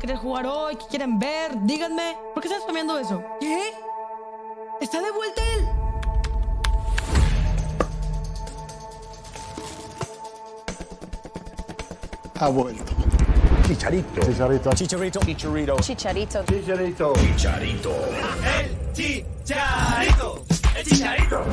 Querer 0.00 0.16
jugar 0.16 0.46
hoy, 0.46 0.76
que 0.76 0.86
quieren 0.86 1.18
ver, 1.18 1.52
díganme, 1.62 2.16
¿por 2.32 2.42
qué 2.42 2.48
estás 2.48 2.62
spameando 2.62 2.98
eso? 2.98 3.22
¿Qué? 3.38 3.74
¿Está 4.80 5.00
de 5.02 5.10
vuelta 5.12 5.42
él? 5.54 5.68
Ha 12.40 12.48
vuelto. 12.48 12.92
Chicharito. 13.68 14.20
Chicharito. 14.22 14.70
Chicharito. 14.72 15.20
Chicharito. 15.20 15.76
Chicharito. 15.80 16.42
Chicharito. 16.44 17.12
Chicharito. 17.12 17.92
El 18.58 18.92
chicharito. 18.94 20.42
El 20.74 20.84
chicharito. 20.86 21.44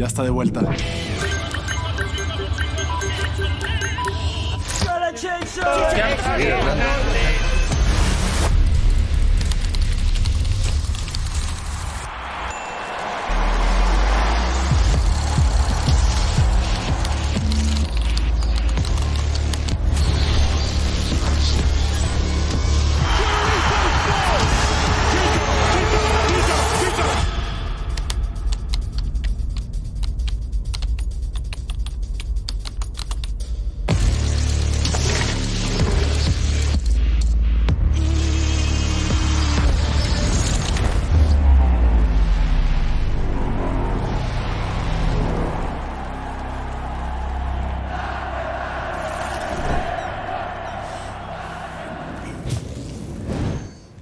Ya 0.00 0.06
está 0.06 0.22
de 0.22 0.30
vuelta. 0.30 0.62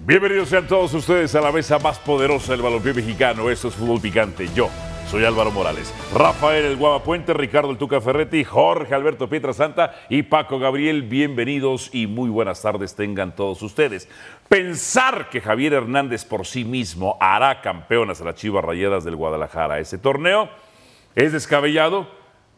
Bienvenidos 0.09 0.49
sean 0.49 0.67
todos 0.67 0.95
ustedes 0.95 1.35
a 1.35 1.41
la 1.43 1.53
mesa 1.53 1.79
más 1.79 1.99
poderosa 1.99 2.53
del 2.53 2.63
balompié 2.63 2.95
mexicano. 2.95 3.51
Esto 3.51 3.69
es 3.69 3.75
Fútbol 3.75 4.01
Picante. 4.01 4.49
Yo 4.55 4.71
soy 5.07 5.27
Álvaro 5.27 5.51
Morales. 5.51 5.93
Rafael 6.15 6.65
El 6.65 6.77
Guava 6.79 7.03
Puente, 7.03 7.35
Ricardo 7.35 7.71
El 7.71 7.77
Tuca 7.77 8.01
Ferretti, 8.01 8.43
Jorge 8.43 8.95
Alberto 8.95 9.29
Pietrasanta 9.29 9.95
y 10.09 10.23
Paco 10.23 10.59
Gabriel. 10.59 11.03
Bienvenidos 11.03 11.91
y 11.93 12.07
muy 12.07 12.31
buenas 12.31 12.63
tardes 12.63 12.95
tengan 12.95 13.37
todos 13.37 13.61
ustedes. 13.61 14.09
Pensar 14.49 15.29
que 15.29 15.43
Javier 15.43 15.75
Hernández 15.75 16.25
por 16.25 16.47
sí 16.47 16.65
mismo 16.65 17.19
hará 17.21 17.61
campeonas 17.61 18.23
a 18.23 18.25
las 18.25 18.37
Chivas 18.37 18.65
Rayadas 18.65 19.05
del 19.05 19.15
Guadalajara 19.15 19.79
ese 19.79 19.99
torneo 19.99 20.49
es 21.17 21.33
descabellado 21.33 22.09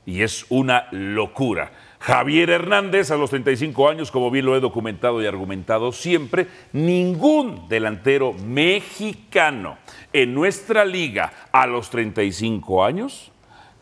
y 0.07 0.23
es 0.23 0.47
una 0.51 0.87
locura. 0.93 1.73
Javier 2.01 2.49
Hernández, 2.49 3.11
a 3.11 3.17
los 3.17 3.29
35 3.29 3.89
años, 3.89 4.11
como 4.11 4.31
bien 4.31 4.47
lo 4.47 4.57
he 4.57 4.61
documentado 4.61 5.23
y 5.23 5.27
argumentado 5.27 5.93
siempre, 5.93 6.49
ningún 6.73 7.69
delantero 7.69 8.33
mexicano 8.33 9.77
en 10.11 10.35
nuestra 10.35 10.87
liga 10.87 11.31
a 11.53 11.67
los 11.67 11.91
35 11.91 12.85
años 12.85 13.31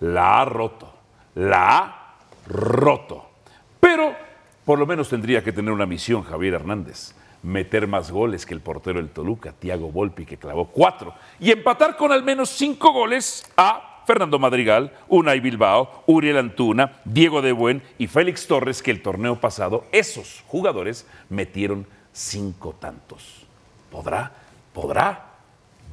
la 0.01 0.41
ha 0.41 0.45
roto. 0.45 0.93
La 1.37 1.79
ha 1.79 2.17
roto. 2.49 3.31
Pero 3.79 4.17
por 4.65 4.81
lo 4.81 4.87
menos 4.87 5.09
tendría 5.09 5.43
que 5.43 5.53
tener 5.53 5.73
una 5.73 5.87
misión 5.87 6.25
Javier 6.25 6.55
Hernández. 6.55 7.15
Meter 7.45 7.87
más 7.87 8.11
goles 8.11 8.45
que 8.45 8.53
el 8.53 8.61
portero 8.61 8.99
del 8.99 9.11
Toluca, 9.11 9.53
Tiago 9.53 9.93
Volpi, 9.93 10.27
que 10.27 10.39
clavó 10.39 10.67
cuatro. 10.67 11.15
Y 11.39 11.53
empatar 11.53 11.97
con 11.97 12.11
al 12.11 12.25
menos 12.25 12.49
cinco 12.49 12.93
goles 12.93 13.49
a 13.56 13.88
Fernando 14.09 14.39
Madrigal, 14.39 14.91
Unai 15.09 15.39
Bilbao, 15.39 16.03
Uriel 16.07 16.39
Antuna, 16.39 16.93
Diego 17.05 17.43
de 17.43 17.53
Buen 17.53 17.83
y 17.99 18.07
Félix 18.07 18.47
Torres, 18.47 18.83
que 18.83 18.91
el 18.91 19.03
torneo 19.03 19.39
pasado 19.39 19.85
esos 19.93 20.43
jugadores 20.47 21.07
metieron 21.29 21.87
cinco 22.11 22.75
tantos. 22.81 23.45
¿Podrá? 23.91 24.33
¿Podrá? 24.73 25.35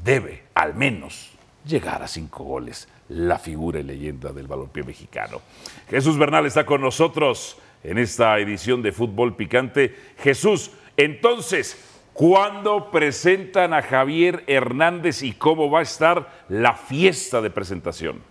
Debe, 0.01 0.43
al 0.53 0.75
menos, 0.75 1.31
llegar 1.65 2.03
a 2.03 2.07
cinco 2.07 2.45
goles 2.45 2.87
la 3.09 3.37
figura 3.37 3.81
y 3.81 3.83
leyenda 3.83 4.31
del 4.31 4.47
balompié 4.47 4.83
mexicano. 4.83 5.41
Jesús 5.89 6.17
Bernal 6.17 6.45
está 6.45 6.65
con 6.65 6.79
nosotros 6.79 7.57
en 7.83 7.97
esta 7.97 8.39
edición 8.39 8.81
de 8.81 8.93
Fútbol 8.93 9.35
Picante. 9.35 9.93
Jesús, 10.19 10.71
entonces, 10.95 11.77
¿Cuándo 12.15 12.91
presentan 12.91 13.73
a 13.73 13.81
Javier 13.81 14.45
Hernández 14.47 15.21
y 15.21 15.33
cómo 15.33 15.69
va 15.69 15.79
a 15.79 15.83
estar 15.83 16.29
la 16.47 16.73
fiesta 16.73 17.41
de 17.41 17.49
presentación? 17.49 18.21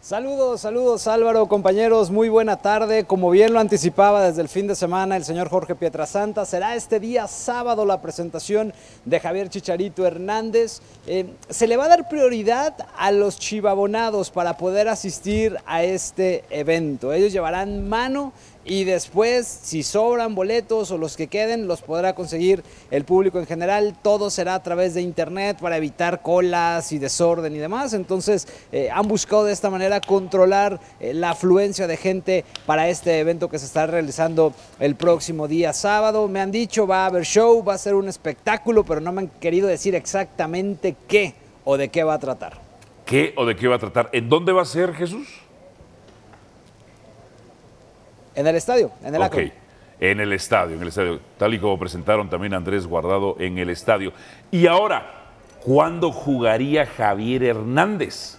Saludos, 0.00 0.60
saludos 0.60 1.08
Álvaro, 1.08 1.46
compañeros, 1.46 2.12
muy 2.12 2.28
buena 2.28 2.58
tarde. 2.58 3.04
Como 3.04 3.30
bien 3.30 3.52
lo 3.54 3.58
anticipaba 3.58 4.24
desde 4.24 4.42
el 4.42 4.48
fin 4.48 4.68
de 4.68 4.76
semana 4.76 5.16
el 5.16 5.24
señor 5.24 5.48
Jorge 5.48 5.74
Pietrasanta, 5.74 6.44
será 6.44 6.76
este 6.76 7.00
día 7.00 7.26
sábado 7.26 7.84
la 7.84 8.00
presentación 8.00 8.72
de 9.06 9.18
Javier 9.18 9.48
Chicharito 9.48 10.06
Hernández. 10.06 10.80
Eh, 11.06 11.26
se 11.48 11.66
le 11.66 11.76
va 11.76 11.86
a 11.86 11.88
dar 11.88 12.08
prioridad 12.08 12.86
a 12.98 13.10
los 13.10 13.38
chivabonados 13.38 14.30
para 14.30 14.58
poder 14.58 14.88
asistir 14.88 15.56
a 15.64 15.82
este 15.82 16.44
evento. 16.50 17.12
Ellos 17.14 17.32
llevarán 17.32 17.88
mano 17.88 18.34
y 18.64 18.84
después, 18.84 19.46
si 19.46 19.82
sobran 19.82 20.34
boletos 20.34 20.90
o 20.90 20.96
los 20.96 21.16
que 21.16 21.26
queden, 21.26 21.68
los 21.68 21.82
podrá 21.82 22.14
conseguir 22.14 22.62
el 22.90 23.04
público 23.04 23.38
en 23.38 23.46
general. 23.46 23.94
Todo 24.00 24.30
será 24.30 24.54
a 24.54 24.62
través 24.62 24.94
de 24.94 25.02
internet 25.02 25.58
para 25.60 25.76
evitar 25.76 26.22
colas 26.22 26.90
y 26.92 26.98
desorden 26.98 27.54
y 27.54 27.58
demás. 27.58 27.92
Entonces, 27.92 28.48
eh, 28.72 28.88
han 28.90 29.06
buscado 29.06 29.44
de 29.44 29.52
esta 29.52 29.68
manera 29.68 30.00
controlar 30.00 30.80
eh, 30.98 31.12
la 31.12 31.30
afluencia 31.30 31.86
de 31.86 31.98
gente 31.98 32.44
para 32.64 32.88
este 32.88 33.18
evento 33.18 33.50
que 33.50 33.58
se 33.58 33.66
está 33.66 33.86
realizando 33.86 34.54
el 34.80 34.94
próximo 34.94 35.46
día 35.46 35.74
sábado. 35.74 36.26
Me 36.28 36.40
han 36.40 36.50
dicho, 36.50 36.86
va 36.86 37.04
a 37.04 37.06
haber 37.06 37.24
show, 37.24 37.62
va 37.62 37.74
a 37.74 37.78
ser 37.78 37.94
un 37.94 38.08
espectáculo, 38.08 38.84
pero 38.84 39.00
no 39.00 39.12
me 39.12 39.22
han 39.22 39.28
querido 39.28 39.68
decir 39.68 39.94
exactamente 39.94 40.96
qué 41.06 41.34
o 41.64 41.76
de 41.76 41.90
qué 41.90 42.02
va 42.02 42.14
a 42.14 42.18
tratar. 42.18 42.60
¿Qué 43.04 43.34
o 43.36 43.44
de 43.44 43.54
qué 43.56 43.68
va 43.68 43.76
a 43.76 43.78
tratar? 43.78 44.08
¿En 44.12 44.30
dónde 44.30 44.52
va 44.52 44.62
a 44.62 44.66
ser 44.66 44.94
Jesús? 44.94 45.43
En 48.34 48.46
el 48.46 48.56
estadio, 48.56 48.90
en 49.02 49.14
el 49.14 49.20
Ok, 49.22 49.26
Akron. 49.26 49.52
en 50.00 50.20
el 50.20 50.32
estadio, 50.32 50.76
en 50.76 50.82
el 50.82 50.88
estadio, 50.88 51.20
tal 51.38 51.54
y 51.54 51.58
como 51.58 51.78
presentaron 51.78 52.28
también 52.28 52.54
a 52.54 52.56
Andrés 52.56 52.86
Guardado 52.86 53.36
en 53.38 53.58
el 53.58 53.70
estadio. 53.70 54.12
Y 54.50 54.66
ahora, 54.66 55.30
¿cuándo 55.64 56.10
jugaría 56.12 56.84
Javier 56.86 57.44
Hernández? 57.44 58.38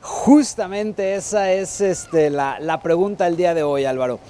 Justamente 0.00 1.14
esa 1.14 1.52
es 1.52 1.80
este, 1.80 2.30
la, 2.30 2.58
la 2.60 2.80
pregunta 2.80 3.24
del 3.24 3.36
día 3.36 3.54
de 3.54 3.62
hoy, 3.62 3.84
Álvaro. 3.84 4.20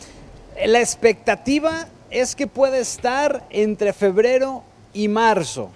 La 0.67 0.81
expectativa 0.81 1.87
es 2.11 2.35
que 2.35 2.47
puede 2.47 2.81
estar 2.81 3.45
entre 3.51 3.93
febrero 3.93 4.65
y 4.93 5.09
marzo. 5.09 5.71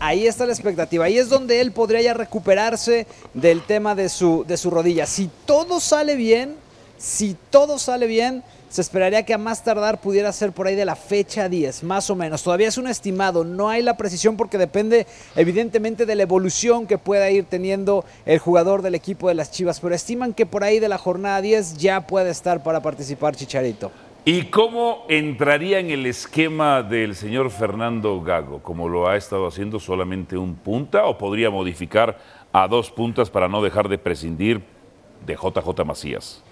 Ahí 0.00 0.26
está 0.26 0.46
la 0.46 0.52
expectativa. 0.52 1.04
Ahí 1.04 1.18
es 1.18 1.28
donde 1.28 1.60
él 1.60 1.72
podría 1.72 2.00
ya 2.00 2.14
recuperarse 2.14 3.06
del 3.34 3.62
tema 3.62 3.94
de 3.94 4.08
su, 4.08 4.44
de 4.46 4.56
su 4.56 4.70
rodilla. 4.70 5.06
Si 5.06 5.30
todo 5.44 5.80
sale 5.80 6.14
bien, 6.14 6.56
si 6.98 7.36
todo 7.50 7.78
sale 7.78 8.06
bien, 8.06 8.44
se 8.68 8.82
esperaría 8.82 9.24
que 9.24 9.34
a 9.34 9.38
más 9.38 9.64
tardar 9.64 10.00
pudiera 10.00 10.32
ser 10.32 10.52
por 10.52 10.66
ahí 10.66 10.74
de 10.74 10.84
la 10.84 10.94
fecha 10.94 11.48
10, 11.48 11.82
más 11.84 12.10
o 12.10 12.14
menos. 12.14 12.42
Todavía 12.42 12.68
es 12.68 12.78
un 12.78 12.86
estimado, 12.86 13.44
no 13.44 13.68
hay 13.68 13.82
la 13.82 13.96
precisión 13.96 14.36
porque 14.36 14.58
depende 14.58 15.06
evidentemente 15.36 16.06
de 16.06 16.14
la 16.14 16.24
evolución 16.24 16.86
que 16.86 16.98
pueda 16.98 17.30
ir 17.30 17.44
teniendo 17.44 18.04
el 18.26 18.38
jugador 18.38 18.82
del 18.82 18.94
equipo 18.94 19.28
de 19.28 19.34
las 19.34 19.50
Chivas, 19.50 19.80
pero 19.80 19.94
estiman 19.94 20.34
que 20.34 20.46
por 20.46 20.64
ahí 20.64 20.80
de 20.80 20.88
la 20.88 20.98
jornada 20.98 21.40
10 21.40 21.78
ya 21.78 22.06
puede 22.06 22.30
estar 22.30 22.62
para 22.62 22.80
participar 22.80 23.34
Chicharito. 23.34 23.90
¿Y 24.24 24.44
cómo 24.44 25.06
entraría 25.08 25.78
en 25.78 25.90
el 25.90 26.04
esquema 26.04 26.82
del 26.82 27.14
señor 27.14 27.50
Fernando 27.50 28.20
Gago? 28.20 28.62
¿Como 28.62 28.88
lo 28.88 29.08
ha 29.08 29.16
estado 29.16 29.46
haciendo 29.46 29.80
solamente 29.80 30.36
un 30.36 30.54
punta 30.54 31.06
o 31.06 31.16
podría 31.16 31.50
modificar 31.50 32.18
a 32.52 32.68
dos 32.68 32.90
puntas 32.90 33.30
para 33.30 33.48
no 33.48 33.62
dejar 33.62 33.88
de 33.88 33.96
prescindir 33.96 34.60
de 35.24 35.34
JJ 35.34 35.84
Macías? 35.84 36.44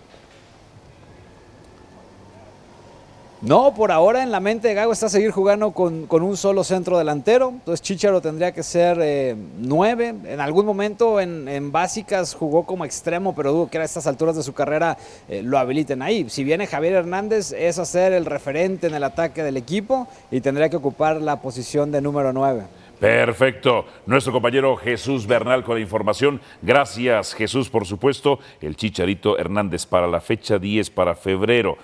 No, 3.46 3.72
por 3.74 3.92
ahora 3.92 4.24
en 4.24 4.32
la 4.32 4.40
mente 4.40 4.66
de 4.66 4.74
Gago 4.74 4.92
está 4.92 5.08
seguir 5.08 5.30
jugando 5.30 5.70
con, 5.70 6.06
con 6.06 6.24
un 6.24 6.36
solo 6.36 6.64
centro 6.64 6.98
delantero. 6.98 7.50
Entonces 7.50 7.80
Chicharo 7.80 8.20
tendría 8.20 8.50
que 8.50 8.64
ser 8.64 8.98
eh, 9.00 9.36
nueve. 9.60 10.16
En 10.24 10.40
algún 10.40 10.66
momento 10.66 11.20
en, 11.20 11.46
en, 11.46 11.70
básicas 11.70 12.34
jugó 12.34 12.66
como 12.66 12.84
extremo, 12.84 13.36
pero 13.36 13.52
dudo 13.52 13.70
que 13.70 13.78
a 13.78 13.84
estas 13.84 14.08
alturas 14.08 14.34
de 14.34 14.42
su 14.42 14.52
carrera 14.52 14.98
eh, 15.28 15.42
lo 15.44 15.58
habiliten 15.58 16.02
ahí. 16.02 16.28
Si 16.28 16.42
viene 16.42 16.66
Javier 16.66 16.94
Hernández 16.94 17.52
es 17.52 17.78
hacer 17.78 18.12
el 18.14 18.24
referente 18.24 18.88
en 18.88 18.96
el 18.96 19.04
ataque 19.04 19.44
del 19.44 19.56
equipo 19.56 20.08
y 20.32 20.40
tendría 20.40 20.68
que 20.68 20.78
ocupar 20.78 21.22
la 21.22 21.40
posición 21.40 21.92
de 21.92 22.00
número 22.00 22.32
nueve. 22.32 22.64
Perfecto. 22.98 23.84
Nuestro 24.06 24.32
compañero 24.32 24.74
Jesús 24.76 25.24
Bernal 25.24 25.62
con 25.62 25.76
la 25.76 25.82
información. 25.82 26.40
Gracias 26.62 27.32
Jesús, 27.32 27.68
por 27.68 27.86
supuesto. 27.86 28.40
El 28.60 28.74
Chicharito 28.74 29.38
Hernández 29.38 29.86
para 29.86 30.08
la 30.08 30.20
fecha 30.20 30.58
10 30.58 30.90
para 30.90 31.14
febrero. 31.14 31.78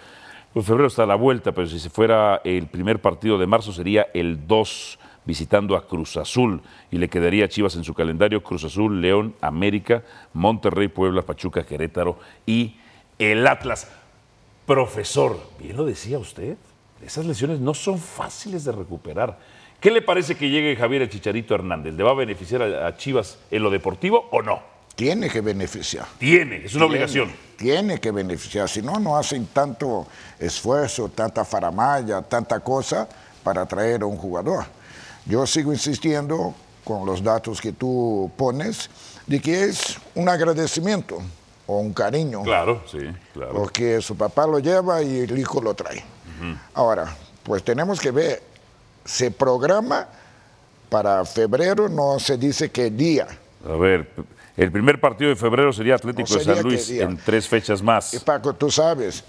Pues 0.52 0.66
febrero 0.66 0.88
está 0.88 1.04
a 1.04 1.06
la 1.06 1.14
vuelta, 1.14 1.52
pero 1.52 1.66
si 1.66 1.78
se 1.78 1.88
fuera 1.88 2.42
el 2.44 2.66
primer 2.66 3.00
partido 3.00 3.38
de 3.38 3.46
marzo 3.46 3.72
sería 3.72 4.08
el 4.12 4.46
2 4.46 4.98
visitando 5.24 5.76
a 5.76 5.86
Cruz 5.86 6.18
Azul 6.18 6.60
y 6.90 6.98
le 6.98 7.08
quedaría 7.08 7.46
a 7.46 7.48
Chivas 7.48 7.74
en 7.76 7.84
su 7.84 7.94
calendario 7.94 8.42
Cruz 8.42 8.64
Azul, 8.64 9.00
León, 9.00 9.34
América, 9.40 10.02
Monterrey, 10.34 10.88
Puebla, 10.88 11.22
Pachuca, 11.22 11.64
Querétaro 11.64 12.18
y 12.44 12.76
el 13.18 13.46
Atlas. 13.46 13.90
Profesor, 14.66 15.40
bien 15.58 15.74
lo 15.74 15.86
decía 15.86 16.18
usted, 16.18 16.58
esas 17.02 17.24
lesiones 17.24 17.58
no 17.60 17.72
son 17.72 17.98
fáciles 17.98 18.64
de 18.64 18.72
recuperar. 18.72 19.38
¿Qué 19.80 19.90
le 19.90 20.02
parece 20.02 20.36
que 20.36 20.50
llegue 20.50 20.76
Javier 20.76 21.08
Chicharito 21.08 21.54
Hernández? 21.54 21.94
¿Le 21.94 22.02
va 22.02 22.10
a 22.10 22.14
beneficiar 22.14 22.62
a 22.62 22.94
Chivas 22.98 23.38
en 23.50 23.62
lo 23.62 23.70
deportivo 23.70 24.28
o 24.30 24.42
no? 24.42 24.71
Tiene 24.94 25.28
que 25.28 25.40
beneficiar. 25.40 26.06
Tiene, 26.18 26.56
es 26.56 26.74
una 26.74 26.84
Tiene, 26.84 26.84
obligación. 26.86 27.32
Tiene 27.56 28.00
que 28.00 28.10
beneficiar, 28.10 28.68
si 28.68 28.82
no, 28.82 28.98
no 28.98 29.16
hacen 29.16 29.46
tanto 29.46 30.06
esfuerzo, 30.38 31.08
tanta 31.08 31.44
faramaya, 31.44 32.22
tanta 32.22 32.60
cosa 32.60 33.08
para 33.42 33.66
traer 33.66 34.02
a 34.02 34.06
un 34.06 34.16
jugador. 34.16 34.64
Yo 35.26 35.46
sigo 35.46 35.72
insistiendo 35.72 36.54
con 36.84 37.06
los 37.06 37.22
datos 37.22 37.60
que 37.60 37.72
tú 37.72 38.30
pones 38.36 38.90
de 39.26 39.40
que 39.40 39.64
es 39.64 39.96
un 40.14 40.28
agradecimiento 40.28 41.18
o 41.66 41.78
un 41.78 41.92
cariño. 41.92 42.42
Claro, 42.42 42.82
sí, 42.90 42.98
claro. 43.32 43.52
Porque 43.54 44.00
su 44.00 44.16
papá 44.16 44.46
lo 44.46 44.58
lleva 44.58 45.00
y 45.02 45.20
el 45.20 45.38
hijo 45.38 45.60
lo 45.60 45.74
trae. 45.74 45.98
Uh 45.98 46.44
-huh. 46.44 46.58
Ahora, 46.74 47.16
pues 47.44 47.62
tenemos 47.62 48.00
que 48.00 48.10
ver, 48.10 48.42
se 49.04 49.30
programa 49.30 50.08
para 50.88 51.24
febrero, 51.24 51.88
no 51.88 52.18
se 52.18 52.36
dice 52.36 52.70
qué 52.70 52.90
día. 52.90 53.26
A 53.66 53.76
ver, 53.76 54.10
el 54.56 54.70
primer 54.70 55.00
partido 55.00 55.30
de 55.30 55.36
febrero 55.36 55.72
sería 55.72 55.94
Atlético 55.94 56.28
No 56.30 56.38
de 56.38 56.44
San 56.44 56.62
Luis 56.62 56.90
en 56.90 57.16
tres 57.16 57.48
fechas 57.48 57.82
más. 57.82 58.12
Y 58.14 58.18
Paco, 58.18 58.54
tú 58.54 58.70
sabes, 58.70 59.24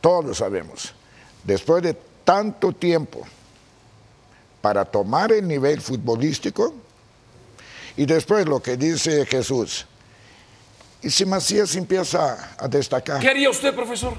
todos 0.00 0.38
sabemos, 0.38 0.94
después 1.44 1.82
de 1.82 1.96
tanto 2.24 2.72
tiempo 2.72 3.26
para 4.60 4.84
tomar 4.84 5.32
el 5.32 5.46
nivel 5.46 5.80
futbolístico 5.80 6.74
y 7.96 8.06
después 8.06 8.46
lo 8.46 8.62
que 8.62 8.76
dice 8.76 9.26
Jesús, 9.26 9.86
y 11.02 11.10
si 11.10 11.26
Macías 11.26 11.74
empieza 11.74 12.54
a 12.56 12.68
destacar, 12.68 13.20
¿Qué 13.20 13.28
haría 13.28 13.50
usted, 13.50 13.74
profesor? 13.74 14.14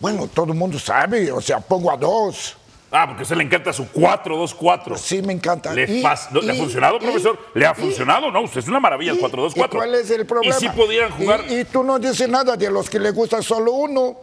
bueno, 0.00 0.26
todo 0.26 0.52
el 0.52 0.58
mundo 0.58 0.78
sabe, 0.78 1.30
o 1.30 1.40
sea, 1.40 1.60
pongo 1.60 1.90
a 1.90 1.96
dos, 1.96 2.56
Ah, 2.90 3.06
porque 3.06 3.20
a 3.20 3.24
usted 3.24 3.36
le 3.36 3.44
encanta 3.44 3.72
su 3.72 3.86
4-2-4. 3.92 4.96
sí 4.96 5.20
me 5.20 5.32
encanta. 5.34 5.72
¿Le, 5.74 5.82
Y- 5.84 6.00
¿le 6.00 6.06
ha 6.08 6.54
y- 6.54 6.58
funcionado, 6.58 6.96
y- 6.96 7.00
profesor? 7.00 7.38
¿Le 7.54 7.66
ha 7.66 7.74
funcionado? 7.74 8.30
No, 8.30 8.40
usted 8.42 8.60
es 8.60 8.68
una 8.68 8.80
maravilla 8.80 9.12
el 9.12 9.18
¿Y- 9.18 9.20
4-2-4. 9.20 9.66
¿Y 9.74 9.76
cuál 9.76 9.94
es 9.94 10.10
el 10.10 10.24
problema? 10.24 10.56
Y 10.56 10.58
si 10.58 10.68
pudieran 10.70 11.10
jugar. 11.10 11.44
Y, 11.50 11.64
tú 11.64 11.82
no 11.84 11.98
dices 11.98 12.28
nada 12.28 12.56
de 12.56 12.70
los 12.70 12.88
que 12.88 12.98
le 12.98 13.10
gusta 13.10 13.42
solo 13.42 13.72
uno. 13.72 14.16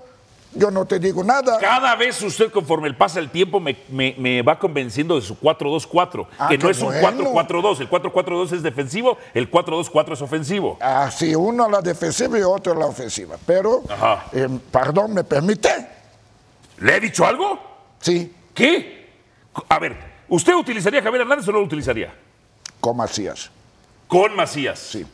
Yo 0.57 0.71
no 0.71 0.85
te 0.85 0.99
digo 0.99 1.21
nada. 1.21 1.57
Cada 1.59 1.95
vez 1.97 2.21
usted, 2.21 2.49
conforme 2.49 2.87
el 2.87 2.95
pasa 2.95 3.19
el 3.19 3.29
tiempo, 3.29 3.59
me, 3.59 3.75
me- 3.89 4.15
me 4.17 4.41
va 4.41 4.57
convenciendo 4.57 5.15
de 5.15 5.21
su 5.21 5.37
4-2-4. 5.37 6.25
Ah, 6.39 6.47
que 6.47 6.57
no 6.57 6.69
es 6.69 6.79
un 6.79 6.87
bueno. 7.01 7.23
4-4-2. 7.33 7.81
El 7.81 7.89
4-4-2 7.89 8.53
es 8.53 8.63
defensivo, 8.63 9.17
el 9.33 9.51
4-2-4 9.51 10.13
es 10.13 10.21
ofensivo. 10.21 10.77
Ah, 10.81 11.11
sí, 11.11 11.35
uno 11.35 11.65
a 11.65 11.69
la 11.69 11.81
defensiva 11.81 12.39
y 12.39 12.41
otro 12.41 12.71
a 12.71 12.75
la 12.77 12.85
ofensiva. 12.85 13.35
Pero, 13.45 13.83
Ajá. 13.89 14.25
eh, 14.31 14.47
perdón, 14.71 15.13
¿me 15.13 15.23
permite? 15.25 15.69
¿Le 16.79 16.95
he 16.95 16.99
dicho 17.01 17.25
algo? 17.25 17.59
Sí, 17.99 18.33
¿Qué? 18.55 19.05
A 19.69 19.77
ver, 19.77 19.95
¿usted 20.27 20.53
utilizaría 20.55 20.99
a 20.99 21.03
Javier 21.03 21.21
Hernández 21.21 21.47
o 21.47 21.51
no 21.51 21.59
lo 21.59 21.65
utilizaría? 21.65 22.13
con 22.79 22.97
Macías. 22.97 23.49
Con 24.07 24.35
Macías. 24.35 24.77
Sí. 24.79 25.05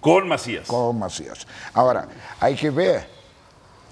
Con 0.00 0.26
Macías. 0.26 0.66
Con 0.66 0.98
Macías. 0.98 1.46
Ahora, 1.74 2.08
hay 2.40 2.56
que 2.56 2.70
ver 2.70 3.06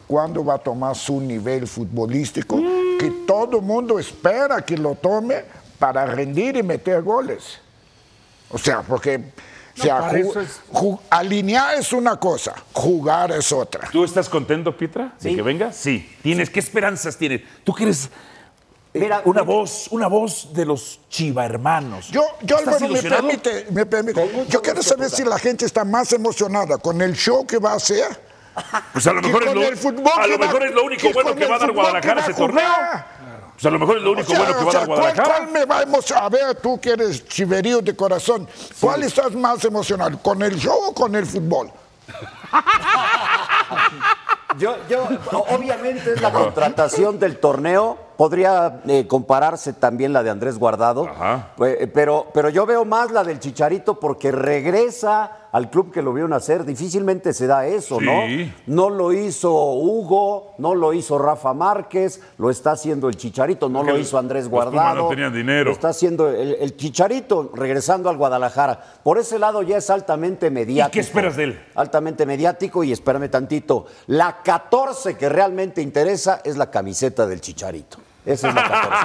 cuándo 0.09 0.45
va 0.45 0.55
a 0.55 0.59
tomar 0.59 0.97
su 0.97 1.21
nivel 1.21 1.69
futbolístico, 1.69 2.57
que 2.99 3.11
todo 3.27 3.59
el 3.59 3.63
mundo 3.63 3.99
espera 3.99 4.61
que 4.63 4.77
lo 4.77 4.95
tome 4.97 5.45
para 5.79 6.05
rendir 6.07 6.57
y 6.57 6.63
meter 6.65 7.03
goles. 7.03 7.61
O 8.51 8.59
sea, 8.59 8.83
porque 8.83 9.21
o 9.79 9.83
sea, 9.83 10.11
es- 10.11 10.61
ju- 10.73 10.99
alinear 11.11 11.77
es 11.79 11.93
una 11.93 12.17
cosa, 12.19 12.55
jugar 12.73 13.31
es 13.31 13.53
otra. 13.53 13.89
¿Tú 13.93 14.03
estás 14.03 14.29
contento, 14.29 14.77
Pietra, 14.77 15.13
de 15.21 15.37
que 15.37 15.43
venga? 15.43 15.73
Sí. 15.73 16.11
¿Tienes 16.23 16.51
qué 16.51 16.59
esperanzas 16.59 17.17
tienes? 17.17 17.43
Tú 17.63 17.73
quieres 17.73 18.11
Mira, 18.99 19.23
una 19.25 19.43
mira. 19.43 19.53
voz, 19.55 19.89
una 19.91 20.07
voz 20.09 20.49
de 20.53 20.65
los 20.65 21.01
Chiva 21.09 21.45
hermanos. 21.45 22.09
Yo, 22.11 22.23
yo 22.43 22.59
¿Estás 22.59 22.83
Álvaro, 22.83 22.93
me 22.95 23.03
permite, 23.03 23.67
me 23.71 23.87
permite. 23.87 24.47
Yo 24.49 24.61
quiero 24.63 24.83
saber 24.83 25.11
si 25.11 25.25
la 25.25 25.39
gente 25.39 25.65
está 25.67 25.85
más 25.85 26.13
emocionada 26.13 26.79
con 26.79 27.01
el 27.03 27.15
show 27.15 27.47
que 27.47 27.59
va 27.59 27.73
a 27.73 27.77
hacer. 27.77 28.29
Pues 28.93 29.07
a 29.07 29.13
lo 29.13 29.23
mejor, 29.23 29.45
es 29.47 29.55
lo, 29.55 29.63
el 29.63 29.77
fútbol 29.77 30.13
a 30.19 30.23
que 30.23 30.29
lo 30.29 30.39
va- 30.39 30.47
mejor 30.47 30.63
es 30.65 30.73
lo 30.75 30.85
único 30.85 31.13
bueno 31.13 31.35
que 31.35 31.47
va 31.47 31.57
a 31.57 31.59
dar 31.61 31.73
Guadalajara 31.73 32.21
ese 32.23 32.35
torneo. 32.35 32.65
Pues 33.55 33.67
a 33.67 33.71
lo 33.71 33.79
mejor 33.79 33.97
es 33.99 34.03
lo 34.03 34.13
único 34.13 34.33
O 34.33 34.35
sea, 34.37 34.45
bueno 34.45 34.57
que 34.57 34.63
o 34.63 34.67
va 34.67 34.71
a 34.71 34.75
dar 34.75 34.87
¿cuál, 34.87 34.99
Guadalajara. 35.01 35.29
cuál 35.39 35.51
me 35.53 35.65
va 35.65 35.79
a 35.79 35.83
emocionar? 35.83 36.25
A 36.25 36.29
ver, 36.29 36.55
tú 36.57 36.81
que 36.81 36.91
eres 36.91 37.27
chiverío 37.29 37.81
de 37.81 37.95
corazón, 37.97 38.49
¿cuál 38.81 39.03
estás 39.05 39.33
más 39.33 39.65
emocionado? 39.65 40.19
¿Con 40.21 40.43
el 40.43 40.57
show 40.59 40.77
o 40.89 40.93
con 40.95 41.15
el 41.17 41.25
fútbol? 41.27 41.71
Yo, 44.59 44.75
yo, 44.89 45.05
obviamente 45.55 46.13
es 46.13 46.21
la 46.21 46.33
contratación 46.33 47.19
del 47.19 47.39
torneo. 47.39 47.97
Podría 48.17 48.81
eh, 48.87 49.07
compararse 49.07 49.73
también 49.73 50.13
la 50.13 50.23
de 50.23 50.31
Andrés 50.31 50.59
Guardado. 50.59 51.07
Ajá. 51.09 51.51
Eh, 51.65 51.89
Pero, 51.93 52.27
pero 52.35 52.49
yo 52.49 52.67
veo 52.67 52.85
más 52.85 53.11
la 53.13 53.23
del 53.25 53.39
Chicharito 53.39 54.01
porque 54.01 54.33
regresa 54.33 55.38
al 55.53 55.71
club 55.71 55.91
que 55.93 56.03
lo 56.03 56.13
vio 56.13 56.29
nacer. 56.29 56.65
Difícilmente 56.65 57.33
se 57.33 57.47
da 57.47 57.67
eso, 57.67 57.99
Sí. 57.99 58.05
¿no? 58.67 58.89
No 58.89 58.91
lo 58.91 59.13
hizo 59.13 59.53
Hugo, 59.53 60.55
no 60.59 60.75
lo 60.75 60.93
hizo 60.93 61.19
Rafa 61.19 61.55
Márquez, 61.55 62.21
lo 62.39 62.51
está 62.51 62.73
haciendo 62.73 63.09
el 63.09 63.17
Chicharito, 63.17 63.69
no 63.69 63.81
Porque 63.81 63.93
lo 63.93 63.99
hizo 63.99 64.19
Andrés 64.19 64.49
Guardado. 64.49 65.03
no 65.05 65.09
tenían 65.09 65.33
dinero. 65.33 65.65
Lo 65.67 65.73
está 65.73 65.89
haciendo 65.89 66.29
el, 66.29 66.55
el 66.61 66.77
Chicharito 66.77 67.51
regresando 67.55 68.09
al 68.11 68.17
Guadalajara. 68.17 68.81
Por 69.03 69.19
ese 69.19 69.39
lado 69.39 69.63
ya 69.63 69.79
es 69.79 69.91
altamente 69.91 70.51
mediático. 70.51 70.93
qué 70.93 71.01
esperas 71.01 71.37
de 71.37 71.45
él? 71.45 71.61
Altamente 71.75 72.27
mediático 72.27 72.85
y 72.85 72.93
espérame 72.93 73.29
tantito. 73.31 73.87
La 74.09 74.43
14 74.43 75.17
que 75.17 75.29
realmente 75.29 75.81
interesa 75.83 76.41
es 76.45 76.57
la 76.57 76.71
camiseta 76.71 77.27
del 77.27 77.41
Chicharito. 77.41 77.99
Esa 78.29 78.49
es 78.49 78.55
la 78.55 78.63
14. 78.69 78.97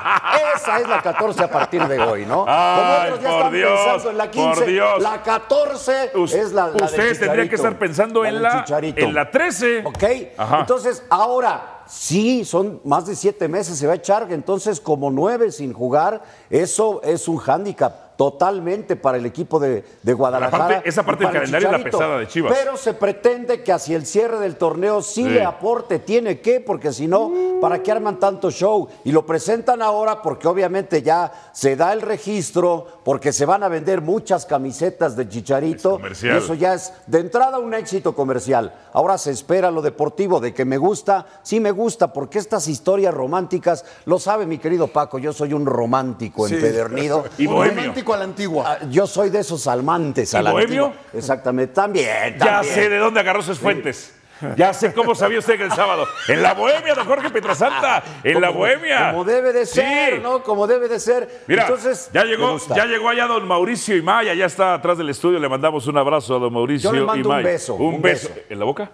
Esa 0.55 0.79
es 0.79 0.87
la 0.89 1.01
14 1.01 1.43
a 1.43 1.49
partir 1.49 1.87
de 1.87 1.99
hoy, 1.99 2.25
¿no? 2.25 2.45
Ay, 2.47 2.79
Como 2.79 3.15
otros 3.15 3.21
ya 3.21 3.29
por 3.29 3.37
están 3.37 3.53
Dios, 3.53 3.79
pensando 3.79 4.09
en 4.11 4.17
la 4.17 4.31
15. 4.31 4.55
por 4.59 4.65
Dios. 4.65 5.01
La 5.01 5.23
14 5.23 6.11
Us- 6.15 6.33
es 6.33 6.51
la, 6.51 6.67
la 6.67 6.85
ustedes 6.85 7.19
tendrían 7.19 7.47
que 7.49 7.55
estar 7.55 7.77
pensando 7.79 8.25
en 8.25 8.41
la, 8.43 8.65
en 8.69 9.13
la 9.13 9.31
13. 9.31 9.83
¿Ok? 9.85 10.03
Ajá. 10.37 10.59
Entonces, 10.59 11.03
ahora, 11.09 11.81
sí, 11.87 12.43
son 12.43 12.81
más 12.83 13.05
de 13.05 13.15
siete 13.15 13.47
meses, 13.47 13.77
se 13.77 13.87
va 13.87 13.93
a 13.93 13.95
echar, 13.95 14.27
entonces 14.31 14.79
como 14.81 15.09
nueve 15.09 15.51
sin 15.51 15.71
jugar, 15.73 16.21
eso 16.49 17.01
es 17.03 17.27
un 17.27 17.37
hándicap. 17.37 18.02
Totalmente 18.15 18.95
para 18.95 19.17
el 19.17 19.25
equipo 19.25 19.59
de, 19.59 19.83
de 20.01 20.13
Guadalajara. 20.13 20.81
Esa 20.85 21.03
parte 21.03 21.23
del 21.25 21.33
calendario 21.33 21.67
es 21.67 21.77
la 21.77 21.83
pesada 21.83 22.17
de 22.19 22.27
Chivas. 22.27 22.53
Pero 22.57 22.77
se 22.77 22.93
pretende 22.93 23.63
que 23.63 23.71
hacia 23.71 23.95
el 23.97 24.05
cierre 24.05 24.39
del 24.39 24.55
torneo 24.55 25.01
sí, 25.01 25.23
Sí. 25.23 25.29
le 25.29 25.43
aporte, 25.45 25.99
tiene 25.99 26.41
que, 26.41 26.59
porque 26.59 26.91
si 26.91 27.07
no, 27.07 27.31
¿para 27.61 27.81
qué 27.81 27.91
arman 27.91 28.19
tanto 28.19 28.51
show? 28.51 28.87
Y 29.03 29.11
lo 29.11 29.25
presentan 29.25 29.81
ahora 29.81 30.21
porque 30.21 30.47
obviamente 30.47 31.01
ya 31.01 31.31
se 31.53 31.75
da 31.75 31.93
el 31.93 32.01
registro, 32.01 32.85
porque 33.05 33.31
se 33.31 33.45
van 33.45 33.63
a 33.63 33.67
vender 33.69 34.01
muchas 34.01 34.45
camisetas 34.45 35.15
de 35.15 35.27
Chicharito. 35.29 35.91
comercial. 35.91 36.35
Y 36.35 36.37
eso 36.43 36.53
ya 36.55 36.73
es 36.73 36.93
de 37.07 37.19
entrada 37.19 37.59
un 37.59 37.73
éxito 37.73 38.13
comercial. 38.15 38.73
Ahora 38.93 39.17
se 39.17 39.31
espera 39.31 39.71
lo 39.71 39.81
deportivo, 39.81 40.39
de 40.39 40.53
que 40.53 40.65
me 40.65 40.77
gusta, 40.77 41.25
sí 41.41 41.59
me 41.59 41.71
gusta, 41.71 42.11
porque 42.11 42.37
estas 42.39 42.67
historias 42.67 43.13
románticas, 43.13 43.85
lo 44.05 44.19
sabe 44.19 44.45
mi 44.45 44.57
querido 44.57 44.87
Paco, 44.87 45.17
yo 45.19 45.31
soy 45.33 45.53
un 45.53 45.65
romántico 45.65 46.47
Sí. 46.47 46.55
empedernido. 46.55 47.23
Y 47.37 47.47
bohemio. 47.47 47.93
Romántico 48.03 48.13
a 48.13 48.17
la 48.17 48.23
antigua. 48.23 48.77
Ah, 48.81 48.85
Yo 48.89 49.07
soy 49.07 49.29
de 49.29 49.39
esos 49.39 49.67
almantes. 49.67 50.33
¿Y 50.33 50.37
a 50.37 50.41
la 50.41 50.51
bohemio? 50.51 50.85
antigua. 50.87 51.05
Exactamente, 51.13 51.73
también. 51.73 52.37
Ya 52.37 52.63
sé 52.63 52.89
de 52.89 52.97
dónde 52.97 53.19
agarró 53.19 53.41
sus 53.41 53.59
fuentes. 53.59 54.13
Ya 54.57 54.73
sé 54.73 54.93
cómo 54.93 55.15
sabía 55.15 55.39
usted 55.39 55.55
que 55.57 55.63
el 55.63 55.71
sábado. 55.71 56.05
En 56.27 56.41
la 56.41 56.53
bohemia, 56.53 56.93
don 56.95 57.05
Jorge 57.07 57.29
Pietrasanta. 57.29 58.03
En 58.25 58.41
la 58.41 58.49
bohemia. 58.49 59.11
Como 59.11 59.23
debe 59.23 59.53
de 59.53 59.65
Sí. 59.65 59.75
ser, 59.79 60.21
¿no? 60.21 60.43
Como 60.43 60.67
debe 60.67 60.89
de 60.89 60.99
ser. 60.99 61.43
Mira, 61.47 61.63
Entonces, 61.63 62.09
ya 62.13 62.25
llegó, 62.25 62.57
ya 62.75 62.85
llegó 62.85 63.07
allá 63.07 63.25
don 63.27 63.47
Mauricio 63.47 63.95
Imaya, 63.95 64.33
ya 64.33 64.45
está 64.45 64.73
atrás 64.73 64.97
del 64.97 65.09
estudio. 65.09 65.39
Le 65.39 65.47
mandamos 65.47 65.87
un 65.87 65.97
abrazo 65.97 66.35
a 66.35 66.39
don 66.39 66.51
Mauricio 66.53 66.91
Yo 66.91 66.99
le 66.99 67.05
mando 67.05 67.29
un 67.29 67.41
beso, 67.43 67.75
Un, 67.75 67.95
un 67.95 68.01
beso. 68.01 68.29
beso. 68.29 68.41
¿En 68.49 68.59
la 68.59 68.65
boca? 68.65 68.91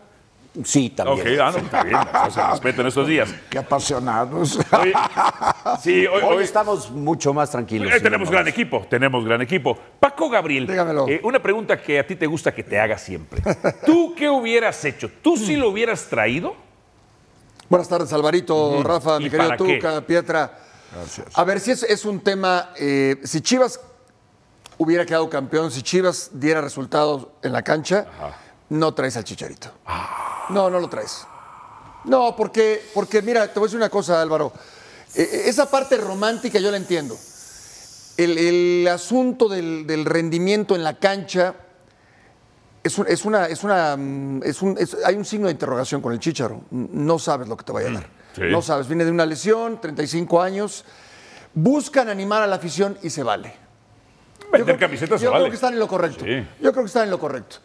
Sí, 0.63 0.89
también. 0.89 1.19
Ok, 1.19 1.41
ah, 1.41 1.51
no, 1.51 1.57
está 1.59 1.83
bien. 1.83 2.73
se 2.73 2.87
estos 2.87 3.07
días. 3.07 3.33
Qué 3.49 3.59
apasionados. 3.59 4.57
Sí, 5.81 6.07
hoy, 6.07 6.23
Hoy 6.23 6.37
hoy- 6.37 6.43
estamos 6.43 6.89
mucho 6.91 7.33
más 7.33 7.51
tranquilos. 7.51 7.93
Eh, 7.93 7.99
tenemos 8.01 8.29
gran 8.29 8.47
equipo, 8.47 8.85
tenemos 8.89 9.23
gran 9.25 9.41
equipo. 9.41 9.77
Paco 9.99 10.29
Gabriel, 10.29 10.65
Dígamelo. 10.67 11.07
eh, 11.07 11.21
una 11.23 11.41
pregunta 11.41 11.79
que 11.81 11.99
a 11.99 12.05
ti 12.07 12.15
te 12.15 12.25
gusta 12.25 12.53
que 12.53 12.63
te 12.63 12.79
haga 12.79 12.97
siempre. 12.97 13.41
¿Tú 13.85 14.15
qué 14.17 14.29
hubieras 14.29 14.83
hecho? 14.85 15.09
¿Tú 15.21 15.37
sí 15.37 15.55
lo 15.55 15.69
hubieras 15.69 16.05
traído? 16.07 16.55
Buenas 17.69 17.87
tardes, 17.87 18.11
Alvarito, 18.13 18.81
Rafa, 18.81 19.17
¿Y 19.19 19.25
mi 19.25 19.29
querido? 19.29 19.55
Tuca, 19.55 20.01
Pietra. 20.01 20.57
A 21.35 21.43
ver, 21.43 21.59
si 21.59 21.71
es, 21.71 21.83
es 21.83 22.03
un 22.03 22.19
tema, 22.19 22.71
eh, 22.79 23.17
si 23.23 23.41
Chivas 23.41 23.79
hubiera 24.79 25.05
quedado 25.05 25.29
campeón, 25.29 25.69
si 25.69 25.83
Chivas 25.83 26.31
diera 26.33 26.61
resultados 26.61 27.27
en 27.43 27.53
la 27.53 27.61
cancha, 27.61 28.07
no 28.69 28.93
traes 28.93 29.17
al 29.17 29.23
Chicharito. 29.23 29.69
No, 30.49 30.69
no 30.69 30.79
lo 30.79 30.89
traes. 30.89 31.25
No, 32.05 32.35
porque, 32.35 32.81
porque 32.93 33.21
mira, 33.21 33.47
te 33.51 33.59
voy 33.59 33.65
a 33.65 33.67
decir 33.67 33.77
una 33.77 33.89
cosa, 33.89 34.21
Álvaro. 34.21 34.51
Eh, 35.15 35.21
eh, 35.21 35.41
esa 35.45 35.69
parte 35.69 35.97
romántica 35.97 36.59
yo 36.59 36.71
la 36.71 36.77
entiendo. 36.77 37.15
El, 38.17 38.37
el 38.37 38.87
asunto 38.87 39.47
del, 39.47 39.85
del 39.87 40.05
rendimiento 40.05 40.75
en 40.75 40.83
la 40.83 40.97
cancha 40.99 41.55
es, 42.83 42.97
un- 42.97 43.07
es 43.07 43.25
una, 43.25 43.45
es 43.47 43.63
una, 43.63 43.95
mm, 43.97 44.41
es 44.43 44.61
un- 44.61 44.77
hay 45.05 45.15
un 45.15 45.25
signo 45.25 45.47
de 45.47 45.53
interrogación 45.53 46.01
con 46.01 46.13
el 46.13 46.19
Chicharo. 46.19 46.61
No 46.71 47.19
sabes 47.19 47.47
lo 47.47 47.57
que 47.57 47.63
te 47.65 47.71
vaya 47.71 47.89
a 47.89 47.93
dar. 47.93 48.09
sí. 48.35 48.41
No 48.49 48.61
sabes. 48.61 48.87
Viene 48.87 49.05
de 49.05 49.11
una 49.11 49.25
lesión, 49.25 49.79
35 49.81 50.41
años. 50.41 50.85
Buscan 51.53 52.09
animar 52.09 52.43
a 52.43 52.47
la 52.47 52.55
afición 52.57 52.97
y 53.01 53.09
se 53.09 53.23
vale. 53.23 53.53
Vender 54.51 54.77
creo 54.77 54.79
camisetas 54.79 55.19
se 55.19 55.25
yo 55.25 55.31
vale. 55.31 55.43
creo 55.43 55.51
que 55.51 55.55
están 55.55 55.73
en 55.73 55.79
lo 55.79 55.87
correcto. 55.87 56.23
Sí. 56.25 56.47
Yo 56.61 56.71
creo 56.71 56.83
que 56.83 56.87
están 56.87 57.03
en 57.03 57.09
lo 57.11 57.19
correcto. 57.19 57.57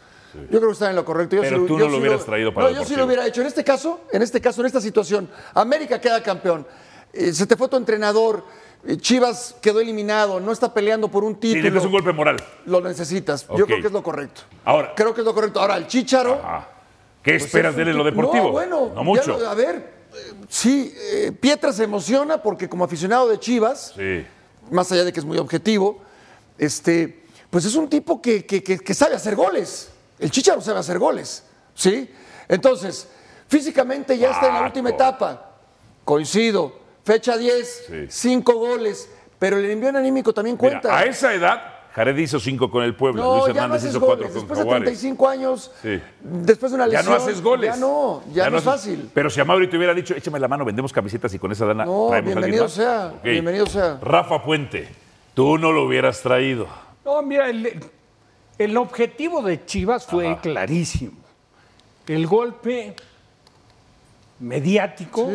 Yo 0.51 0.59
creo 0.59 0.67
que 0.69 0.73
están 0.73 0.91
en 0.91 0.97
lo 0.97 1.05
correcto. 1.05 1.37
Yo 1.37 1.43
Pero 1.43 1.65
tú 1.67 1.79
yo 1.79 1.87
no 1.87 1.93
lo 1.93 1.99
hubieras 1.99 2.25
traído 2.25 2.53
para 2.53 2.67
No, 2.67 2.71
el 2.71 2.77
yo 2.77 2.85
sí 2.85 2.97
lo 2.97 3.05
hubiera 3.07 3.27
hecho. 3.27 3.41
En 3.41 3.47
este 3.47 3.63
caso, 3.65 4.01
en 4.13 4.23
este 4.23 4.41
caso, 4.41 4.61
en 4.61 4.67
esta 4.67 4.81
situación, 4.81 5.29
América 5.55 6.01
queda 6.01 6.23
campeón. 6.23 6.67
Eh, 7.13 7.33
se 7.33 7.47
te 7.47 7.57
fue 7.57 7.69
tu 7.69 7.77
entrenador. 7.77 8.45
eh, 8.87 8.97
Chivas 8.99 9.55
quedó 9.63 9.81
eliminado. 9.81 10.41
No 10.41 10.53
está 10.53 10.75
peleando 10.75 11.09
por 11.09 11.25
un 11.25 11.37
título. 11.37 11.63
necesitas 11.63 11.85
un 11.87 11.93
golpe 11.93 12.13
moral. 12.13 12.37
Lo 12.67 12.81
necesitas. 12.83 13.47
Yo 13.57 13.65
creo 13.67 13.81
que 13.81 13.87
es 13.87 13.93
lo 13.93 14.03
correcto. 14.03 14.43
Ahora- 14.65 14.93
Creo 14.95 15.15
que 15.15 15.21
es 15.23 15.25
lo 15.25 15.35
correcto. 15.35 15.61
Ahora, 15.61 15.77
el 15.77 15.87
Chicharo. 15.87 16.41
¿Qué 17.23 17.33
pues 17.33 17.45
esperas 17.47 17.71
es 17.71 17.77
de 17.77 17.83
él 17.85 17.89
en 17.91 17.97
lo 17.99 18.05
deportivo? 18.05 18.45
No, 18.45 18.51
bueno. 18.53 18.93
No 18.95 19.03
mucho. 19.05 19.39
lo- 19.39 19.49
a 19.49 19.55
ver, 19.55 19.89
sí, 20.51 20.93
eh, 21.13 21.33
Pietra 21.33 21.73
se 21.73 21.85
emociona 21.85 22.43
porque 22.43 22.69
como 22.69 22.85
aficionado 22.85 23.29
de 23.29 23.39
Chivas, 23.39 23.95
Sí. 23.97 24.27
más 24.71 24.93
allá 24.93 25.05
de 25.05 25.13
que 25.15 25.21
es 25.21 25.25
muy 25.27 25.39
objetivo, 25.39 26.03
este, 26.59 27.23
pues 27.49 27.65
es 27.65 27.75
un 27.77 27.89
tipo 27.89 28.21
que, 28.21 28.45
que- 28.45 28.63
que- 28.63 28.79
que 28.79 28.95
sabe 28.95 29.15
hacer 29.15 29.35
goles. 29.37 29.91
El 30.19 30.31
Chicharo 30.31 30.61
sabe 30.61 30.79
hacer 30.81 30.99
goles, 30.99 31.45
¿sí? 31.75 32.11
Entonces, 32.49 33.09
físicamente 33.49 34.17
ya 34.19 34.31
está 34.31 34.49
en 34.49 34.55
la 34.55 34.63
última 34.63 34.91
etapa. 34.91 35.51
Coincido. 36.05 36.73
Fecha 37.05 37.37
10, 37.37 37.85
Sí. 37.89 38.07
5 38.09 38.55
goles, 38.55 39.11
pero 39.39 39.59
el 39.59 39.67
envío 39.71 39.91
anímico 39.91 40.33
también 40.33 40.57
Mira, 40.61 40.81
cuenta. 40.81 40.97
a 40.99 41.05
esa 41.05 41.35
edad, 41.35 41.63
Jared 41.95 42.17
hizo 42.17 42.41
cinco 42.41 42.71
con 42.71 42.83
el 42.83 42.97
Puebla. 42.97 43.23
no, 43.23 43.33
Luis 43.35 43.47
ya 43.49 43.53
no 43.53 43.59
Hernández 43.61 43.77
haces 43.83 43.91
hizo 43.91 44.01
goles. 44.01 44.17
cuatro 44.17 44.27
con 44.29 44.35
Después 44.35 44.59
de 44.59 44.65
Jaguares. 44.65 44.85
35 44.85 45.29
años, 45.29 45.71
Sí. 45.83 46.03
después 46.23 46.73
de 46.73 46.77
una 46.77 46.87
Ya 46.89 46.99
lesión. 46.99 47.15
no 47.15 47.23
haces 47.23 47.43
goles. 47.43 47.75
Ya 47.75 47.77
no, 47.81 48.23
ya, 48.33 48.51
no 48.51 48.57
es 48.59 48.65
fácil. 48.65 49.11
Pero 49.15 49.29
si 49.31 49.41
a 49.41 49.45
Mauri 49.45 49.69
te 49.69 49.77
hubiera 49.77 49.93
dicho, 49.95 50.15
échame 50.15 50.41
la 50.41 50.49
mano, 50.49 50.65
vendemos 50.65 50.93
camisetas 50.93 51.33
y 51.35 51.39
con 51.39 51.53
esa 51.53 51.67
dana 51.67 51.85
No, 51.85 52.07
traemos 52.09 52.17
a 52.17 52.21
bienvenido 52.35 52.65
más". 52.65 52.73
sea, 52.73 53.13
Ok. 53.17 53.23
bienvenido 53.25 53.67
sea. 53.67 53.99
Rafa 54.03 54.43
Puente, 54.43 54.89
tú 55.35 55.57
no 55.59 55.71
lo 55.73 55.85
hubieras 55.85 56.21
traído. 56.23 56.67
No, 57.05 57.21
mira, 57.23 57.49
el, 57.51 57.81
el 58.59 58.77
objetivo 58.77 59.43
de 59.43 59.65
Chivas 59.65 60.07
fue 60.07 60.39
clarísimo. 60.41 61.13
El 62.07 62.27
golpe 62.27 62.95
mediático 64.41 65.31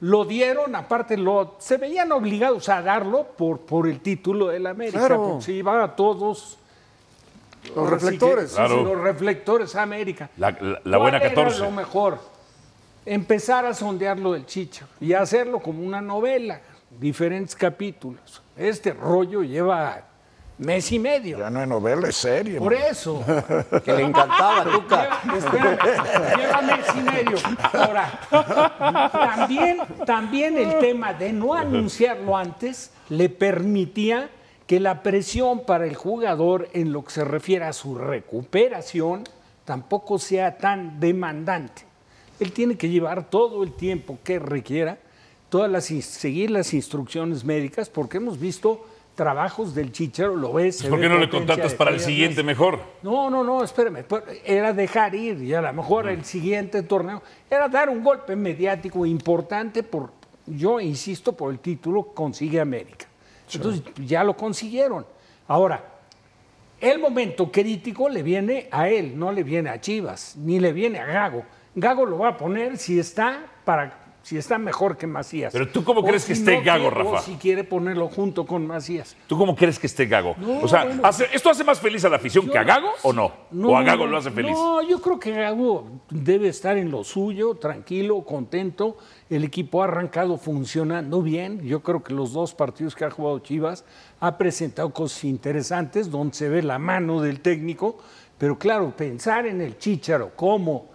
lo 0.00 0.24
dieron, 0.24 0.74
aparte 0.74 1.16
lo, 1.16 1.56
se 1.58 1.76
veían 1.76 2.12
obligados 2.12 2.68
a 2.68 2.82
darlo 2.82 3.24
por, 3.36 3.60
por 3.60 3.88
el 3.88 4.00
título 4.00 4.48
del 4.48 4.66
América, 4.66 4.98
Claro. 5.00 5.22
porque 5.22 5.44
se 5.44 5.52
iba 5.52 5.82
a 5.82 5.94
todos 5.96 6.58
Los 7.74 7.88
reflectores. 7.90 8.50
que- 8.50 8.56
Claro. 8.56 8.82
los 8.84 9.00
reflectores 9.00 9.74
a 9.74 9.82
América. 9.82 10.30
La- 10.36 10.50
la- 10.52 10.80
la 10.84 10.98
buena 10.98 11.18
¿Cuál 11.18 11.32
era 11.32 11.34
14. 11.44 11.60
lo 11.60 11.70
mejor? 11.70 12.18
Empezar 13.06 13.66
a 13.66 13.74
sondear 13.74 14.18
lo 14.18 14.32
del 14.32 14.46
Chicho 14.46 14.86
y 15.00 15.12
hacerlo 15.12 15.60
como 15.60 15.82
una 15.82 16.00
novela, 16.00 16.60
diferentes 16.98 17.54
capítulos. 17.54 18.42
Este 18.56 18.92
rollo 18.92 19.42
lleva 19.42 20.02
mes 20.58 20.92
y 20.92 20.98
medio. 20.98 21.38
Ya 21.38 21.50
no 21.50 21.62
es 21.62 21.68
novela, 21.68 22.08
es 22.08 22.16
serie. 22.16 22.58
Por 22.58 22.74
man. 22.74 22.82
eso. 22.90 23.24
Que 23.84 23.92
le 23.92 24.02
encantaba, 24.02 24.64
Tuca. 24.64 25.20
Lleva, 25.24 26.36
lleva 26.36 26.62
mes 26.62 26.86
y 26.94 27.00
medio. 27.00 27.38
Ahora, 27.72 29.10
también, 29.12 29.78
también 30.06 30.58
el 30.58 30.78
tema 30.78 31.12
de 31.12 31.32
no 31.32 31.54
anunciarlo 31.54 32.36
antes 32.36 32.90
le 33.08 33.28
permitía 33.28 34.30
que 34.66 34.80
la 34.80 35.02
presión 35.02 35.64
para 35.64 35.86
el 35.86 35.94
jugador 35.94 36.68
en 36.72 36.92
lo 36.92 37.04
que 37.04 37.10
se 37.10 37.24
refiere 37.24 37.64
a 37.64 37.72
su 37.72 37.96
recuperación 37.96 39.24
tampoco 39.64 40.18
sea 40.18 40.56
tan 40.58 41.00
demandante. 41.00 41.82
Él 42.40 42.52
tiene 42.52 42.76
que 42.76 42.88
llevar 42.88 43.30
todo 43.30 43.62
el 43.62 43.72
tiempo 43.72 44.18
que 44.24 44.38
requiera, 44.38 44.98
todas 45.48 45.70
las, 45.70 45.84
seguir 45.84 46.50
las 46.50 46.74
instrucciones 46.74 47.44
médicas, 47.44 47.88
porque 47.88 48.16
hemos 48.16 48.38
visto 48.38 48.86
trabajos 49.14 49.74
del 49.74 49.92
chichero, 49.92 50.36
lo 50.36 50.52
ves. 50.52 50.82
¿Por 50.82 51.00
qué 51.00 51.08
no 51.08 51.18
le 51.18 51.28
contratas 51.28 51.74
para 51.74 51.90
el 51.90 52.00
siguiente 52.00 52.42
mejor? 52.42 52.80
No, 53.02 53.30
no, 53.30 53.44
no, 53.44 53.62
espérame. 53.62 54.04
pues, 54.04 54.22
Era 54.44 54.72
dejar 54.72 55.14
ir 55.14 55.42
y 55.42 55.54
a 55.54 55.62
lo 55.62 55.72
mejor 55.72 56.08
el 56.08 56.24
siguiente 56.24 56.82
torneo 56.82 57.22
era 57.50 57.68
dar 57.68 57.88
un 57.88 58.02
golpe 58.02 58.34
mediático 58.36 59.06
importante 59.06 59.82
por, 59.82 60.10
yo 60.46 60.80
insisto, 60.80 61.32
por 61.32 61.52
el 61.52 61.60
título 61.60 62.02
consigue 62.14 62.60
América. 62.60 63.06
Entonces 63.52 63.82
ya 64.04 64.24
lo 64.24 64.36
consiguieron. 64.36 65.06
Ahora, 65.46 65.84
el 66.80 66.98
momento 66.98 67.50
crítico 67.50 68.08
le 68.08 68.22
viene 68.22 68.68
a 68.70 68.88
él, 68.88 69.18
no 69.18 69.30
le 69.32 69.42
viene 69.42 69.70
a 69.70 69.80
Chivas, 69.80 70.36
ni 70.36 70.58
le 70.58 70.72
viene 70.72 70.98
a 70.98 71.06
Gago. 71.06 71.44
Gago 71.74 72.04
lo 72.04 72.18
va 72.18 72.28
a 72.30 72.36
poner 72.36 72.76
si 72.78 72.98
está 72.98 73.46
para 73.64 74.03
si 74.24 74.38
está 74.38 74.56
mejor 74.56 74.96
que 74.96 75.06
Macías. 75.06 75.52
Pero 75.52 75.68
tú, 75.68 75.84
¿cómo 75.84 76.00
O 76.00 76.04
crees 76.04 76.24
que 76.24 76.32
esté 76.32 76.56
no 76.56 76.64
Gago, 76.64 76.88
quiere- 76.90 76.96
Rafa? 77.04 77.18
O 77.18 77.22
si 77.22 77.34
quiere 77.34 77.62
ponerlo 77.62 78.08
junto 78.08 78.46
con 78.46 78.66
Macías. 78.66 79.14
¿Tú 79.26 79.36
cómo 79.36 79.54
crees 79.54 79.78
que 79.78 79.86
esté 79.86 80.06
Gago? 80.06 80.34
No, 80.38 80.60
o 80.60 80.66
sea, 80.66 80.84
bueno. 80.86 81.02
¿hace- 81.04 81.28
¿esto 81.32 81.50
hace 81.50 81.62
más 81.62 81.78
feliz 81.78 82.02
a 82.06 82.08
la 82.08 82.16
afición 82.16 82.48
que 82.48 82.56
a 82.56 82.64
Gago 82.64 82.88
o 83.02 83.12
no? 83.12 83.30
¿O 83.62 83.76
a 83.76 83.82
Gago 83.82 84.06
no, 84.06 84.12
lo 84.12 84.16
hace 84.16 84.30
feliz? 84.30 84.52
No, 84.52 84.80
yo 84.82 84.98
creo 85.02 85.20
que 85.20 85.30
Gago 85.32 85.84
debe 86.08 86.48
estar 86.48 86.78
en 86.78 86.90
lo 86.90 87.04
suyo, 87.04 87.54
tranquilo, 87.56 88.22
contento. 88.24 88.96
El 89.28 89.44
equipo 89.44 89.82
ha 89.82 89.84
arrancado 89.84 90.38
funcionando 90.38 91.20
bien. 91.20 91.60
Yo 91.62 91.82
creo 91.82 92.02
que 92.02 92.14
los 92.14 92.32
dos 92.32 92.54
partidos 92.54 92.94
que 92.94 93.04
ha 93.04 93.10
jugado 93.10 93.38
Chivas 93.40 93.84
ha 94.20 94.38
presentado 94.38 94.90
cosas 94.94 95.22
interesantes 95.24 96.10
donde 96.10 96.34
se 96.34 96.48
ve 96.48 96.62
la 96.62 96.78
mano 96.78 97.20
del 97.20 97.40
técnico. 97.40 97.98
Pero 98.38 98.58
claro, 98.58 98.90
pensar 98.96 99.46
en 99.46 99.60
el 99.60 99.76
Chícharo 99.78 100.30
como 100.34 100.93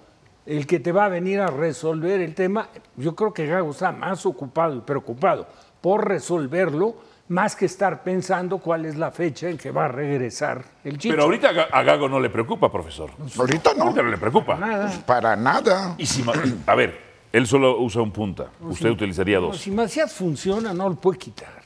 el 0.49 0.65
que 0.65 0.79
te 0.79 0.91
va 0.91 1.05
a 1.05 1.09
venir 1.09 1.39
a 1.39 1.47
resolver 1.47 2.19
el 2.21 2.33
tema, 2.33 2.69
yo 2.97 3.15
creo 3.15 3.33
que 3.33 3.45
Gago 3.45 3.71
está 3.71 3.91
más 3.91 4.25
ocupado 4.25 4.75
y 4.75 4.79
preocupado 4.81 5.47
por 5.79 6.07
resolverlo, 6.07 6.95
más 7.29 7.55
que 7.55 7.65
estar 7.65 8.01
pensando 8.03 8.57
cuál 8.57 8.85
es 8.85 8.95
la 8.97 9.11
fecha 9.11 9.47
en 9.47 9.57
que 9.57 9.69
va 9.69 9.85
a 9.85 9.87
regresar 9.87 10.65
el 10.83 10.97
Chícharo. 10.97 11.13
Pero 11.17 11.23
ahorita 11.25 11.49
a 11.49 11.53
Ga- 11.53 11.67
a 11.71 11.83
Gago 11.83 12.09
no 12.09 12.19
le 12.19 12.29
preocupa, 12.31 12.71
profesor. 12.71 13.11
Ahorita 13.37 13.73
no. 13.75 13.83
Ahorita 13.83 14.01
no 14.01 14.09
le 14.09 14.17
preocupa. 14.17 14.55
Nada. 14.55 14.91
Para 15.05 15.35
nada. 15.35 15.93
Y 15.99 16.05
si 16.07 16.25
a 16.65 16.73
ver, 16.75 16.99
él 17.31 17.45
solo 17.45 17.79
usa 17.79 18.01
un 18.01 18.11
punta. 18.11 18.47
Usted 18.59 18.89
utilizaría 18.89 19.35
No, 19.39 19.47
dos. 19.47 19.59
si 19.59 19.69
Macías 19.69 20.11
funciona, 20.13 20.73
no 20.73 20.89
lo 20.89 20.95
puede 20.95 21.19
quitar. 21.19 21.59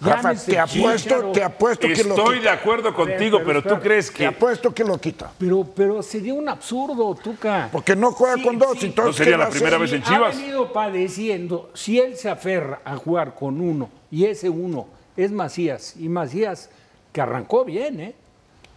Rafa, 0.00 0.34
te 0.34 0.58
apuesto, 0.58 1.32
te 1.32 1.42
apuesto 1.42 1.86
que 1.88 2.04
lo 2.04 2.10
Estoy 2.14 2.38
quita. 2.38 2.50
de 2.50 2.56
acuerdo 2.56 2.94
contigo, 2.94 3.38
pero 3.44 3.62
pero 3.62 3.76
tú 3.76 3.82
crees 3.82 4.08
Te 4.08 4.14
que 4.18 4.26
apuesto 4.26 4.72
que 4.74 4.84
lo 4.84 4.98
quita. 5.00 5.32
Pero, 5.38 5.64
pero 5.74 6.02
sería 6.02 6.34
un 6.34 6.48
absurdo, 6.48 7.14
Tuca. 7.14 7.68
Porque 7.72 7.96
no 7.96 8.12
juega 8.12 8.36
Sí, 8.36 8.42
con 8.42 8.58
dos. 8.58 8.78
sí. 8.78 8.86
entonces, 8.86 9.06
No 9.20 9.24
sería 9.24 9.36
¿qué 9.38 9.44
la 9.44 9.50
primera 9.50 9.76
hacer? 9.76 9.80
vez 9.80 9.92
en 9.92 10.02
Ha 10.02 10.04
Chivas. 10.16 10.36
venido 10.36 10.72
padeciendo. 10.72 11.70
Si 11.74 11.98
él 11.98 12.16
se 12.16 12.28
aferra 12.28 12.80
a 12.84 12.96
jugar 12.96 13.34
con 13.34 13.60
uno 13.60 13.88
y 14.10 14.26
ese 14.26 14.48
uno 14.48 14.86
es 15.16 15.32
Macías, 15.32 15.94
y 15.98 16.08
Macías 16.08 16.70
que 17.12 17.20
arrancó 17.20 17.64
bien, 17.64 18.00
¿eh? 18.00 18.14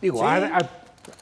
Digo, 0.01 0.24
ha- 0.25 0.36
ha- 0.38 0.39
ya 0.39 0.67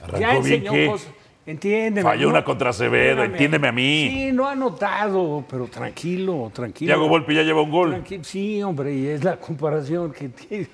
¿Arrancó 0.03 0.17
bien 0.17 0.35
enseñó 0.37 0.71
qué? 0.71 0.87
cosas. 0.87 1.07
Entiéndeme. 1.49 2.03
Falló 2.07 2.23
¿no? 2.25 2.29
una 2.29 2.43
contra 2.43 2.69
Acevedo, 2.69 3.23
entiéndeme 3.23 3.67
a 3.67 3.71
mí. 3.71 4.09
Sí, 4.11 4.31
no 4.31 4.47
ha 4.47 4.53
notado, 4.55 5.43
pero 5.49 5.65
tranquilo, 5.67 6.51
tranquilo. 6.53 6.89
Thiago 6.93 7.07
Volpi 7.09 7.33
ya 7.33 7.41
lleva 7.41 7.61
un 7.63 7.71
gol. 7.71 7.95
Tranqui- 7.95 8.23
Sí, 8.23 8.61
hombre, 8.61 8.93
y 8.93 9.07
es 9.07 9.23
la 9.23 9.37
comparación 9.37 10.11
que, 10.11 10.29
que 10.49 10.67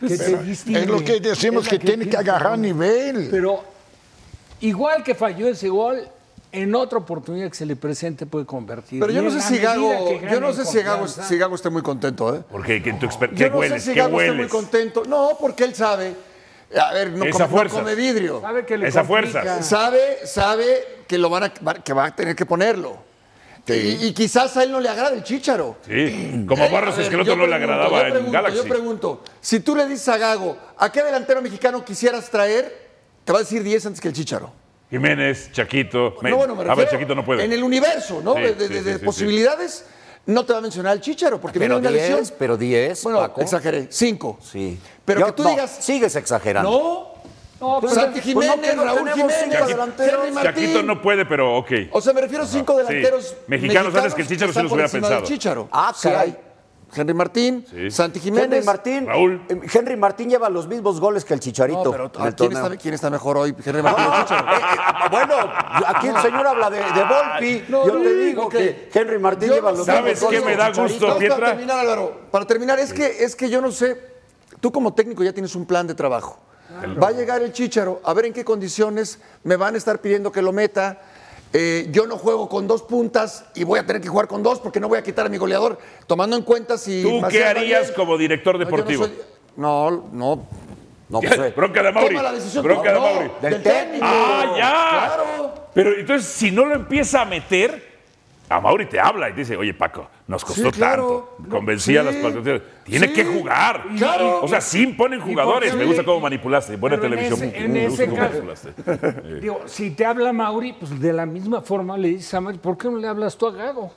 te 0.00 0.36
distingue. 0.42 0.80
Es 0.80 0.86
lo 0.88 0.98
que 1.04 1.20
decimos 1.20 1.68
que 1.68 1.78
tiene 1.78 2.08
que 2.08 2.16
agarrar 2.16 2.58
nivel. 2.58 3.28
Pero 3.30 3.62
igual 4.60 5.04
que 5.04 5.14
falló 5.14 5.46
ese 5.48 5.68
gol, 5.68 6.00
en 6.50 6.74
otra 6.74 6.98
oportunidad 6.98 7.48
que 7.48 7.54
se 7.56 7.66
le 7.66 7.76
presente 7.76 8.26
puede 8.26 8.46
convertir. 8.46 8.98
Pero 9.00 9.12
yo 9.12 9.22
no 9.22 9.30
sé 9.30 9.40
si 9.42 9.58
Gago, 9.58 10.20
yo 10.30 10.40
no 10.40 10.52
sé 10.52 10.64
si 10.64 10.78
Gago, 10.82 11.06
si 11.06 11.36
Gago 11.36 11.54
esté 11.54 11.70
muy 11.70 11.82
contento, 11.82 12.34
¿eh? 12.34 12.40
Porque 12.50 12.82
que 12.82 12.90
en 12.90 12.98
tu 12.98 13.06
exper- 13.06 13.30
Yo 13.30 13.36
¿qué 13.46 13.50
no 13.50 13.56
hueles? 13.58 13.82
sé 13.82 13.90
si 13.90 13.94
¿Qué 13.94 14.00
Gago 14.00 14.20
esté 14.20 14.32
muy 14.36 14.48
contento. 14.48 15.04
No, 15.06 15.30
porque 15.40 15.62
él 15.64 15.74
sabe. 15.74 16.14
A 16.80 16.92
ver, 16.92 17.10
no, 17.12 17.24
Esa 17.24 17.32
come, 17.32 17.44
no 17.44 17.48
fuerza. 17.50 17.76
come 17.78 17.94
vidrio. 17.94 18.40
Sabe 18.40 18.66
que 18.66 18.76
le 18.78 18.88
Esa 18.88 19.04
complica. 19.04 19.40
fuerza. 19.42 19.62
Sabe, 19.62 20.18
sabe 20.26 20.84
que 21.06 21.18
lo 21.18 21.30
van 21.30 21.44
a, 21.44 21.52
va- 21.66 21.74
que 21.74 21.92
va 21.92 22.06
a 22.06 22.16
tener 22.16 22.34
que 22.34 22.44
ponerlo. 22.46 22.98
Y, 23.66 24.08
y 24.08 24.12
quizás 24.12 24.54
a 24.58 24.62
él 24.64 24.72
no 24.72 24.78
le 24.80 24.88
agrada 24.90 25.14
el 25.14 25.22
chícharo. 25.22 25.78
Sí, 25.86 26.44
como 26.46 26.64
Eh, 26.64 26.68
Barros 26.70 26.94
a 26.94 26.96
ver, 26.98 27.04
Esqueloto 27.04 27.30
yo 27.30 27.36
no 27.36 27.46
le 27.46 27.54
agradaba 27.54 27.98
yo 28.00 28.04
en 28.06 28.10
pregunto, 28.12 28.32
Galaxy. 28.32 28.56
Yo 28.58 28.64
pregunto, 28.64 29.24
si 29.40 29.60
tú 29.60 29.74
le 29.74 29.86
dices 29.86 30.06
a 30.08 30.18
Gago, 30.18 30.58
¿a 30.76 30.92
qué 30.92 31.02
delantero 31.02 31.40
mexicano 31.40 31.82
quisieras 31.84 32.28
traer? 32.28 32.84
Te 33.24 33.32
va 33.32 33.38
a 33.38 33.42
decir 33.42 33.62
10 33.62 33.86
antes 33.86 34.00
que 34.02 34.08
el 34.08 34.14
chícharo. 34.14 34.52
Jiménez, 34.90 35.50
Chaquito. 35.52 36.14
me- 36.20 36.28
No, 36.30 36.36
bueno, 36.36 36.54
me 36.54 36.60
a 36.60 36.64
ver, 36.66 36.76
refiero 36.76 36.90
Chaquito 36.90 37.14
no 37.14 37.24
puede. 37.24 37.42
En 37.44 37.52
el 37.52 37.62
universo, 37.64 38.20
¿no? 38.22 38.34
Sí, 38.34 38.40
de 38.42 38.54
de- 38.54 38.68
sí, 38.68 38.74
de- 38.74 38.78
sí, 38.80 38.84
de 38.84 38.92
sí, 38.94 38.98
sí. 38.98 39.04
posibilidades, 39.04 39.86
no 40.26 40.44
te 40.44 40.52
va 40.52 40.58
a 40.58 40.62
mencionar 40.62 40.94
el 40.94 41.00
chícharo, 41.00 41.40
porque 41.40 41.58
Pero 41.58 41.74
viene 41.78 41.88
una 41.88 41.96
lesión. 41.96 42.18
10, 42.18 42.30
pero 42.32 42.56
10, 42.56 43.02
Bueno, 43.04 43.18
Paco. 43.20 43.40
exageré, 43.40 43.88
5. 43.90 44.38
Sí. 44.42 44.78
Pero 45.04 45.20
Yo- 45.20 45.26
que 45.26 45.32
tú 45.32 45.42
no, 45.42 45.50
digas, 45.50 45.76
Sigues 45.80 46.16
exagerando. 46.16 46.70
no, 46.70 47.14
No, 47.60 47.80
pero 47.80 47.94
Santi 47.94 48.20
pues 48.20 48.34
no, 48.34 48.42
Jiménez, 48.42 48.70
que 48.70 48.76
no 48.76 48.84
Raúl 48.84 49.10
Jiménez, 49.12 49.66
delanteros. 49.68 50.42
Chaquito 50.42 50.82
no 50.82 51.00
puede, 51.00 51.24
pero 51.24 51.56
ok. 51.56 51.70
O 51.92 52.00
sea, 52.00 52.12
me 52.12 52.20
refiero 52.20 52.44
a 52.44 52.46
cinco 52.46 52.72
Sí. 52.72 52.78
delanteros 52.78 53.34
Mexicanos 53.46 53.94
antes 53.94 54.14
que 54.14 54.22
el 54.22 54.28
Chícharo 54.28 54.48
se 54.48 54.58
están 54.58 54.64
los 54.64 54.72
hubiera 54.72 54.88
pensado. 54.90 55.22
Chícharo. 55.24 55.68
Ah, 55.72 55.92
sí 55.96 56.08
Caray. 56.08 56.30
hay. 56.30 56.36
Henry 56.94 57.14
Martín, 57.14 57.64
Sí. 57.70 57.90
Santi 57.90 58.20
Jiménez. 58.20 58.52
Henry 58.52 58.64
Martín. 58.66 59.06
Raúl. 59.06 59.42
eh, 59.48 59.60
Henry 59.72 59.96
Martín 59.96 60.28
lleva 60.30 60.48
los 60.48 60.66
mismos 60.68 61.00
goles 61.00 61.24
que 61.24 61.34
el 61.34 61.40
Chicharito. 61.40 61.84
No, 61.84 61.90
pero 61.90 62.10
en 62.18 62.26
el 62.26 62.34
¿quién 62.34 62.52
está, 62.52 62.76
quién 62.76 62.94
está 62.94 63.10
mejor 63.10 63.36
hoy? 63.38 63.54
Henry 63.64 63.82
Martín 63.82 64.04
o 64.06 64.20
Chícharo. 64.22 64.46
eh, 64.52 64.54
eh, 64.58 65.08
bueno, 65.10 65.34
aquí 65.86 66.06
el 66.08 66.16
señor 66.18 66.46
habla 66.46 66.70
de, 66.70 66.78
de 66.78 67.04
Volpi. 67.04 67.64
No, 67.68 67.86
Yo 67.86 67.94
no, 67.94 68.02
te 68.02 68.14
digo 68.16 68.48
que 68.48 68.90
Henry 68.92 69.18
Martín 69.18 69.48
Yo 69.48 69.54
lleva 69.54 69.70
no 69.72 69.78
los 69.78 69.86
sé, 69.86 69.92
¿Sabes 69.92 70.12
mismos 70.14 70.30
qué 70.30 70.40
goles 70.40 70.56
me 70.56 70.62
da 70.62 70.70
gusto, 70.72 71.18
Pietra? 71.18 71.36
Para 71.38 71.50
terminar, 71.52 71.78
Álvaro, 71.78 72.20
para 72.30 72.44
terminar, 72.46 72.78
es 72.78 72.92
que, 72.92 73.24
es 73.24 73.34
que 73.36 73.48
yo 73.50 73.60
no 73.60 73.70
sé, 73.72 74.00
tú 74.60 74.70
como 74.72 74.92
técnico 74.94 75.22
ya 75.24 75.32
tienes 75.32 75.54
un 75.54 75.66
plan 75.66 75.86
de 75.86 75.94
trabajo. 75.94 76.38
Va 77.00 77.08
a 77.08 77.12
llegar 77.12 77.40
el 77.42 77.52
Chícharo, 77.52 78.00
a 78.04 78.12
ver 78.14 78.24
en 78.26 78.32
qué 78.32 78.44
condiciones 78.44 79.20
me 79.44 79.56
van 79.56 79.74
a 79.74 79.78
estar 79.78 80.00
pidiendo 80.00 80.32
que 80.32 80.42
lo 80.42 80.52
meta. 80.52 81.00
Eh, 81.56 81.86
yo 81.92 82.08
no 82.08 82.18
juego 82.18 82.48
con 82.48 82.66
dos 82.66 82.82
puntas 82.82 83.44
y 83.54 83.62
voy 83.62 83.78
a 83.78 83.86
tener 83.86 84.02
que 84.02 84.08
jugar 84.08 84.26
con 84.26 84.42
dos 84.42 84.58
porque 84.58 84.80
no 84.80 84.88
voy 84.88 84.98
a 84.98 85.04
quitar 85.04 85.24
a 85.24 85.28
mi 85.28 85.36
goleador, 85.36 85.78
tomando 86.08 86.36
en 86.36 86.42
cuenta 86.42 86.76
si... 86.76 87.00
¿Tú 87.00 87.22
qué 87.30 87.44
harías 87.44 87.82
bien. 87.82 87.94
como 87.94 88.18
director 88.18 88.56
No, 88.56 88.58
no 88.58 88.64
deportivo? 88.64 89.04
soy- 89.04 89.18
No, 89.56 90.08
no. 90.12 90.46
No, 91.08 91.20
pues, 91.20 91.38
eh, 91.38 91.52
Bronca 91.54 91.80
de 91.80 91.92
Mauri. 91.92 92.08
Toma 92.16 92.22
la 92.24 92.32
decisión. 92.32 92.64
Bronca 92.64 92.88
de 92.88 92.94
no, 92.94 93.00
Mauri. 93.02 93.30
Del, 93.40 93.52
Del 93.52 93.62
técnico. 93.62 94.04
Ah, 94.04 94.54
ya. 94.56 95.14
Claro. 95.14 95.54
Pero 95.72 95.92
entonces, 95.96 96.26
si 96.28 96.50
no 96.50 96.64
lo 96.64 96.74
empieza 96.74 97.20
a 97.20 97.24
meter, 97.24 97.93
a 98.56 98.60
Mauri 98.60 98.86
te 98.86 98.98
habla 99.00 99.28
y 99.28 99.32
te 99.32 99.40
dice, 99.40 99.56
oye, 99.56 99.74
Paco, 99.74 100.08
nos 100.26 100.44
costó 100.44 100.70
Sí, 100.70 100.72
claro. 100.78 101.34
tanto. 101.38 101.50
Convencí 101.50 101.96
a 101.96 102.02
las 102.02 102.14
patriotas. 102.16 102.62
Tiene 102.84 103.08
Sí. 103.08 103.12
que 103.14 103.24
jugar. 103.24 103.84
Claro. 103.96 104.40
O 104.42 104.48
sea, 104.48 104.60
sí 104.60 104.82
imponen 104.82 105.20
jugadores. 105.20 105.74
Me 105.74 105.84
gusta 105.84 106.04
cómo 106.04 106.20
manipulaste. 106.20 106.76
Buena 106.76 106.96
Pero 107.00 107.14
en 107.14 107.18
televisión. 107.20 107.48
ese- 107.48 107.64
en 107.64 107.76
ese 107.76 108.06
caso- 108.08 108.44
manipulaste. 108.44 108.72
Digo, 109.40 109.62
si 109.66 109.90
te 109.90 110.04
habla 110.06 110.32
Mauri, 110.32 110.72
pues 110.72 110.98
de 111.00 111.12
la 111.12 111.26
misma 111.26 111.60
forma 111.62 111.96
le 111.98 112.08
dices 112.08 112.32
a 112.34 112.40
Mauri, 112.40 112.58
¿por 112.58 112.76
qué 112.78 112.88
no 112.88 112.98
le 112.98 113.08
hablas 113.08 113.36
tú 113.36 113.46
a 113.46 113.52
Gago? 113.52 113.92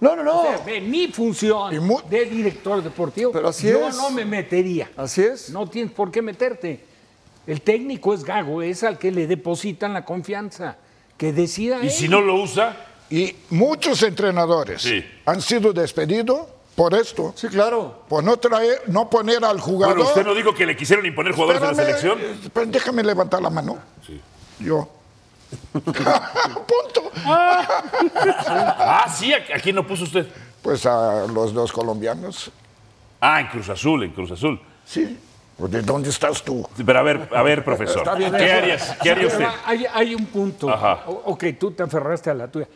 No, 0.00 0.16
no, 0.16 0.22
no. 0.22 0.40
O 0.40 0.46
sea, 0.46 0.58
de 0.64 0.80
mi 0.80 1.08
función 1.08 1.72
de 2.08 2.24
director 2.24 2.82
deportivo, 2.82 3.32
Pero 3.32 3.48
así 3.48 3.68
yo 3.68 3.88
es. 3.88 3.96
no 3.96 4.10
me 4.10 4.24
metería. 4.24 4.90
Así 4.96 5.22
es. 5.22 5.50
No 5.50 5.66
tienes 5.68 5.92
por 5.92 6.10
qué 6.10 6.22
meterte. 6.22 6.84
El 7.46 7.60
técnico 7.62 8.14
es 8.14 8.24
Gago, 8.24 8.62
es 8.62 8.82
al 8.82 8.98
que 8.98 9.10
le 9.10 9.26
depositan 9.26 9.92
la 9.92 10.04
confianza. 10.04 10.76
Que 11.16 11.32
decida 11.34 11.78
Y 11.82 11.86
él. 11.86 11.90
si 11.90 12.08
no 12.08 12.20
lo 12.22 12.36
usa, 12.36 12.76
Y 13.10 13.34
muchos 13.50 14.02
entrenadores 14.02 14.82
Sí. 14.82 15.04
han 15.26 15.40
sido 15.42 15.72
despedidos 15.72 16.46
por 16.76 16.94
esto, 16.94 17.32
Sí, 17.36 17.48
claro. 17.48 18.04
por 18.08 18.22
no 18.24 18.36
traer, 18.38 18.82
no 18.86 19.10
poner 19.10 19.44
al 19.44 19.60
jugador. 19.60 19.96
bueno, 19.96 20.08
usted 20.08 20.24
no 20.24 20.34
dijo 20.34 20.54
que 20.54 20.64
le 20.64 20.76
quisieron 20.76 21.04
imponer 21.04 21.32
jugadores 21.34 21.60
en 21.60 21.66
la 21.76 21.82
Espérame, 21.82 22.00
selección. 22.00 22.18
eh, 22.46 22.50
pero 22.52 22.66
déjame 22.66 23.02
levantar 23.02 23.42
la 23.42 23.50
mano. 23.50 23.78
Yo. 24.60 24.88
Punto. 25.72 27.10
Ah, 27.24 29.06
sí, 29.12 29.32
¿a 29.32 29.44
quién 29.60 29.74
no 29.76 29.86
puso 29.86 30.04
usted? 30.04 30.26
Pues 30.62 30.86
a 30.86 31.26
los 31.26 31.52
dos 31.52 31.72
colombianos. 31.72 32.50
Ah, 33.20 33.40
en 33.40 33.48
Cruz 33.48 33.68
Azul, 33.68 34.04
en 34.04 34.12
Cruz 34.12 34.30
Azul. 34.30 34.60
Sí. 34.84 35.18
Pues, 35.58 35.72
¿De 35.72 35.82
dónde 35.82 36.08
estás 36.08 36.42
tú? 36.42 36.66
Sí, 36.76 36.84
Pero 36.84 36.98
a 36.98 37.02
ver, 37.02 37.28
a 37.34 37.42
ver, 37.42 37.64
profesor. 37.64 38.02
¿Qué 38.16 38.52
harías? 38.52 38.96
¿Qué 39.02 39.10
haría 39.10 39.26
usted? 39.26 39.38
Pero 39.40 39.52
Hay, 39.66 39.84
hay 39.92 40.14
un 40.14 40.24
punto. 40.26 40.70
Ajá. 40.70 41.02
O- 41.06 41.22
Ok, 41.32 41.44
tú 41.58 41.72
te 41.72 41.82
aferraste 41.82 42.30
a 42.30 42.34
la 42.34 42.48
tuya. 42.48 42.66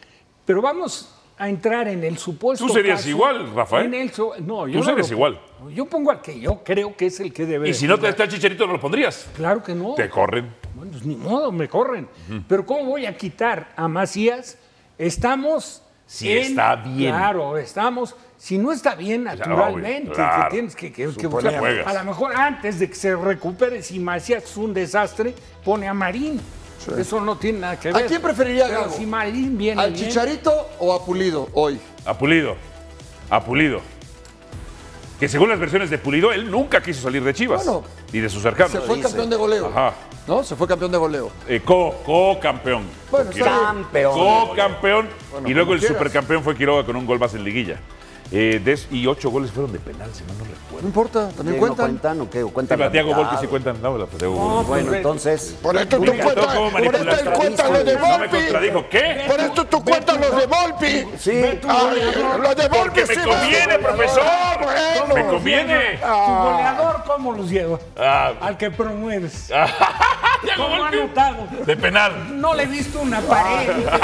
Pero 0.44 0.61
vamos 0.62 1.11
a 1.37 1.48
entrar 1.48 1.88
en 1.88 2.04
el 2.04 2.16
supuesto. 2.18 2.64
Tú 2.66 2.72
serías 2.72 2.98
caso- 2.98 3.09
igual, 3.09 3.52
Rafael. 3.54 3.87
en 3.87 3.94
el 3.94 4.12
no, 4.46 4.66
yo 4.68 4.74
Tú 4.74 4.78
no 4.78 4.85
serías 4.85 5.11
lo- 5.11 5.16
igual. 5.16 5.40
Yo 5.72 5.87
pongo 5.87 6.11
al 6.11 6.20
que 6.22 6.38
yo 6.38 6.62
creo 6.62 6.94
que 6.96 7.07
es 7.07 7.18
el 7.20 7.33
que 7.33 7.44
debe. 7.46 7.68
Y 7.68 7.74
si 7.74 7.87
no 7.87 7.98
te 7.98 8.09
está 8.09 8.28
chicharito, 8.28 8.66
¿no 8.66 8.74
lo 8.74 8.80
pondrías? 8.80 9.26
Claro 9.37 9.62
que 9.62 9.74
no. 9.74 9.94
Te 9.94 10.09
corren. 10.09 10.54
Bueno, 10.74 10.92
pues 10.92 11.04
ni 11.04 11.16
modo, 11.16 11.50
me 11.50 11.68
corren. 11.68 12.09
Pero 12.48 12.64
¿cómo 12.64 12.85
voy 12.90 13.07
a 13.07 13.16
quitar 13.16 13.72
a 13.76 13.88
Macías? 13.88 14.59
Estamos. 14.98 15.80
Si 16.07 16.30
está 16.30 16.76
bien. 16.76 17.12
Claro, 17.14 17.57
estamos. 17.57 18.14
Si 18.37 18.59
no 18.59 18.72
está 18.72 18.94
bien, 18.94 19.24
naturalmente, 19.24 20.12
claro. 20.12 20.44
que 20.44 20.50
tienes 20.50 20.76
que. 20.76 20.92
que- 20.92 21.09
que 21.16 21.26
buscar- 21.26 21.64
a 21.87 21.94
lo 21.94 22.04
mejor 22.04 22.37
antes 22.37 22.78
de 22.78 22.88
que 22.90 22.94
se 22.94 23.16
recupere, 23.16 23.83
si 23.83 23.98
Macías 23.98 24.44
es 24.44 24.57
un 24.59 24.74
desastre, 24.74 25.35
pone 25.64 25.88
a 25.88 25.94
Marín. 25.94 26.38
Eso 26.99 27.20
no 27.20 27.37
tiene 27.37 27.61
nada 27.61 27.79
que 27.81 27.88
¿A 27.88 27.92
ver. 27.92 28.07
quién 28.07 28.20
preferiría 28.23 28.66
Pero 28.66 28.81
Gago? 28.83 28.92
si 28.97 29.07
Marín 29.07 29.57
viene. 29.57 29.81
¿Al 29.81 29.92
bien, 29.92 30.09
Chicharito 30.09 30.53
o 30.79 30.92
a 30.92 31.05
Pulido 31.05 31.49
hoy? 31.55 31.81
A 32.05 32.16
Pulido. 32.16 32.57
A 33.31 33.42
Pulido. 33.44 33.81
Que 35.18 35.29
según 35.29 35.49
las 35.49 35.59
versiones 35.59 35.90
de 35.90 35.99
Pulido, 35.99 36.33
él 36.33 36.51
nunca 36.51 36.83
quiso 36.83 37.03
salir 37.03 37.23
de 37.23 37.33
Chivas. 37.33 37.64
Bueno, 37.64 37.85
ni 38.12 38.20
de 38.20 38.29
sus 38.29 38.42
cercanos. 38.42 38.73
Se 38.73 38.81
fue 38.81 39.01
campeón 39.01 39.31
de 39.31 39.37
goleo. 39.37 39.66
Ajá. 39.68 39.94
¿No? 40.27 40.42
Se 40.42 40.57
fue 40.57 40.66
campeón 40.66 40.90
de 40.90 40.99
goleo. 40.99 41.31
Eh, 41.49 41.61
co, 41.64 41.94
co-campeón. 42.05 42.83
Bueno, 43.11 43.31
está 43.31 43.44
bien. 43.44 43.59
Campeón. 43.61 44.12
Co-campeón. 44.14 45.09
Bueno, 45.31 45.49
y 45.49 45.53
luego 45.55 45.66
como 45.68 45.75
el 45.75 45.81
quieras. 45.81 45.97
supercampeón 45.97 46.42
fue 46.42 46.57
Quiroga 46.57 46.85
con 46.85 46.97
un 46.97 47.07
gol 47.07 47.18
más 47.18 47.33
en 47.35 47.44
liguilla. 47.44 47.79
Eh, 48.32 48.60
des- 48.64 48.88
y 48.90 49.06
ocho 49.06 49.30
goles 49.30 49.50
fueron 49.52 49.72
de 49.72 49.78
penal, 49.78 50.10
si 50.12 50.22
no 50.24 50.32
No 50.32 50.44
recuerdo. 50.44 50.87
importa, 50.88 51.28
también 51.28 51.56
¿No 51.56 51.60
cuentan. 51.60 51.87
cuentan 51.87 52.20
o 52.22 52.30
qué? 52.30 52.42
¿O 52.42 52.46
Sí, 52.48 52.52
cuentan 52.52 52.78
la 52.80 52.87
la 52.87 52.90
Tiago 52.92 53.08
mitad? 53.10 53.20
Volpi 53.22 53.37
sí 53.40 53.46
cuentan. 53.46 53.82
No, 53.82 53.98
la 53.98 54.06
Tiago 54.06 54.34
No, 54.34 54.40
Volpi. 54.40 54.68
Bueno, 54.68 54.87
pues, 54.88 54.96
entonces. 54.96 55.56
Por 55.62 55.76
esto 55.76 56.00
Me 56.00 56.06
tú 56.06 56.12
cuentas. 56.22 56.46
cómo 56.46 56.70
Por 56.70 56.94
esto 56.96 57.10
él 57.20 57.30
cuenta 57.34 57.68
lo 57.68 57.84
de 57.84 57.94
No 57.94 58.00
me 58.00 58.18
Volpi. 58.18 58.37
contradijo. 58.38 58.88
¿Qué? 58.88 59.24
Por 59.28 59.40
esto 59.40 59.64
tú 59.66 59.84
cuentas 59.84 60.20
los 60.20 60.37
de 60.37 60.46
Volpi. 60.46 61.04
Sí. 61.18 61.30
Ay, 61.32 61.60
lo 62.42 62.54
de 62.54 62.68
Volpi 62.68 62.78
Porque 62.78 63.06
me 63.06 63.14
sí, 63.14 63.20
conviene, 63.20 63.78
profesor. 63.78 64.22
Bueno. 64.62 65.14
Me 65.14 65.26
conviene. 65.26 65.98
Tu 66.00 66.32
goleador, 66.34 67.04
¿cómo 67.06 67.32
los 67.34 67.50
lleva? 67.50 67.78
Ah. 67.96 68.32
Al 68.40 68.56
que 68.56 68.70
promueves. 68.70 69.50
Tiago 70.44 70.64
¿Cómo 70.64 70.76
ha 70.76 70.78
Volpi. 70.90 70.96
notado? 70.98 71.48
De 71.64 71.76
penal. 71.76 72.40
No 72.40 72.54
le 72.54 72.64
he 72.64 72.66
visto 72.66 73.00
una 73.00 73.20
pared. 73.20 73.70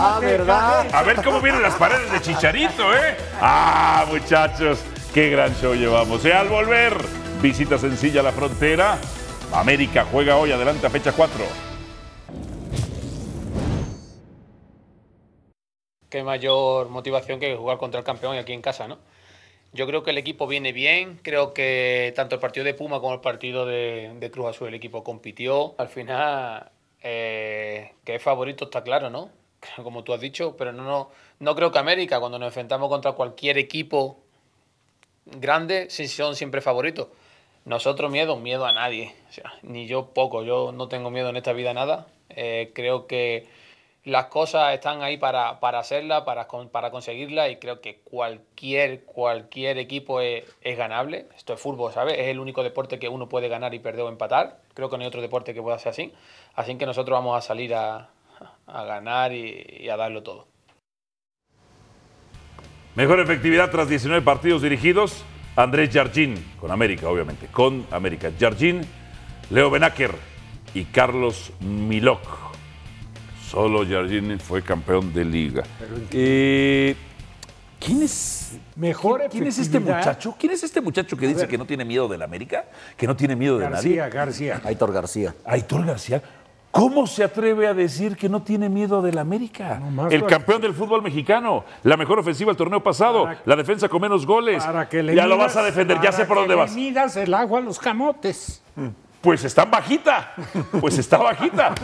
Ah, 0.00 0.18
¿verdad? 0.20 0.86
A 0.92 1.02
ver 1.02 1.22
cómo 1.22 1.40
vienen 1.40 1.62
las 1.62 1.74
paredes 1.74 2.10
de 2.12 2.20
Chicharito, 2.20 2.94
¿eh? 2.94 3.16
Ah, 3.40 4.04
muchachos, 4.08 4.80
qué 5.14 5.30
gran 5.30 5.54
show 5.56 5.74
llevamos. 5.74 6.24
Y 6.24 6.30
al 6.30 6.48
volver, 6.48 6.94
visita 7.40 7.78
sencilla 7.78 8.20
a 8.20 8.24
la 8.24 8.32
frontera. 8.32 8.98
América 9.52 10.06
juega 10.10 10.36
hoy, 10.36 10.52
adelante 10.52 10.86
a 10.86 10.90
fecha 10.90 11.12
4. 11.12 11.44
qué 16.08 16.22
mayor 16.22 16.88
motivación 16.88 17.38
que 17.38 17.54
jugar 17.54 17.78
contra 17.78 18.00
el 18.00 18.04
campeón 18.04 18.34
y 18.34 18.38
aquí 18.38 18.52
en 18.52 18.62
casa, 18.62 18.88
¿no? 18.88 18.98
Yo 19.72 19.86
creo 19.86 20.02
que 20.02 20.10
el 20.10 20.18
equipo 20.18 20.46
viene 20.46 20.72
bien, 20.72 21.20
creo 21.22 21.52
que 21.52 22.12
tanto 22.16 22.36
el 22.36 22.40
partido 22.40 22.64
de 22.64 22.74
Puma 22.74 23.00
como 23.00 23.14
el 23.14 23.20
partido 23.20 23.66
de, 23.66 24.12
de 24.18 24.30
Cruz 24.30 24.46
Azul 24.46 24.68
el 24.68 24.74
equipo 24.74 25.04
compitió. 25.04 25.74
Al 25.78 25.88
final, 25.88 26.70
eh, 27.02 27.92
que 28.04 28.14
es 28.14 28.22
favorito 28.22 28.64
está 28.64 28.82
claro, 28.82 29.10
¿no? 29.10 29.30
Como 29.82 30.04
tú 30.04 30.14
has 30.14 30.20
dicho, 30.20 30.56
pero 30.56 30.72
no, 30.72 30.84
no, 30.84 31.10
no 31.40 31.54
creo 31.54 31.70
que 31.70 31.78
América, 31.78 32.18
cuando 32.20 32.38
nos 32.38 32.48
enfrentamos 32.48 32.88
contra 32.88 33.12
cualquier 33.12 33.58
equipo 33.58 34.18
grandes 35.26 35.92
sí 35.92 36.08
son 36.08 36.34
siempre 36.36 36.60
favoritos. 36.60 37.08
Nosotros 37.64 38.10
miedo, 38.10 38.36
miedo 38.36 38.64
a 38.64 38.72
nadie. 38.72 39.14
Ni 39.62 39.86
yo 39.86 40.06
poco, 40.14 40.42
yo 40.42 40.72
no 40.72 40.88
tengo 40.88 41.10
miedo 41.10 41.28
en 41.28 41.36
esta 41.36 41.52
vida 41.52 41.70
a 41.70 41.74
nada. 41.74 42.06
Eh, 42.30 42.70
creo 42.74 43.06
que 43.06 43.46
las 44.04 44.26
cosas 44.26 44.74
están 44.74 45.02
ahí 45.02 45.16
para, 45.18 45.60
para 45.60 45.80
hacerlas, 45.80 46.22
para, 46.22 46.48
para 46.70 46.90
conseguirlas 46.90 47.50
y 47.50 47.56
creo 47.56 47.80
que 47.80 48.00
cualquier, 48.04 49.04
cualquier 49.04 49.78
equipo 49.78 50.20
es, 50.20 50.44
ganable. 50.62 51.26
Esto 51.36 51.54
es 51.54 51.60
fútbol, 51.60 51.92
¿sabes? 51.92 52.14
Es 52.18 52.28
el 52.28 52.40
único 52.40 52.62
deporte 52.62 52.98
que 52.98 53.08
uno 53.08 53.28
puede 53.28 53.48
ganar 53.48 53.74
y 53.74 53.80
perder 53.80 54.02
o 54.02 54.08
empatar. 54.08 54.60
Creo 54.74 54.88
que 54.88 54.96
no 54.96 55.02
hay 55.02 55.08
otro 55.08 55.20
deporte 55.20 55.52
que 55.52 55.62
pueda 55.62 55.78
ser 55.78 55.90
así. 55.90 56.12
Así 56.54 56.76
que 56.76 56.86
nosotros 56.86 57.18
vamos 57.18 57.36
a 57.36 57.46
salir 57.46 57.74
a, 57.74 58.08
a 58.66 58.84
ganar 58.84 59.32
y, 59.32 59.88
a 59.88 59.96
darlo 59.96 60.22
todo. 60.22 60.46
Mejor 62.94 63.20
efectividad 63.20 63.70
tras 63.70 63.88
19 63.88 64.22
partidos 64.22 64.62
dirigidos. 64.62 65.24
Andrés 65.56 65.90
Jardín, 65.92 66.36
con 66.60 66.70
América, 66.70 67.08
obviamente. 67.08 67.48
Con 67.48 67.86
América. 67.90 68.30
Jardín, 68.38 68.82
Leo 69.50 69.70
Benaker 69.70 70.12
y 70.72 70.84
Carlos 70.84 71.52
Milok. 71.60 72.47
Solo 73.48 73.84
Jardín 73.88 74.38
fue 74.38 74.60
campeón 74.62 75.12
de 75.12 75.24
liga. 75.24 75.62
Eh, 76.12 76.94
¿Quién 77.80 78.02
es? 78.02 78.58
Mejor 78.76 79.22
¿Quién 79.30 79.46
es 79.46 79.58
este 79.58 79.80
muchacho? 79.80 80.34
¿Quién 80.38 80.52
es 80.52 80.62
este 80.62 80.80
muchacho 80.82 81.16
que 81.16 81.26
dice 81.26 81.40
ver. 81.40 81.48
que 81.48 81.56
no 81.58 81.64
tiene 81.64 81.84
miedo 81.84 82.08
del 82.08 82.20
América? 82.22 82.66
¿Que 82.96 83.06
no 83.06 83.16
tiene 83.16 83.34
miedo 83.36 83.58
de 83.58 83.70
nadie? 83.70 83.96
García, 83.96 84.08
García. 84.08 84.60
Aitor 84.64 84.92
García. 84.92 85.34
Aitor 85.46 85.86
García. 85.86 86.22
¿Cómo 86.70 87.06
se 87.06 87.24
atreve 87.24 87.66
a 87.66 87.72
decir 87.72 88.16
que 88.16 88.28
no 88.28 88.42
tiene 88.42 88.68
miedo 88.68 89.00
del 89.00 89.16
América? 89.16 89.80
más 89.90 90.12
el 90.12 90.26
campeón 90.26 90.60
del 90.60 90.74
fútbol 90.74 91.00
mexicano, 91.02 91.64
la 91.82 91.96
mejor 91.96 92.18
ofensiva 92.18 92.50
del 92.50 92.56
torneo 92.58 92.82
pasado, 92.82 93.24
Para- 93.24 93.40
la 93.46 93.56
defensa 93.56 93.88
con 93.88 94.02
menos 94.02 94.26
goles. 94.26 94.62
Para 94.62 94.86
que 94.88 95.02
le 95.02 95.14
ya 95.14 95.26
lo 95.26 95.38
vas 95.38 95.56
a 95.56 95.62
defender, 95.62 95.98
ya 96.02 96.12
sé 96.12 96.26
por 96.26 96.36
dónde 96.36 96.54
le 96.54 96.60
vas. 96.60 96.74
midas 96.74 97.16
el 97.16 97.32
agua 97.32 97.60
a 97.60 97.62
los 97.62 97.78
camotes. 97.78 98.62
Pues 99.20 99.42
está 99.44 99.64
bajita, 99.64 100.34
pues 100.80 100.96
está 100.98 101.18
bajita. 101.18 101.74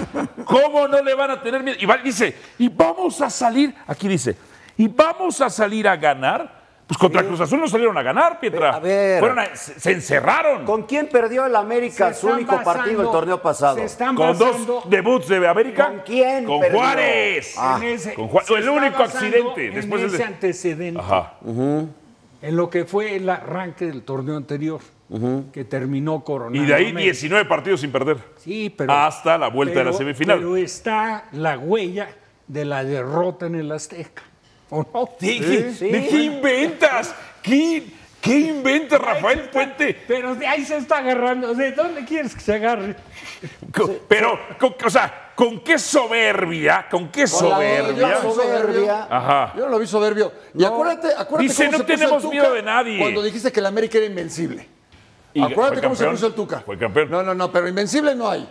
¿Cómo 0.44 0.86
no 0.86 1.02
le 1.02 1.14
van 1.14 1.32
a 1.32 1.42
tener 1.42 1.62
miedo? 1.64 1.76
Y 1.80 1.84
va- 1.86 1.96
dice, 1.98 2.36
y 2.58 2.68
vamos 2.68 3.20
a 3.20 3.28
salir, 3.28 3.74
aquí 3.86 4.06
dice, 4.06 4.36
y 4.76 4.86
vamos 4.88 5.40
a 5.40 5.50
salir 5.50 5.88
a 5.88 5.96
ganar. 5.96 6.62
Pues 6.86 6.98
contra 6.98 7.22
Cruz 7.24 7.40
Azul 7.40 7.58
no 7.58 7.66
salieron 7.66 7.96
a 7.96 8.02
ganar, 8.02 8.38
Pietra. 8.38 8.74
A 8.74 8.78
ver. 8.78 9.18
Fueron 9.18 9.38
a- 9.38 9.56
se, 9.56 9.80
se 9.80 9.90
encerraron. 9.92 10.66
¿Con 10.66 10.82
quién 10.82 11.08
perdió 11.08 11.46
el 11.46 11.56
América 11.56 12.12
su 12.12 12.28
único 12.28 12.62
partido 12.62 13.00
el 13.02 13.10
torneo 13.10 13.40
pasado? 13.40 13.76
se 13.78 13.84
están 13.84 14.14
Con 14.14 14.36
dos 14.38 14.88
debuts 14.90 15.26
de 15.28 15.48
América. 15.48 15.86
¿Con 15.88 16.00
quién 16.00 16.44
Con 16.44 16.60
perdió? 16.60 16.78
Juárez. 16.78 17.54
Ah. 17.58 17.78
en 17.80 17.88
ese- 17.88 18.14
Con 18.14 18.30
se 18.44 18.54
el 18.54 18.68
único 18.68 19.02
accidente 19.02 19.68
en 19.68 19.74
después 19.74 20.02
del 20.02 20.10
ese 20.10 20.18
de- 20.18 20.24
antecedente. 20.24 21.00
Ajá. 21.00 21.32
En 21.42 22.56
lo 22.56 22.68
que 22.68 22.84
fue 22.84 23.16
el 23.16 23.30
arranque 23.30 23.86
del 23.86 24.02
torneo 24.02 24.36
anterior, 24.36 24.80
que 25.52 25.64
terminó 25.64 26.24
coronando. 26.24 26.62
Y 26.62 26.66
de 26.66 26.74
ahí 26.74 26.84
América. 26.90 27.02
19 27.12 27.44
partidos 27.44 27.80
sin 27.80 27.92
perder. 27.92 28.16
Sí, 28.38 28.72
pero. 28.76 28.92
Hasta 28.92 29.36
la 29.38 29.48
vuelta 29.48 29.78
de 29.78 29.84
la 29.84 29.90
pero- 29.90 29.98
semifinal. 29.98 30.38
Pero 30.38 30.56
está 30.56 31.28
la 31.32 31.58
huella 31.58 32.08
de 32.46 32.64
la 32.64 32.84
derrota 32.84 33.46
en 33.46 33.54
el 33.56 33.70
Azteca. 33.72 34.22
¿O 34.70 34.82
no? 34.92 35.08
¿De, 35.20 35.38
qué- 35.38 35.86
de 35.86 36.06
qué 36.08 36.16
inventas? 36.24 37.14
¿Qué, 37.42 37.84
qué 38.20 38.38
inventa 38.40 38.96
Rafael 38.98 39.50
Puente? 39.50 39.96
Pero 40.08 40.34
de 40.34 40.46
ahí 40.46 40.64
se 40.64 40.78
está 40.78 40.98
agarrando. 40.98 41.54
¿De 41.54 41.72
dónde 41.72 42.04
quieres 42.04 42.34
que 42.34 42.40
se 42.40 42.54
agarre? 42.54 42.96
Pero, 44.08 44.38
con- 44.58 44.74
o 44.84 44.90
sea, 44.90 45.32
¿con 45.36 45.60
qué 45.62 45.78
soberbia? 45.78 46.86
¿Con 46.90 47.08
qué 47.10 47.24
Con 47.24 47.48
la 47.50 47.54
soberbia? 47.56 48.20
soberbia. 48.22 49.06
Ajá. 49.10 49.52
Yo 49.56 49.64
no 49.66 49.68
lo 49.72 49.78
vi 49.78 49.86
soberbio. 49.86 50.32
Y 50.54 50.64
acuérdate, 50.64 51.08
acuérdate 51.08 51.42
Dice, 51.42 51.66
cómo 51.66 51.72
no 51.72 51.78
se 51.78 51.84
tenemos 51.84 52.24
miedo 52.24 52.52
de 52.54 52.62
nadie. 52.62 52.98
Cuando 52.98 53.22
dijiste 53.22 53.52
que 53.52 53.60
el 53.60 53.66
América 53.66 53.98
era 53.98 54.06
invencible. 54.06 54.66
Y 55.34 55.42
acuérdate 55.42 55.82
cómo 55.82 55.96
se 55.96 56.06
puso 56.06 56.28
el 56.28 56.34
Tuca. 56.34 56.60
Fue 56.60 56.78
campeón. 56.78 57.10
No, 57.10 57.22
no, 57.22 57.34
no, 57.34 57.50
pero 57.52 57.68
invencible 57.68 58.14
no 58.14 58.30
hay. 58.30 58.48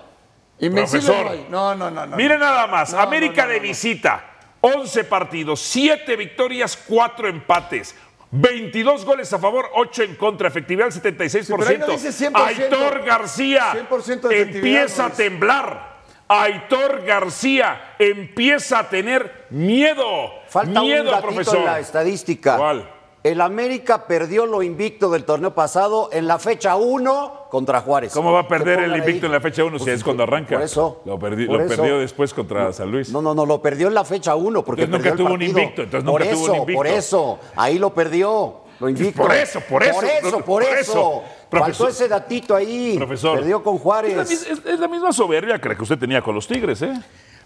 Invencible 0.59 1.05
Profesor. 1.07 1.25
no 1.25 1.31
hay. 1.31 1.47
No, 1.49 1.75
no, 1.75 1.89
no. 1.89 2.05
no. 2.05 2.17
Mire 2.17 2.37
nada 2.37 2.67
más, 2.67 2.93
No, 2.93 2.99
América 2.99 3.43
no, 3.43 3.47
no, 3.47 3.53
de 3.53 3.57
no. 3.59 3.63
visita, 3.63 4.25
11 4.61 5.03
partidos, 5.05 5.61
7 5.61 6.15
victorias, 6.15 6.77
4 6.87 7.27
empates. 7.29 7.95
22 8.35 9.05
goles 9.05 9.31
a 9.31 9.37
favor, 9.39 9.69
8 9.75 10.03
en 10.03 10.15
contra, 10.15 10.47
efectividad 10.47 10.89
del 10.89 11.01
76%. 11.01 11.43
Sí, 11.43 11.53
pero 11.55 11.69
ahí 11.69 11.77
no 11.77 11.87
dice 11.87 12.09
100%. 12.09 12.31
Aitor 12.33 13.03
García 13.05 13.73
100% 13.89 14.21
de 14.27 14.41
empieza 14.41 15.05
a 15.05 15.09
temblar. 15.11 15.93
Aitor 16.27 17.03
García 17.05 17.95
empieza 17.99 18.79
a 18.79 18.89
tener 18.89 19.45
miedo. 19.51 20.31
Falta 20.47 20.81
miedo, 20.81 21.15
un 21.15 21.21
profesor. 21.21 21.57
en 21.57 21.65
la 21.65 21.79
estadística. 21.79 22.57
¿Cuál? 22.57 22.89
El 23.23 23.39
América 23.39 24.05
perdió 24.05 24.45
lo 24.45 24.61
invicto 24.63 25.09
del 25.09 25.23
torneo 25.23 25.55
pasado 25.55 26.09
en 26.11 26.27
la 26.27 26.39
fecha 26.39 26.75
1 26.75 27.45
contra 27.49 27.79
Juárez. 27.79 28.11
¿Cómo 28.11 28.33
va 28.33 28.41
a 28.41 28.47
perder 28.49 28.79
el 28.79 28.97
invicto 28.97 29.25
ahí. 29.25 29.25
en 29.27 29.31
la 29.31 29.39
fecha 29.39 29.63
1 29.63 29.79
si 29.79 29.85
Pues, 29.85 29.95
es 29.99 30.03
cuando 30.03 30.23
arranca? 30.23 30.55
Por 30.55 30.63
eso. 30.63 31.01
Lo, 31.05 31.17
perdi- 31.17 31.47
Por 31.47 31.59
lo 31.59 31.63
eso. 31.65 31.75
perdió 31.81 31.99
después 31.99 32.33
contra 32.33 32.73
San 32.73 32.91
Luis. 32.91 33.09
No, 33.11 33.21
no, 33.21 33.33
no, 33.33 33.45
lo 33.45 33.61
perdió 33.61 33.87
en 33.87 33.93
la 33.93 34.03
fecha 34.03 34.35
1 34.35 34.65
porque 34.65 34.83
Entonces 34.83 35.11
nunca 35.11 35.23
tuvo 35.23 35.33
un 35.35 35.41
invicto, 35.41 35.83
entonces 35.83 36.09
por 36.09 36.19
nunca 36.19 36.33
eso, 36.33 36.43
tuvo 36.45 36.53
un 36.53 36.59
invicto. 36.59 36.77
Por 36.79 36.87
eso, 36.87 37.39
ahí 37.55 37.79
lo 37.79 37.93
perdió, 37.93 38.55
lo 38.81 38.89
invicto. 38.89 39.21
Por 39.21 39.33
eso, 39.33 39.61
por 39.69 39.83
eso, 39.83 39.93
Por 39.95 40.03
eso, 40.05 40.31
por 40.31 40.43
por 40.43 40.63
eso. 40.63 40.73
eso. 40.81 41.23
Profesor. 41.49 41.85
Faltó 41.85 41.87
ese 41.87 42.07
datito 42.09 42.55
ahí. 42.55 42.95
Profesor. 42.97 43.37
Perdió 43.39 43.63
con 43.63 43.75
Es 43.75 43.79
la, 43.79 43.83
Juárez. 43.83 44.31
es- 44.31 44.65
es 44.65 44.79
la 44.81 44.87
misma 44.89 45.13
soberbia 45.13 45.59
que 45.61 45.69
la 45.69 45.75
que 45.75 45.83
usted 45.83 45.97
tenía 45.97 46.21
con 46.21 46.35
los 46.35 46.45
Tigres, 46.45 46.81
¿eh? 46.81 46.91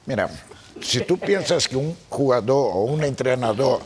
Mira, 0.08 0.28
si 0.82 1.02
tú 1.02 1.20
piensas 1.20 1.68
que 1.68 1.76
un 1.76 1.96
jugador 2.10 2.72
o 2.74 2.84
un 2.86 3.04
entrenador 3.04 3.82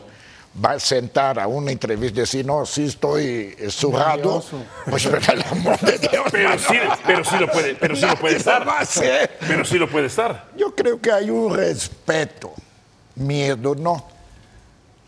va 0.54 0.72
a 0.72 0.80
sentar 0.80 1.38
a 1.38 1.46
una 1.46 1.70
entrevista 1.72 2.18
y 2.18 2.20
decir, 2.22 2.44
no, 2.44 2.66
sí 2.66 2.84
estoy 2.84 3.54
eh, 3.58 3.70
zurrado, 3.70 4.44
pues 4.88 5.06
por 5.06 5.18
el 5.18 5.42
amor 5.50 5.78
de 5.80 5.98
Dios. 5.98 6.24
Pero 6.30 6.48
mano. 6.50 6.60
sí, 6.60 6.78
pero 7.06 7.24
sí 7.24 7.36
lo 7.38 7.48
puede, 7.50 7.74
pero 7.74 7.96
sí 7.96 8.06
lo 8.06 8.16
puede 8.16 8.36
estar. 8.36 8.68
hacer. 8.68 9.38
Pero 9.40 9.64
sí 9.64 9.78
lo 9.78 9.88
puede 9.88 10.06
estar. 10.06 10.48
Yo 10.56 10.74
creo 10.74 11.00
que 11.00 11.10
hay 11.10 11.30
un 11.30 11.54
respeto, 11.54 12.52
miedo 13.14 13.74
no. 13.74 13.92
O 13.92 14.10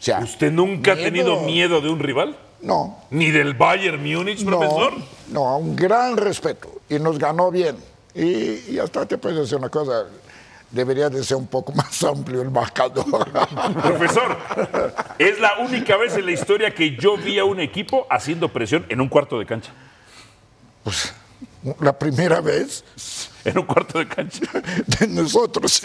sea, 0.05 0.21
¿Usted 0.21 0.51
nunca 0.53 0.93
ha 0.93 0.97
tenido 0.97 1.41
miedo 1.41 1.81
de 1.81 1.89
un 1.91 1.99
rival? 1.99 2.37
no, 2.61 2.99
¿Ni 3.11 3.31
del 3.31 3.53
Bayern 3.55 4.03
Múnich, 4.03 4.41
no, 4.43 4.59
profesor? 4.59 4.95
no, 5.29 5.59
un 5.59 5.77
gran 5.77 6.17
respeto 6.17 6.81
y 6.89 6.99
nos 6.99 7.19
ganó 7.19 7.51
bien. 7.51 7.77
Y, 8.15 8.73
y 8.73 8.79
hasta 8.79 9.05
te 9.07 9.19
puedo 9.19 9.41
decir 9.43 9.59
una 9.59 9.69
cosa, 9.69 10.05
debería 10.75 11.09
de 11.09 11.23
ser 11.25 11.37
un 11.37 11.47
poco 11.47 11.73
más 11.75 12.03
amplio 12.05 12.43
el 12.43 12.51
marcador. 12.51 13.31
Profesor, 13.83 14.37
es 15.19 15.41
la 15.41 15.59
única 15.61 15.97
vez 15.97 16.17
en 16.17 16.27
la 16.27 16.33
historia 16.33 16.75
que 16.75 16.97
yo 16.97 17.17
vi 17.17 17.39
a 17.39 17.45
un 17.45 17.61
equipo 17.61 18.07
haciendo 18.11 18.49
presión 18.53 18.85
en 18.89 19.01
un 19.01 19.09
cuarto 19.09 19.39
de 19.39 19.47
cancha. 19.47 19.73
La 21.81 21.99
primera 21.99 22.41
vez 22.43 22.85
En 23.45 23.57
un 23.59 23.65
cuarto 23.65 23.99
de 23.99 24.07
cancha. 24.09 24.41
de 24.87 25.07
nosotros. 25.09 25.83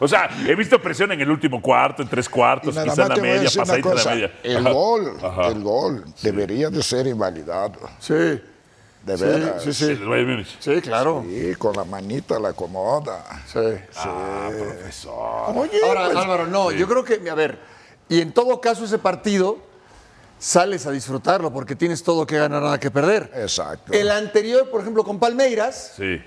O 0.00 0.06
sea, 0.06 0.30
he 0.46 0.54
visto 0.54 0.80
presión 0.80 1.10
en 1.10 1.20
el 1.20 1.28
último 1.30 1.60
cuarto, 1.60 2.02
en 2.02 2.08
tres 2.08 2.28
cuartos, 2.28 2.76
quizá 2.78 3.02
en 3.02 3.08
la 3.08 3.16
media, 3.16 3.50
pasadita 3.56 3.88
de 3.88 3.94
la 3.96 4.04
media. 4.14 4.32
el 4.44 4.56
Ajá. 4.58 4.70
gol, 4.72 5.16
Ajá. 5.20 5.48
el 5.48 5.60
gol 5.62 6.04
debería 6.22 6.70
de 6.70 6.82
ser 6.84 7.08
invalidado, 7.08 7.80
Sí, 7.98 8.40
de 9.16 9.18
sí, 9.18 9.24
veras. 9.24 9.62
sí, 9.62 9.68
El 9.68 9.74
sí. 9.98 10.04
Bayern 10.04 10.30
Múnich. 10.30 10.56
Sí, 10.60 10.80
claro. 10.80 11.24
Sí, 11.28 11.54
con 11.56 11.74
la 11.76 11.84
manita 11.84 12.38
la 12.38 12.50
acomoda. 12.50 13.24
Sí. 13.46 13.58
Oye, 15.54 15.80
Ahora, 15.84 16.04
pues, 16.06 16.16
Álvaro, 16.16 16.46
no, 16.46 16.70
yo 16.70 16.86
creo 16.88 17.04
que, 17.04 17.28
a 17.30 17.34
ver, 17.34 17.58
y 18.08 18.20
en 18.20 18.32
todo 18.32 18.60
caso 18.60 18.84
ese 18.84 18.98
partido 18.98 19.58
sales 20.38 20.86
a 20.86 20.90
disfrutarlo 20.92 21.52
porque 21.52 21.74
tienes 21.74 22.02
todo 22.02 22.26
que 22.26 22.36
ganar, 22.38 22.62
nada 22.62 22.78
que 22.78 22.90
perder. 22.90 23.30
Exacto. 23.34 23.92
El 23.92 24.10
anterior, 24.10 24.68
por 24.70 24.80
ejemplo, 24.80 25.02
con 25.04 25.18
Palmeiras, 25.18 25.94
Sí. 25.96 26.22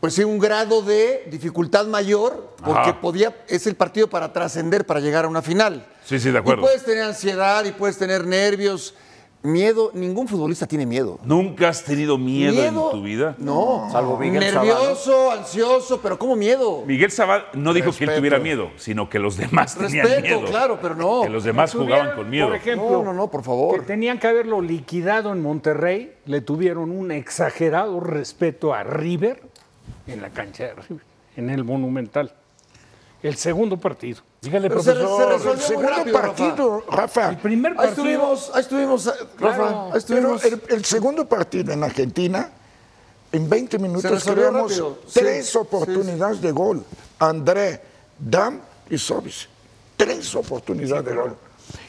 pues 0.00 0.14
sí, 0.14 0.22
un 0.24 0.38
grado 0.38 0.82
de 0.82 1.26
dificultad 1.30 1.86
mayor 1.86 2.54
porque 2.62 2.90
Ajá. 2.90 3.00
podía, 3.00 3.34
es 3.48 3.66
el 3.66 3.74
partido 3.74 4.08
para 4.10 4.32
trascender, 4.32 4.84
para 4.84 5.00
llegar 5.00 5.24
a 5.24 5.28
una 5.28 5.40
final. 5.42 5.86
Sí, 6.04 6.18
sí, 6.20 6.30
de 6.30 6.38
acuerdo. 6.38 6.62
Y 6.62 6.64
puedes 6.66 6.84
tener 6.84 7.04
ansiedad 7.04 7.64
y 7.64 7.72
puedes 7.72 7.96
tener 7.96 8.26
nervios, 8.26 8.94
miedo. 9.42 9.90
Ningún 9.94 10.28
futbolista 10.28 10.66
tiene 10.66 10.86
miedo. 10.86 11.18
¿Nunca 11.24 11.68
has 11.68 11.84
tenido 11.84 12.16
miedo, 12.18 12.52
¿Miedo? 12.52 12.86
en 12.86 12.90
tu 12.98 13.02
vida? 13.02 13.34
No. 13.38 13.88
Salvo 13.90 14.16
Miguel 14.18 14.40
Nervioso, 14.40 15.30
ansioso, 15.32 16.00
pero 16.00 16.18
¿cómo 16.18 16.36
miedo? 16.36 16.84
Miguel 16.86 17.10
Sabad 17.10 17.42
no 17.54 17.72
dijo 17.74 17.90
que 17.92 18.04
él 18.04 18.14
tuviera 18.16 18.38
miedo, 18.38 18.70
sino 18.76 19.08
que 19.08 19.18
los 19.18 19.36
demás 19.36 19.76
tenían 19.76 20.06
Respeto, 20.06 20.40
miedo. 20.40 20.50
claro, 20.50 20.78
pero 20.80 20.94
no. 20.94 21.22
Que 21.22 21.28
los 21.28 21.44
demás 21.44 21.72
jugaban 21.74 22.14
con 22.16 22.30
miedo. 22.30 22.46
Por 22.48 22.56
ejemplo, 22.56 22.90
No, 22.90 23.02
no, 23.02 23.12
no, 23.12 23.30
por 23.30 23.42
favor. 23.42 23.80
que 23.80 23.86
tenían 23.86 24.18
que 24.18 24.26
haberlo 24.28 24.60
liquidado 24.60 25.32
en 25.32 25.42
Monterrey, 25.42 26.14
le 26.26 26.40
tuvieron 26.40 26.90
un 26.90 27.10
exagerado 27.10 28.00
respeto 28.00 28.74
a 28.74 28.82
River 28.84 29.42
en 30.06 30.22
la 30.22 30.30
cancha 30.30 30.64
de 30.64 30.74
River, 30.74 31.04
en 31.36 31.50
el 31.50 31.64
Monumental. 31.64 32.32
El 33.22 33.36
segundo 33.36 33.76
partido. 33.76 34.20
Dígale, 34.42 34.68
Pero 34.68 34.82
se, 34.82 34.92
profesor. 34.92 35.16
se 35.18 35.22
el 35.22 35.30
resolvió 35.30 35.54
muy 35.54 35.64
segundo 35.66 35.88
rápido, 35.88 36.16
Rafa. 36.18 36.26
partido, 36.34 36.84
Rafa, 36.90 37.28
El 37.30 37.36
primer 37.38 37.72
Ahí 37.72 37.76
partido. 37.76 37.92
estuvimos, 38.06 38.50
ahí 38.54 38.60
estuvimos, 38.60 39.06
eh, 39.06 39.10
Rafa, 39.38 39.56
Claro, 39.56 39.68
ahí 39.68 39.84
pero 39.92 39.96
estuvimos. 39.98 40.44
el, 40.44 40.62
el 40.68 40.84
segundo 40.84 41.28
partido 41.28 41.72
en 41.72 41.84
Argentina, 41.84 42.50
en 43.30 43.48
20 43.48 43.78
minutos 43.78 44.24
creamos 44.24 44.62
rápido, 44.72 44.98
sí, 45.06 45.20
tres 45.20 45.46
sí, 45.48 45.58
oportunidades 45.58 46.40
de 46.40 46.50
gol. 46.50 46.84
André, 47.20 47.80
Dam 48.18 48.60
y 48.90 48.98
Sobis. 48.98 49.48
Tres 49.96 50.34
oportunidades 50.34 51.04
de 51.04 51.14
gol. 51.14 51.36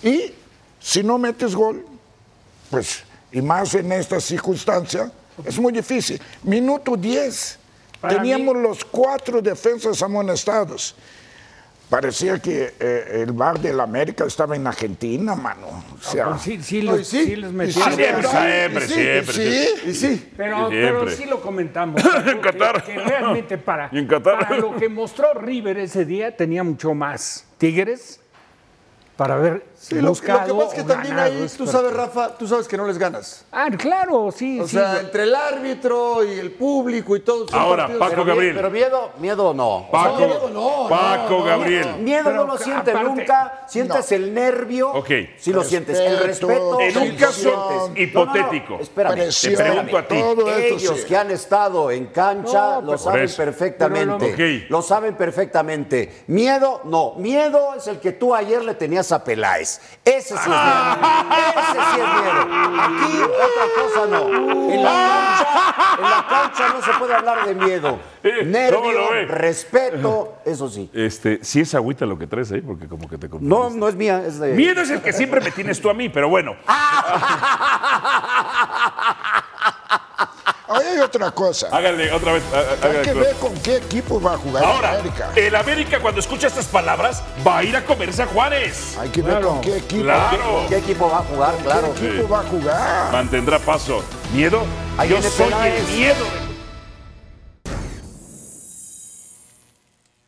Y 0.04 0.34
Si 0.80 1.02
no 1.02 1.18
metes 1.18 1.56
gol, 1.56 1.86
pues, 2.70 3.04
y 3.32 3.42
más 3.42 3.74
en 3.74 3.92
esta 3.94 4.20
circunstancia, 4.20 5.10
es 5.44 5.58
muy 5.58 5.72
difícil. 5.74 6.22
Minuto 6.44 6.96
10, 6.98 7.58
Para 8.02 8.16
teníamos 8.18 8.54
mí- 8.56 8.62
los 8.62 8.84
cuatro 8.86 9.42
defensas 9.42 10.02
amonestados. 10.04 10.94
Parecía 11.94 12.40
que 12.40 12.74
eh, 12.80 13.22
el 13.22 13.34
bar 13.34 13.60
del 13.60 13.80
América 13.80 14.26
estaba 14.26 14.56
en 14.56 14.66
Argentina, 14.66 15.36
mano. 15.36 15.68
O 15.96 16.02
sea, 16.02 16.30
Pues 16.30 16.42
sí, 16.42 16.60
sí, 16.64 16.82
No, 16.82 16.94
los, 16.94 17.02
y 17.02 17.06
sí, 17.06 17.26
sí 17.26 17.36
les 17.36 17.52
metieron. 17.52 17.84
sí, 17.92 17.96
Siempre, 17.96 18.28
siempre, 18.28 18.88
siempre, 18.88 19.34
sí, 19.36 19.94
sí. 19.94 20.32
Pero, 20.36 20.58
Siempre. 20.70 20.82
pero 20.88 21.10
sí 21.12 21.26
lo 21.26 21.40
comentamos. 21.40 22.02
En 22.26 22.40
Qatar. 22.40 22.84
Que, 22.84 22.94
que 22.94 23.00
realmente 23.00 23.60
para, 23.60 23.90
en 23.92 24.08
Qatar. 24.08 24.40
para 24.40 24.58
lo 24.58 24.76
que 24.76 24.90
mostró 24.90 25.36
River 25.36 25.78
ese 25.78 26.04
día 26.04 26.36
tenía 26.36 26.64
mucho 26.64 26.96
más. 26.96 27.46
Tigres, 27.60 28.20
para 29.16 29.36
haber 29.36 29.64
Sí, 29.84 29.96
lo, 29.96 30.02
lo 30.04 30.10
buscado 30.10 30.46
que 30.46 30.54
pasa 30.54 30.68
es 30.68 30.74
que 30.76 30.84
también 30.88 31.16
ganado 31.16 31.34
ahí, 31.44 31.48
tú 31.58 31.68
sabes, 31.68 31.92
Rafa, 31.92 32.38
tú 32.38 32.48
sabes 32.48 32.70
que 32.70 32.78
no 32.78 32.88
les 32.88 32.98
ganas. 32.98 33.44
Ah, 33.52 33.68
claro, 33.78 34.30
sí, 34.34 34.58
O 34.62 34.66
sí. 34.68 34.78
sea, 34.78 35.02
entre 35.02 35.24
el 35.24 35.36
árbitro 35.36 36.24
y 36.24 36.40
el 36.40 36.52
público 36.52 37.18
y 37.18 37.20
todo. 37.20 37.46
Ahora, 37.52 37.84
partidos- 37.88 38.00
Paco 38.00 38.12
Pero, 38.12 38.26
Gabriel. 38.26 38.56
pero 38.56 38.70
miedo, 38.72 39.12
miedo 39.20 39.54
no. 39.54 39.88
Paco, 39.92 40.18
miedo 40.20 40.50
no, 40.54 40.88
Paco 40.88 41.30
no, 41.32 41.40
no, 41.40 41.44
Gabriel. 41.44 41.96
Miedo 42.00 42.24
Pero 42.24 42.36
no 42.38 42.46
lo 42.54 42.58
sientes 42.58 42.96
aparte- 42.96 43.10
nunca, 43.10 43.64
sientes 43.68 44.12
el 44.14 44.34
nervio. 44.34 44.90
Ok. 44.94 45.10
Sí 45.38 45.52
lo 45.52 45.64
sientes. 45.66 46.00
El 46.00 46.18
Respeto. 46.20 46.80
En 46.80 46.98
un 46.98 47.16
caso 47.18 47.92
hipotético. 47.96 48.78
espérame, 48.80 49.14
Presión, 49.16 49.56
Te 49.56 49.64
pregunto 49.64 49.98
a 49.98 50.08
ti. 50.08 50.16
Ellos 50.16 51.00
sí. 51.02 51.06
que 51.08 51.18
han 51.18 51.30
estado 51.32 51.92
en 51.92 52.06
cancha 52.08 52.76
No, 52.76 52.82
lo 52.82 52.86
pero- 52.88 52.98
saben 53.00 53.24
eso. 53.26 53.38
perfectamente. 53.38 54.66
Lo 54.70 54.82
saben 54.82 55.16
perfectamente. 55.16 56.24
Miedo, 56.28 56.82
no. 56.86 57.16
Miedo 57.18 57.74
es 57.76 57.88
el 57.88 58.00
que 58.00 58.14
tú 58.14 58.34
ayer 58.34 58.64
le 58.64 58.76
tenías 58.76 59.12
a 59.12 59.24
Peláez. 59.24 59.73
Ese 60.06 60.36
sí 60.38 60.40
es 60.40 60.48
miedo. 60.48 60.98
Ese 61.58 61.80
sí 61.94 62.00
es 62.00 62.08
miedo. 62.22 62.42
Aquí 62.82 63.14
otra 63.22 63.66
cosa 63.82 64.02
no. 64.10 64.22
En 64.72 64.84
la 64.84 64.92
cancha, 64.92 65.48
en 65.98 66.04
la 66.04 66.28
cancha 66.28 66.70
no 66.74 66.82
se 66.82 66.92
puede 67.00 67.14
hablar 67.14 67.46
de 67.46 67.56
miedo. 67.56 68.00
Eh, 68.24 68.72
¿cómo 68.74 68.92
lo 68.92 69.12
Nervio, 69.12 69.28
respeto, 69.36 70.38
eso 70.46 70.70
sí. 70.70 70.90
Este, 70.94 71.40
sí 71.44 71.60
es 71.62 71.76
agüita 71.76 72.06
lo 72.06 72.18
que 72.18 72.28
traes 72.28 72.52
ahí, 72.52 72.62
porque 72.62 72.88
como 72.88 73.10
que 73.10 73.18
te 73.18 73.28
No, 73.40 73.70
no 73.70 73.88
es 73.88 73.96
mía, 73.96 74.24
es 74.26 74.40
de. 74.40 74.54
Miedo 74.54 74.82
es 74.82 74.90
el 74.90 75.02
que 75.02 75.12
siempre 75.14 75.42
me 75.42 75.52
tienes 75.52 75.82
tú 75.82 75.90
a 75.90 75.94
mí, 75.94 76.10
pero 76.10 76.30
bueno. 76.30 76.56
Ahora 80.68 80.90
hay 80.92 81.00
otra 81.00 81.32
cosa. 81.32 81.68
Háganle 81.72 82.12
otra 82.12 82.34
vez. 82.34 82.44
há- 82.54 82.88
Hay 82.88 83.02
que 83.02 83.14
ver 83.14 83.36
con 83.36 83.54
qué 83.56 83.78
equipo 83.78 84.22
va 84.22 84.34
a 84.34 84.38
jugar 84.38 84.64
Ahora, 84.64 84.92
América. 84.94 85.32
el 85.36 85.56
América 85.56 86.00
cuando 86.00 86.20
escucha 86.22 86.48
estas 86.48 86.66
palabras 86.68 87.22
va 87.46 87.58
a 87.60 87.64
ir 87.64 87.76
a 87.76 87.84
comerse 87.84 88.24
a 88.24 88.28
Juárez. 88.28 88.98
Hay 88.98 89.10
que 89.10 89.22
ver 89.22 89.42
con 89.42 89.60
qué 89.62 89.78
equipo, 89.78 90.04
Claro. 90.04 90.66
¿Qué 90.70 90.78
equipo 90.78 91.10
va 91.10 91.18
a 91.20 91.24
jugar? 91.24 91.54
Claro. 91.64 91.94
qué 92.00 92.08
equipo 92.08 92.30
va 92.30 92.40
a 92.40 92.44
jugar. 92.44 93.12
Mantendrá 93.12 93.60
paso. 93.60 94.04
¿Miedo? 94.34 94.64
Ahí 94.98 95.10
Yo 95.10 95.22
soy 95.22 95.46
Peláez. 95.50 95.80
el 95.90 95.96
miedo. 95.98 96.26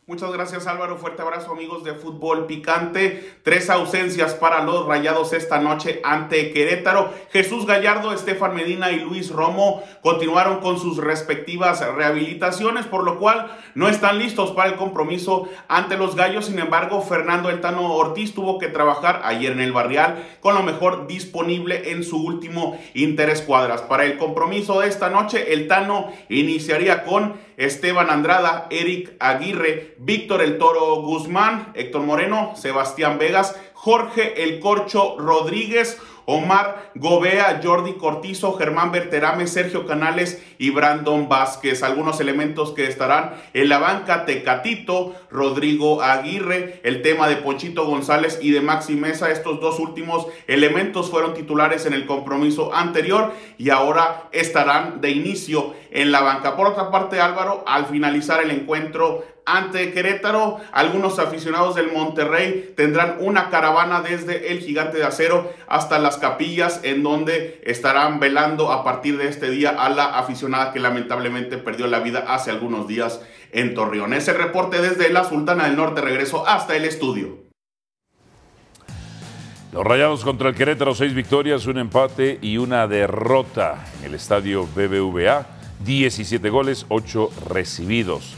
Muchas 0.08 0.32
gracias 0.32 0.68
Álvaro, 0.68 0.98
fuerte 0.98 1.22
abrazo 1.22 1.50
amigos 1.50 1.82
de 1.82 1.92
Fútbol 1.92 2.46
Picante. 2.46 3.38
Tres 3.42 3.68
ausencias 3.70 4.34
para 4.34 4.62
los 4.62 4.86
Rayados 4.86 5.32
esta 5.32 5.58
noche 5.58 6.00
ante 6.04 6.52
Querétaro. 6.52 7.12
Jesús 7.32 7.66
Gallardo, 7.66 8.12
Estefan 8.12 8.54
Medina 8.54 8.92
y 8.92 9.00
Luis 9.00 9.32
Romo 9.32 9.82
continuaron 10.02 10.60
con 10.60 10.78
sus 10.78 10.98
respectivas 10.98 11.84
rehabilitaciones, 11.96 12.86
por 12.86 13.02
lo 13.02 13.18
cual 13.18 13.50
no 13.74 13.88
están 13.88 14.20
listos 14.20 14.52
para 14.52 14.70
el 14.70 14.76
compromiso 14.76 15.48
ante 15.66 15.96
los 15.96 16.14
Gallos. 16.14 16.46
Sin 16.46 16.60
embargo, 16.60 17.02
Fernando 17.02 17.50
El 17.50 17.60
Tano 17.60 17.92
Ortiz 17.92 18.32
tuvo 18.32 18.60
que 18.60 18.68
trabajar 18.68 19.22
ayer 19.24 19.50
en 19.50 19.60
el 19.60 19.72
Barrial 19.72 20.24
con 20.38 20.54
lo 20.54 20.62
mejor 20.62 21.08
disponible 21.08 21.90
en 21.90 22.04
su 22.04 22.24
último 22.24 22.78
interescuadras. 22.94 23.82
Para 23.82 24.04
el 24.04 24.18
compromiso 24.18 24.78
de 24.78 24.86
esta 24.86 25.10
noche, 25.10 25.52
El 25.52 25.66
Tano 25.66 26.12
iniciaría 26.28 27.02
con 27.02 27.44
Esteban 27.56 28.10
Andrada, 28.10 28.66
Eric 28.70 29.14
Aguirre, 29.18 29.94
Víctor 29.98 30.42
El 30.42 30.58
Toro 30.58 30.96
Guzmán, 31.02 31.72
Héctor 31.74 32.02
Moreno, 32.02 32.54
Sebastián 32.56 33.18
Vegas, 33.18 33.58
Jorge 33.72 34.42
El 34.42 34.60
Corcho 34.60 35.16
Rodríguez, 35.18 35.98
Omar 36.26 36.90
Gobea, 36.96 37.60
Jordi 37.62 37.94
Cortizo, 37.94 38.52
Germán 38.54 38.92
Berterame, 38.92 39.46
Sergio 39.46 39.86
Canales 39.86 40.42
y 40.58 40.70
Brandon 40.70 41.28
Vázquez. 41.28 41.82
Algunos 41.82 42.20
elementos 42.20 42.72
que 42.72 42.86
estarán 42.86 43.34
en 43.54 43.68
la 43.68 43.78
banca, 43.78 44.24
Tecatito, 44.24 45.14
Rodrigo 45.30 46.02
Aguirre, 46.02 46.80
el 46.82 47.02
tema 47.02 47.28
de 47.28 47.36
Ponchito 47.36 47.86
González 47.86 48.38
y 48.42 48.50
de 48.50 48.60
Maxi 48.60 48.94
Mesa. 48.94 49.30
Estos 49.30 49.60
dos 49.60 49.78
últimos 49.78 50.26
elementos 50.46 51.10
fueron 51.10 51.34
titulares 51.34 51.86
en 51.86 51.92
el 51.92 52.06
compromiso 52.06 52.74
anterior 52.74 53.32
y 53.56 53.70
ahora 53.70 54.28
estarán 54.32 55.00
de 55.00 55.10
inicio 55.10 55.74
en 55.90 56.12
la 56.12 56.22
banca. 56.22 56.56
Por 56.56 56.66
otra 56.66 56.90
parte, 56.90 57.20
Álvaro, 57.20 57.64
al 57.66 57.86
finalizar 57.86 58.42
el 58.42 58.50
encuentro 58.50 59.24
ante 59.46 59.92
Querétaro, 59.92 60.60
algunos 60.72 61.20
aficionados 61.20 61.76
del 61.76 61.92
Monterrey 61.92 62.72
tendrán 62.76 63.18
una 63.20 63.48
caravana 63.48 64.02
desde 64.02 64.50
el 64.50 64.58
Gigante 64.58 64.98
de 64.98 65.04
Acero 65.04 65.52
hasta 65.68 66.00
las 66.00 66.16
capillas 66.16 66.80
en 66.82 67.04
donde 67.04 67.60
estarán 67.64 68.18
velando 68.18 68.72
a 68.72 68.82
partir 68.82 69.16
de 69.16 69.28
este 69.28 69.48
día 69.48 69.70
a 69.70 69.88
la 69.88 70.18
aficionada 70.18 70.72
que 70.72 70.80
lamentablemente 70.80 71.58
perdió 71.58 71.86
la 71.86 72.00
vida 72.00 72.24
hace 72.26 72.50
algunos 72.50 72.88
días 72.88 73.20
en 73.52 73.74
Torreón. 73.74 74.12
Es 74.14 74.26
el 74.26 74.36
reporte 74.36 74.82
desde 74.82 75.10
la 75.10 75.22
Sultana 75.22 75.66
del 75.66 75.76
Norte. 75.76 76.00
Regreso 76.00 76.46
hasta 76.46 76.74
el 76.74 76.84
estudio. 76.84 77.46
Los 79.72 79.84
Rayados 79.84 80.24
contra 80.24 80.48
el 80.48 80.56
Querétaro, 80.56 80.94
seis 80.94 81.14
victorias, 81.14 81.66
un 81.66 81.78
empate 81.78 82.38
y 82.42 82.56
una 82.58 82.88
derrota 82.88 83.86
en 84.00 84.06
el 84.06 84.14
estadio 84.14 84.66
BBVA. 84.66 85.46
17 85.84 86.48
goles, 86.50 86.86
8 86.88 87.30
recibidos. 87.48 88.34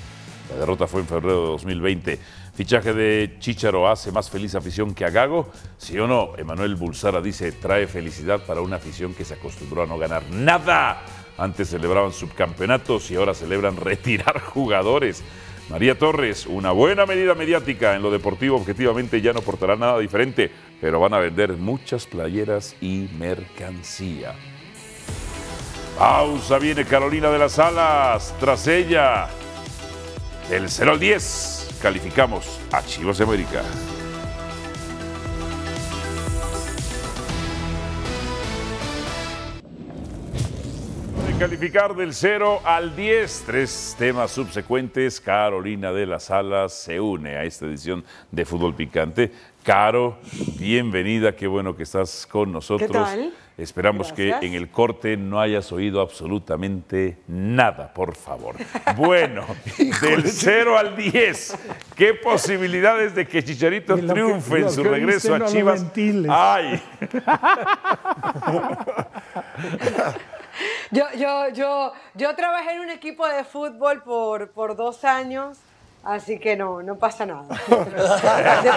La 0.51 0.61
derrota 0.61 0.87
fue 0.87 1.01
en 1.01 1.07
febrero 1.07 1.41
de 1.41 1.47
2020. 1.49 2.19
Fichaje 2.55 2.93
de 2.93 3.37
Chicharo 3.39 3.89
hace 3.89 4.11
más 4.11 4.31
feliz 4.31 4.55
afición 4.55 4.95
que 4.95 5.05
a 5.05 5.11
Gago. 5.11 5.51
Sí 5.77 5.99
o 5.99 6.07
no, 6.07 6.33
Emanuel 6.37 6.75
Bulsara 6.75 7.21
dice, 7.21 7.53
trae 7.53 7.87
felicidad 7.87 8.41
para 8.47 8.61
una 8.61 8.77
afición 8.77 9.15
que 9.15 9.25
se 9.25 9.35
acostumbró 9.35 9.83
a 9.83 9.87
no 9.87 9.99
ganar 9.99 10.23
nada. 10.31 11.03
Antes 11.37 11.69
celebraban 11.69 12.13
subcampeonatos 12.13 13.11
y 13.11 13.17
ahora 13.17 13.35
celebran 13.35 13.77
retirar 13.81 14.41
jugadores. 14.41 15.23
María 15.71 15.99
Torres, 15.99 16.47
una 16.47 16.73
buena 16.73 17.05
medida 17.05 17.35
mediática 17.35 17.95
en 17.95 18.03
lo 18.03 18.11
deportivo, 18.11 18.57
objetivamente 18.57 19.21
ya 19.21 19.35
no 19.35 19.43
portará 19.43 19.77
nada 19.77 19.99
diferente, 19.99 20.51
pero 20.81 20.99
van 20.99 21.13
a 21.13 21.19
vender 21.19 21.53
muchas 21.53 22.07
playeras 22.07 22.75
y 22.81 23.07
mercancía. 23.19 24.35
Pausa, 25.99 26.59
viene 26.59 26.87
Carolina 26.87 27.29
de 27.29 27.39
las 27.39 27.59
Alas, 27.59 28.35
tras 28.41 28.67
ella, 28.67 29.29
del 30.49 30.71
0 30.71 30.93
al 30.93 30.99
10, 30.99 31.79
calificamos 31.83 32.59
a 32.73 32.83
Chivas 32.83 33.19
de 33.19 33.25
América. 33.25 33.63
De 41.27 41.39
calificar 41.39 41.95
del 41.95 42.15
0 42.15 42.63
al 42.65 42.97
10, 42.97 43.43
tres 43.45 43.95
temas 43.99 44.31
subsecuentes. 44.31 45.21
Carolina 45.21 45.93
de 45.93 46.07
las 46.07 46.31
Alas 46.31 46.73
se 46.73 46.99
une 46.99 47.37
a 47.37 47.45
esta 47.45 47.67
edición 47.67 48.03
de 48.31 48.47
Fútbol 48.47 48.75
Picante. 48.75 49.31
Caro, 49.63 50.19
bienvenida, 50.59 51.37
qué 51.37 51.47
bueno 51.47 51.77
que 51.77 51.83
estás 51.83 52.27
con 52.27 52.51
nosotros. 52.53 52.91
tal? 52.91 53.35
Esperamos 53.59 54.09
Gracias. 54.15 54.39
que 54.41 54.47
en 54.47 54.55
el 54.55 54.71
corte 54.71 55.17
no 55.17 55.41
hayas 55.41 55.73
oído 55.73 56.01
absolutamente 56.01 57.19
nada, 57.27 57.93
por 57.93 58.15
favor. 58.15 58.55
Bueno, 58.97 59.45
del 60.01 60.31
0 60.31 60.79
al 60.79 60.97
10, 60.97 61.59
¿qué 61.97 62.15
posibilidades 62.15 63.17
de 63.17 63.27
que 63.27 63.43
Chicharito 63.43 63.97
lo 63.97 64.03
que- 64.07 64.13
triunfe 64.13 64.59
en 64.61 64.71
su 64.71 64.85
regreso 64.85 65.35
a 65.35 65.45
Chivas? 65.47 65.85
¡Ay! 66.29 66.81
Yo, 70.91 71.05
yo, 71.17 71.49
yo, 71.51 71.93
yo 72.15 72.35
trabajé 72.35 72.73
en 72.73 72.81
un 72.81 72.91
equipo 72.91 73.27
de 73.29 73.45
fútbol 73.45 74.03
por, 74.03 74.51
por 74.51 74.75
dos 74.75 75.05
años, 75.05 75.59
así 76.05 76.39
que 76.39 76.57
no, 76.57 76.83
no 76.83 76.99
pasa 76.99 77.27
nada. 77.27 77.47
De 77.69 78.71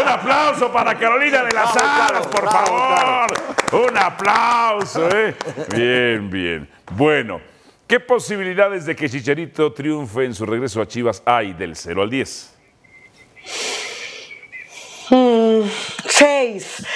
Un 0.00 0.08
aplauso 0.08 0.72
para 0.72 0.98
Carolina 0.98 1.42
de 1.42 1.52
las 1.52 1.76
Alas, 1.76 2.26
por 2.26 2.50
favor. 2.50 3.90
Un 3.90 3.96
aplauso, 3.96 5.08
¿eh? 5.10 5.34
Bien, 5.74 6.30
bien. 6.30 6.68
Bueno, 6.92 7.40
¿qué 7.86 8.00
posibilidades 8.00 8.84
de 8.84 8.94
que 8.94 9.08
Chicharito 9.08 9.72
triunfe 9.72 10.24
en 10.24 10.34
su 10.34 10.44
regreso 10.46 10.80
a 10.82 10.86
Chivas 10.86 11.22
hay 11.24 11.52
del 11.54 11.76
0 11.76 12.02
al 12.02 12.10
10? 12.10 12.54
Mm, 15.10 15.62
seis. 16.08 16.86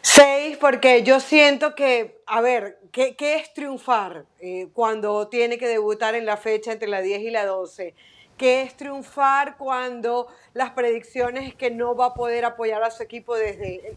Seis, 0.00 0.56
porque 0.60 1.02
yo 1.04 1.20
siento 1.20 1.74
que, 1.74 2.20
a 2.26 2.40
ver, 2.40 2.78
¿qué, 2.90 3.14
qué 3.14 3.36
es 3.36 3.54
triunfar 3.54 4.24
eh, 4.40 4.68
cuando 4.72 5.28
tiene 5.28 5.58
que 5.58 5.68
debutar 5.68 6.14
en 6.14 6.26
la 6.26 6.36
fecha 6.36 6.72
entre 6.72 6.88
la 6.88 7.00
10 7.00 7.22
y 7.22 7.30
la 7.30 7.46
12? 7.46 7.94
Qué 8.42 8.62
es 8.62 8.76
triunfar 8.76 9.56
cuando 9.56 10.26
las 10.52 10.70
predicciones 10.70 11.46
es 11.46 11.54
que 11.54 11.70
no 11.70 11.94
va 11.94 12.06
a 12.06 12.14
poder 12.14 12.44
apoyar 12.44 12.82
a 12.82 12.90
su 12.90 13.00
equipo 13.04 13.36
desde 13.36 13.96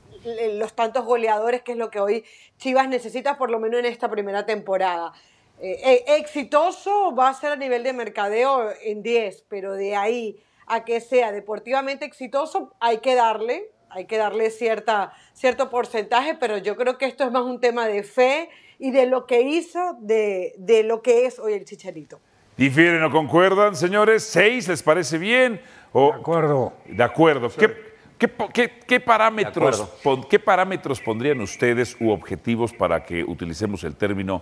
los 0.59 0.75
tantos 0.75 1.03
goleadores, 1.03 1.63
que 1.63 1.71
es 1.71 1.79
lo 1.79 1.89
que 1.89 1.99
hoy 1.99 2.23
Chivas 2.59 2.87
necesita, 2.87 3.39
por 3.39 3.49
lo 3.49 3.59
menos 3.59 3.79
en 3.79 3.87
esta 3.87 4.07
primera 4.07 4.45
temporada. 4.45 5.13
Eh, 5.59 5.79
eh, 5.83 6.03
exitoso 6.19 7.15
va 7.15 7.29
a 7.29 7.33
ser 7.33 7.53
a 7.53 7.55
nivel 7.55 7.81
de 7.81 7.93
mercadeo 7.93 8.69
en 8.83 9.01
10, 9.01 9.45
pero 9.49 9.73
de 9.73 9.95
ahí 9.95 10.39
a 10.67 10.85
que 10.85 11.01
sea 11.01 11.31
deportivamente 11.31 12.05
exitoso 12.05 12.71
hay 12.79 12.99
que 12.99 13.15
darle, 13.15 13.71
hay 13.89 14.05
que 14.05 14.17
darle 14.17 14.51
cierta, 14.51 15.11
cierto 15.33 15.71
porcentaje, 15.71 16.35
pero 16.35 16.59
yo 16.59 16.75
creo 16.75 16.99
que 16.99 17.07
esto 17.07 17.23
es 17.23 17.31
más 17.31 17.45
un 17.45 17.59
tema 17.59 17.87
de 17.87 18.03
fe 18.03 18.51
y 18.77 18.91
de 18.91 19.07
lo 19.07 19.25
que 19.25 19.41
hizo, 19.41 19.97
de, 20.01 20.53
de 20.59 20.83
lo 20.83 21.01
que 21.01 21.25
es 21.25 21.39
hoy 21.39 21.53
el 21.53 21.65
Chicharito. 21.65 22.19
¿Difieren 22.57 23.03
o 23.03 23.11
concuerdan, 23.11 23.75
señores? 23.75 24.23
¿Seis 24.23 24.67
les 24.67 24.81
parece 24.81 25.17
bien? 25.17 25.61
O, 25.91 26.11
de 26.13 26.19
acuerdo. 26.19 26.73
De 26.85 27.03
acuerdo. 27.03 27.49
¿Qué, 27.49 27.75
qué, 28.17 28.31
qué, 28.53 28.79
qué 28.87 28.99
parámetros, 28.99 29.81
pon- 30.03 30.23
¿Qué 30.23 30.39
parámetros 30.39 31.01
pondrían 31.01 31.41
ustedes 31.41 31.97
u 31.99 32.11
objetivos 32.11 32.71
para 32.73 33.03
que 33.03 33.23
utilicemos 33.23 33.83
el 33.83 33.95
término 33.95 34.41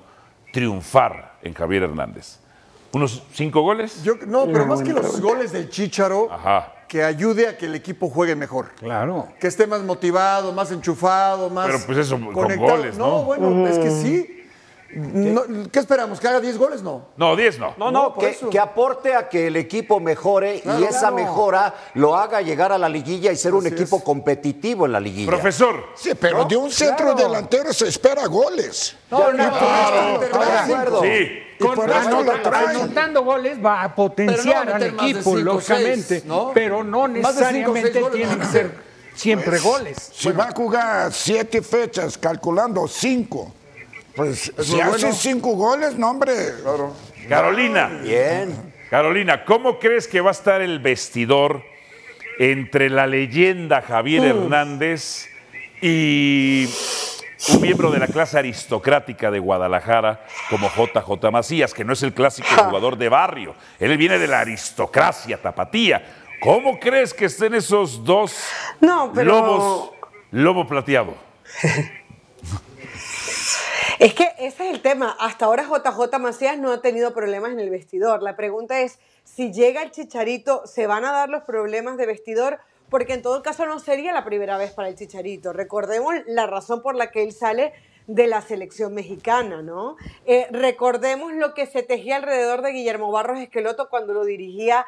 triunfar 0.52 1.40
en 1.42 1.54
Javier 1.54 1.84
Hernández? 1.84 2.40
¿Unos 2.92 3.24
cinco 3.34 3.62
goles? 3.62 4.04
Yo- 4.04 4.14
no, 4.28 4.46
pero 4.46 4.68
más 4.68 4.84
que 4.84 4.94
los 4.94 5.20
goles 5.20 5.52
del 5.52 5.70
Chícharo, 5.70 6.30
que 6.88 7.04
ayude 7.04 7.48
a 7.48 7.58
que 7.58 7.66
el 7.66 7.74
equipo 7.74 8.08
juegue 8.10 8.36
mejor. 8.36 8.70
Claro. 8.78 9.28
Que 9.40 9.48
esté 9.48 9.66
más 9.66 9.82
motivado, 9.82 10.54
más 10.54 10.72
enchufado, 10.72 11.50
más. 11.50 11.66
Pero 11.66 11.80
pues 11.88 11.98
eso 11.98 12.20
con 12.32 12.56
goles, 12.56 12.96
¿no? 13.00 13.24
bueno, 13.24 13.68
es 13.68 13.80
que 13.80 13.90
sí. 13.90 14.43
No, 14.96 15.44
¿Qué 15.72 15.80
esperamos? 15.80 16.20
¿Que 16.20 16.28
haga 16.28 16.40
10 16.40 16.58
goles? 16.58 16.82
No. 16.82 17.08
No, 17.18 17.36
10 17.36 17.60
no. 17.60 17.74
No, 17.78 17.92
no, 17.92 18.14
por 18.14 18.24
que, 18.24 18.32
eso. 18.32 18.50
que 18.50 18.60
aporte 18.60 19.16
a 19.16 19.28
que 19.30 19.48
el 19.48 19.56
equipo 19.56 20.00
mejore 20.00 20.58
y 20.58 20.84
esa 20.84 21.00
claro. 21.00 21.16
mejora 21.16 21.74
lo 21.96 22.16
haga 22.16 22.42
llegar 22.42 22.72
a 22.72 22.78
la 22.78 22.90
liguilla 22.90 23.32
y 23.32 23.36
ser 23.36 23.54
un 23.54 23.68
equipo 23.68 24.04
competitivo 24.04 24.86
en 24.86 24.92
la 24.92 25.00
liguilla. 25.00 25.30
Profesor. 25.30 25.86
Sí, 25.96 26.12
pero 26.20 26.46
de 26.46 26.56
un 26.56 26.72
centro 26.72 27.14
delantero 27.14 27.74
se 27.74 27.88
espera 27.88 28.26
goles. 28.28 28.96
No, 29.10 29.32
no, 29.32 29.44
acuerdo. 29.44 31.02
Sí. 31.02 31.40
Y 31.60 31.64
por 31.64 31.76
Con- 31.76 31.90
esto 31.92 32.24
lo 32.24 32.56
anotando 32.56 33.24
goles 33.24 33.64
va 33.64 33.84
a 33.84 33.96
potenciar 33.96 34.44
Pero 34.44 34.44
no 34.44 34.66
va 34.66 34.72
a 34.72 34.76
al 34.76 34.84
equipo, 34.84 35.22
cinco, 35.24 35.36
lógicamente, 35.38 36.04
seis, 36.04 36.26
¿no? 36.26 36.52
pero 36.54 36.84
no 36.84 37.06
cinco, 37.06 37.20
necesariamente 37.20 38.02
goles 38.02 38.16
tienen 38.16 38.40
que 38.40 38.46
ser 38.48 38.94
siempre 39.16 39.60
goles. 39.60 40.12
Si 40.14 40.32
va 40.32 40.46
a 40.46 40.52
jugar 40.52 41.14
siete 41.14 41.62
fechas 41.62 42.18
calculando 42.18 42.88
cinco, 42.88 43.54
pues 44.16 44.52
si 44.60 44.80
hace 44.80 45.06
bueno. 45.06 45.14
cinco 45.14 45.52
goles, 45.56 45.96
no 45.98 46.12
hombre. 46.12 46.34
Carolina. 47.28 47.88
Bien. 48.04 48.74
Carolina, 48.90 49.44
¿cómo 49.46 49.80
crees 49.80 50.08
que 50.08 50.22
va 50.22 50.30
a 50.30 50.34
estar 50.34 50.62
el 50.62 50.80
vestidor 50.80 51.64
entre 52.40 52.90
la 52.90 53.08
leyenda 53.08 53.82
Javier 53.82 54.24
Hernández 54.26 55.28
y 55.82 56.68
un 57.54 57.62
miembro 57.62 57.90
de 57.92 58.00
la 58.00 58.08
clase 58.08 58.38
aristocrática 58.38 59.32
de 59.32 59.40
Guadalajara 59.40 60.26
como 60.50 60.70
JJ 60.70 61.32
Macías, 61.32 61.74
que 61.74 61.84
no 61.84 61.94
es 61.94 62.04
el 62.04 62.14
clásico 62.14 62.48
jugador 62.50 62.98
de 62.98 63.10
barrio? 63.10 63.56
Él 63.80 63.98
viene 63.98 64.20
de 64.20 64.28
la 64.28 64.42
aristocracia 64.42 65.42
tapatía. 65.42 66.04
¿Cómo 66.40 66.80
crees 66.80 67.14
que 67.14 67.26
estén 67.26 67.54
esos 67.56 68.04
dos 68.04 68.36
No, 68.82 69.12
pero- 69.14 69.32
lobos, 69.32 69.92
lobo 70.32 70.68
plateado? 70.68 71.16
Es 74.00 74.14
que 74.16 74.24
ese 74.40 74.68
es 74.70 74.74
el 74.74 74.82
tema. 74.82 75.16
Hasta 75.20 75.46
ahora 75.46 75.64
JJ 75.64 76.20
Macías 76.20 76.58
no 76.58 76.72
ha 76.72 76.82
tenido 76.82 77.14
problemas 77.14 77.52
en 77.52 77.60
el 77.60 77.70
vestidor. 77.70 78.24
La 78.24 78.36
pregunta 78.36 78.80
es, 78.82 79.00
si 79.24 79.52
llega 79.52 79.84
el 79.84 79.92
Chicharito, 79.92 80.66
¿se 80.66 80.88
van 80.88 81.06
a 81.06 81.12
dar 81.12 81.30
los 81.30 81.44
problemas 81.44 81.98
de 81.98 82.08
vestidor? 82.08 82.60
Porque 82.90 83.14
en 83.14 83.22
todo 83.22 83.44
caso 83.44 83.66
no 83.66 83.80
sería 83.80 84.12
la 84.12 84.26
primera 84.26 84.58
vez 84.58 84.72
para 84.72 84.88
el 84.90 84.96
Chicharito. 84.96 85.54
Recordemos 85.54 86.16
la 86.26 86.48
razón 86.48 86.82
por 86.82 86.96
la 86.96 87.12
que 87.12 87.24
él 87.24 87.34
sale 87.34 87.74
de 88.08 88.28
la 88.28 88.42
selección 88.42 88.94
mexicana, 88.94 89.62
¿no? 89.62 89.96
Eh, 90.26 90.48
recordemos 90.52 91.32
lo 91.34 91.54
que 91.54 91.66
se 91.68 91.84
tejía 91.84 92.18
alrededor 92.18 92.62
de 92.62 92.72
Guillermo 92.72 93.12
Barros 93.12 93.40
Esqueloto 93.40 93.90
cuando 93.90 94.14
lo 94.14 94.26
dirigía 94.26 94.86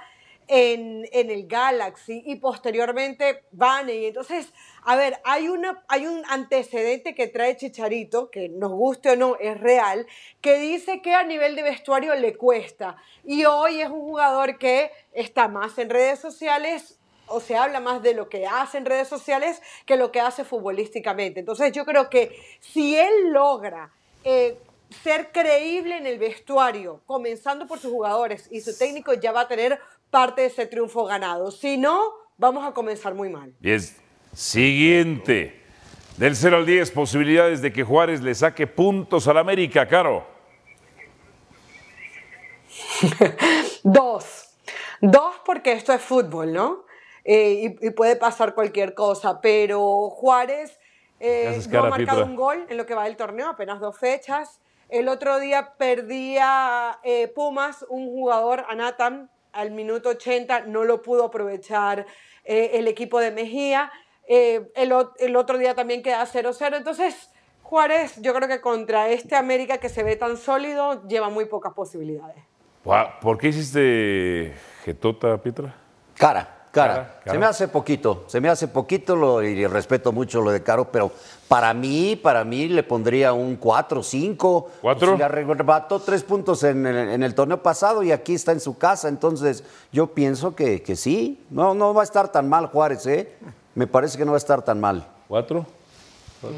en, 0.47 1.07
en 1.11 1.31
el 1.31 1.47
Galaxy 1.47 2.23
y 2.25 2.35
posteriormente 2.35 3.43
Bane. 3.51 4.07
Entonces, 4.07 4.51
a 4.83 4.95
ver, 4.95 5.19
hay, 5.23 5.47
una, 5.47 5.83
hay 5.87 6.07
un 6.07 6.23
antecedente 6.29 7.15
que 7.15 7.27
trae 7.27 7.57
Chicharito, 7.57 8.29
que 8.29 8.49
nos 8.49 8.71
guste 8.71 9.11
o 9.11 9.15
no, 9.15 9.35
es 9.37 9.59
real, 9.59 10.05
que 10.41 10.59
dice 10.59 11.01
que 11.01 11.13
a 11.13 11.23
nivel 11.23 11.55
de 11.55 11.63
vestuario 11.63 12.13
le 12.15 12.35
cuesta. 12.35 12.97
Y 13.23 13.45
hoy 13.45 13.81
es 13.81 13.89
un 13.89 14.01
jugador 14.01 14.57
que 14.57 14.91
está 15.13 15.47
más 15.47 15.77
en 15.77 15.89
redes 15.89 16.19
sociales 16.19 16.99
o 17.27 17.39
se 17.39 17.55
habla 17.57 17.79
más 17.79 18.03
de 18.03 18.13
lo 18.13 18.29
que 18.29 18.45
hace 18.45 18.77
en 18.77 18.85
redes 18.85 19.07
sociales 19.07 19.61
que 19.85 19.95
lo 19.95 20.11
que 20.11 20.19
hace 20.19 20.43
futbolísticamente. 20.43 21.39
Entonces 21.39 21.71
yo 21.71 21.85
creo 21.85 22.09
que 22.09 22.39
si 22.59 22.95
él 22.95 23.31
logra 23.31 23.91
eh, 24.23 24.57
ser 25.03 25.31
creíble 25.31 25.97
en 25.97 26.05
el 26.05 26.19
vestuario, 26.19 27.01
comenzando 27.05 27.67
por 27.67 27.79
sus 27.79 27.91
jugadores 27.91 28.47
y 28.51 28.61
su 28.61 28.77
técnico, 28.77 29.13
ya 29.13 29.31
va 29.31 29.41
a 29.41 29.47
tener 29.47 29.79
parte 30.15 30.43
de 30.43 30.47
ese 30.47 30.65
triunfo 30.65 31.03
ganado. 31.03 31.51
Si 31.51 31.77
no, 31.77 32.13
vamos 32.37 32.65
a 32.65 32.71
comenzar 32.71 33.13
muy 33.13 33.27
mal. 33.27 33.53
Bien. 33.59 33.81
Siguiente. 34.33 35.61
Del 36.15 36.37
0 36.37 36.55
al 36.55 36.65
10, 36.65 36.91
posibilidades 36.91 37.61
de 37.61 37.73
que 37.73 37.83
Juárez 37.83 38.21
le 38.21 38.33
saque 38.33 38.65
puntos 38.65 39.27
al 39.27 39.37
América, 39.37 39.85
Caro. 39.85 40.25
Dos. 43.83 44.55
Dos 45.01 45.35
porque 45.45 45.73
esto 45.73 45.91
es 45.91 46.01
fútbol, 46.01 46.53
¿no? 46.53 46.85
Eh, 47.25 47.75
y, 47.81 47.87
y 47.87 47.89
puede 47.89 48.15
pasar 48.15 48.55
cualquier 48.55 48.93
cosa, 48.93 49.41
pero 49.41 50.09
Juárez 50.11 50.79
eh, 51.19 51.41
¿Qué 51.41 51.47
haces, 51.49 51.67
no 51.67 51.79
ha 51.79 51.89
marcado 51.89 52.19
Pietra? 52.19 52.23
un 52.23 52.35
gol 52.37 52.65
en 52.69 52.77
lo 52.77 52.85
que 52.85 52.93
va 52.93 53.03
del 53.03 53.17
torneo, 53.17 53.49
apenas 53.49 53.81
dos 53.81 53.97
fechas. 53.97 54.61
El 54.87 55.09
otro 55.09 55.41
día 55.41 55.73
perdía 55.77 56.99
eh, 57.03 57.27
Pumas, 57.27 57.85
un 57.89 58.07
jugador, 58.07 58.65
a 58.69 58.75
Nathan, 58.75 59.29
al 59.55 59.71
minuto 59.71 60.09
80, 60.09 60.61
no 60.67 60.83
lo 60.83 61.01
pudo 61.01 61.25
aprovechar 61.25 62.05
eh, 62.43 62.71
el 62.73 62.87
equipo 62.87 63.19
de 63.19 63.31
Mejía. 63.31 63.91
Eh, 64.27 64.71
el, 64.75 64.93
el 65.19 65.35
otro 65.35 65.57
día 65.57 65.73
también 65.73 66.03
queda 66.03 66.25
0-0. 66.25 66.77
Entonces, 66.77 67.29
Juárez, 67.63 68.21
yo 68.21 68.33
creo 68.33 68.47
que 68.47 68.61
contra 68.61 69.09
este 69.09 69.35
América 69.35 69.79
que 69.79 69.89
se 69.89 70.03
ve 70.03 70.15
tan 70.15 70.37
sólido, 70.37 71.07
lleva 71.07 71.29
muy 71.29 71.45
pocas 71.45 71.73
posibilidades. 71.73 72.43
¿Por 73.21 73.39
qué 73.39 73.47
hiciste 73.47 74.53
jetota, 74.83 75.41
Pietra? 75.41 75.73
Cara, 76.13 76.54
cara. 76.75 76.93
Cara, 76.93 77.19
cara. 77.23 77.31
Se 77.33 77.37
me 77.39 77.45
hace 77.45 77.67
poquito, 77.67 78.25
se 78.27 78.41
me 78.41 78.49
hace 78.49 78.67
poquito 78.67 79.15
lo, 79.15 79.41
y 79.41 79.65
respeto 79.65 80.11
mucho 80.11 80.41
lo 80.41 80.51
de 80.51 80.61
Caro, 80.61 80.91
pero 80.91 81.11
para 81.47 81.73
mí, 81.73 82.15
para 82.15 82.43
mí 82.43 82.67
le 82.67 82.83
pondría 82.83 83.33
un 83.33 83.55
4, 83.55 84.03
5. 84.03 84.71
¿Cuatro? 84.81 85.11
Si 85.13 85.17
le 85.17 85.23
arrebató 85.23 85.99
tres 85.99 86.23
puntos 86.23 86.63
en 86.63 86.85
el, 86.85 87.09
en 87.09 87.23
el 87.23 87.33
torneo 87.33 87.63
pasado 87.63 88.03
y 88.03 88.11
aquí 88.11 88.33
está 88.33 88.51
en 88.51 88.59
su 88.59 88.77
casa, 88.77 89.07
entonces 89.07 89.63
yo 89.91 90.07
pienso 90.07 90.55
que, 90.55 90.81
que 90.81 90.95
sí. 90.95 91.45
No, 91.49 91.73
no 91.73 91.93
va 91.93 92.01
a 92.01 92.05
estar 92.05 92.31
tan 92.31 92.49
mal 92.49 92.67
Juárez, 92.67 93.05
¿eh? 93.07 93.33
Me 93.75 93.87
parece 93.87 94.17
que 94.17 94.25
no 94.25 94.31
va 94.31 94.37
a 94.37 94.39
estar 94.39 94.61
tan 94.63 94.79
mal. 94.79 95.07
¿Cuatro? 95.27 95.65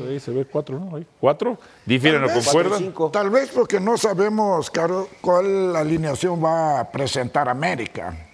Ahí 0.07 0.19
se 0.19 0.31
ve 0.31 0.45
cuatro, 0.45 0.79
¿no? 0.79 0.97
Ahí. 0.97 1.07
¿Cuatro? 1.19 1.57
¿Difieren 1.85 2.23
o 2.23 2.27
concuerdan? 2.27 2.93
Tal 3.11 3.29
vez 3.29 3.49
porque 3.53 3.79
no 3.79 3.97
sabemos, 3.97 4.69
Caro, 4.69 5.07
cuál 5.21 5.75
alineación 5.75 6.43
va 6.43 6.79
a 6.79 6.91
presentar 6.91 7.47
América. 7.47 8.26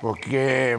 Porque 0.00 0.76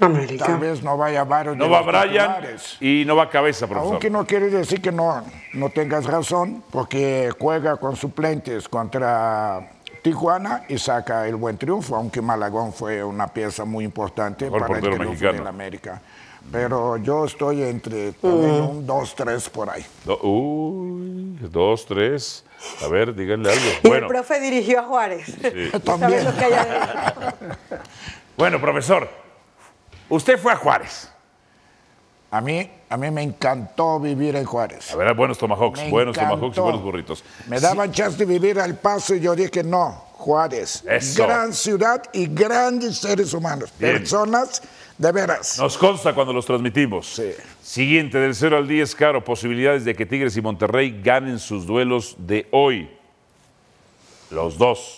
tal 0.00 0.58
vez 0.58 0.82
no 0.82 0.96
vaya 0.96 1.24
varios 1.24 1.56
No 1.56 1.64
de 1.64 1.70
va 1.70 1.78
los 1.78 1.86
Brian 1.86 2.08
titulares. 2.34 2.76
y 2.80 3.04
no 3.06 3.16
va 3.16 3.30
Cabeza, 3.30 3.66
profesor. 3.66 3.92
Aunque 3.92 4.10
no 4.10 4.26
quiere 4.26 4.50
decir 4.50 4.80
que 4.82 4.92
no, 4.92 5.22
no 5.54 5.70
tengas 5.70 6.04
razón, 6.04 6.62
porque 6.70 7.30
juega 7.38 7.76
con 7.76 7.96
suplentes 7.96 8.68
contra 8.68 9.70
Tijuana 10.02 10.64
y 10.68 10.78
saca 10.78 11.26
el 11.26 11.36
buen 11.36 11.56
triunfo, 11.58 11.96
aunque 11.96 12.20
Malagón 12.20 12.72
fue 12.72 13.02
una 13.02 13.28
pieza 13.28 13.64
muy 13.64 13.84
importante 13.84 14.44
Mejor 14.46 14.60
para 14.62 14.74
el 14.74 14.80
triunfo 14.82 15.04
mexicano. 15.04 15.38
del 15.38 15.46
América. 15.46 16.00
Pero 16.50 16.96
yo 16.96 17.26
estoy 17.26 17.62
entre 17.62 18.12
también 18.12 18.62
un 18.62 18.86
2-3 18.86 19.50
por 19.50 19.68
ahí. 19.68 19.84
Uy, 20.22 21.36
dos, 21.50 21.84
tres. 21.84 22.42
A 22.82 22.88
ver, 22.88 23.14
díganle 23.14 23.50
algo. 23.52 23.64
Y 23.84 23.88
Bueno, 23.88 24.06
el 24.06 24.12
profe 24.12 24.40
dirigió 24.40 24.80
a 24.80 24.82
Juárez. 24.84 25.26
Sí. 25.26 25.70
¿Sabes 25.84 26.24
lo 26.24 26.34
que 26.34 26.44
hay? 26.44 26.66
bueno, 28.38 28.60
profesor, 28.60 29.08
usted 30.08 30.38
fue 30.38 30.52
a 30.52 30.56
Juárez. 30.56 31.10
A 32.30 32.40
mí, 32.40 32.70
a 32.90 32.96
mí 32.96 33.10
me 33.10 33.22
encantó 33.22 33.98
vivir 33.98 34.36
en 34.36 34.44
Juárez. 34.44 34.92
A 34.92 34.96
ver, 34.96 35.14
buenos 35.14 35.38
tomahawks, 35.38 35.80
Me 35.80 35.90
buenos 35.90 36.16
encantó. 36.16 36.34
tomahawks 36.34 36.56
y 36.58 36.60
buenos 36.60 36.82
burritos. 36.82 37.24
Me 37.46 37.58
daban 37.58 37.90
chance 37.90 38.18
de 38.18 38.26
vivir 38.26 38.60
al 38.60 38.76
paso 38.78 39.14
y 39.14 39.20
yo 39.20 39.34
dije 39.34 39.64
no, 39.64 39.90
Juárez. 40.12 40.84
Eso. 40.86 41.26
Gran 41.26 41.52
ciudad 41.52 42.02
y 42.12 42.26
grandes 42.26 42.98
seres 42.98 43.32
humanos. 43.32 43.72
Bien. 43.78 43.98
Personas 43.98 44.62
de 44.98 45.12
veras. 45.12 45.58
Nos 45.58 45.78
consta 45.78 46.14
cuando 46.14 46.32
los 46.34 46.44
transmitimos. 46.44 47.20
Siguiente, 47.62 48.18
del 48.18 48.34
0 48.34 48.58
al 48.58 48.68
10, 48.68 48.94
Caro, 48.94 49.24
posibilidades 49.24 49.84
de 49.86 49.94
que 49.94 50.04
Tigres 50.04 50.36
y 50.36 50.42
Monterrey 50.42 51.00
ganen 51.02 51.38
sus 51.38 51.66
duelos 51.66 52.14
de 52.18 52.46
hoy. 52.50 52.90
Los 54.30 54.58
dos. 54.58 54.97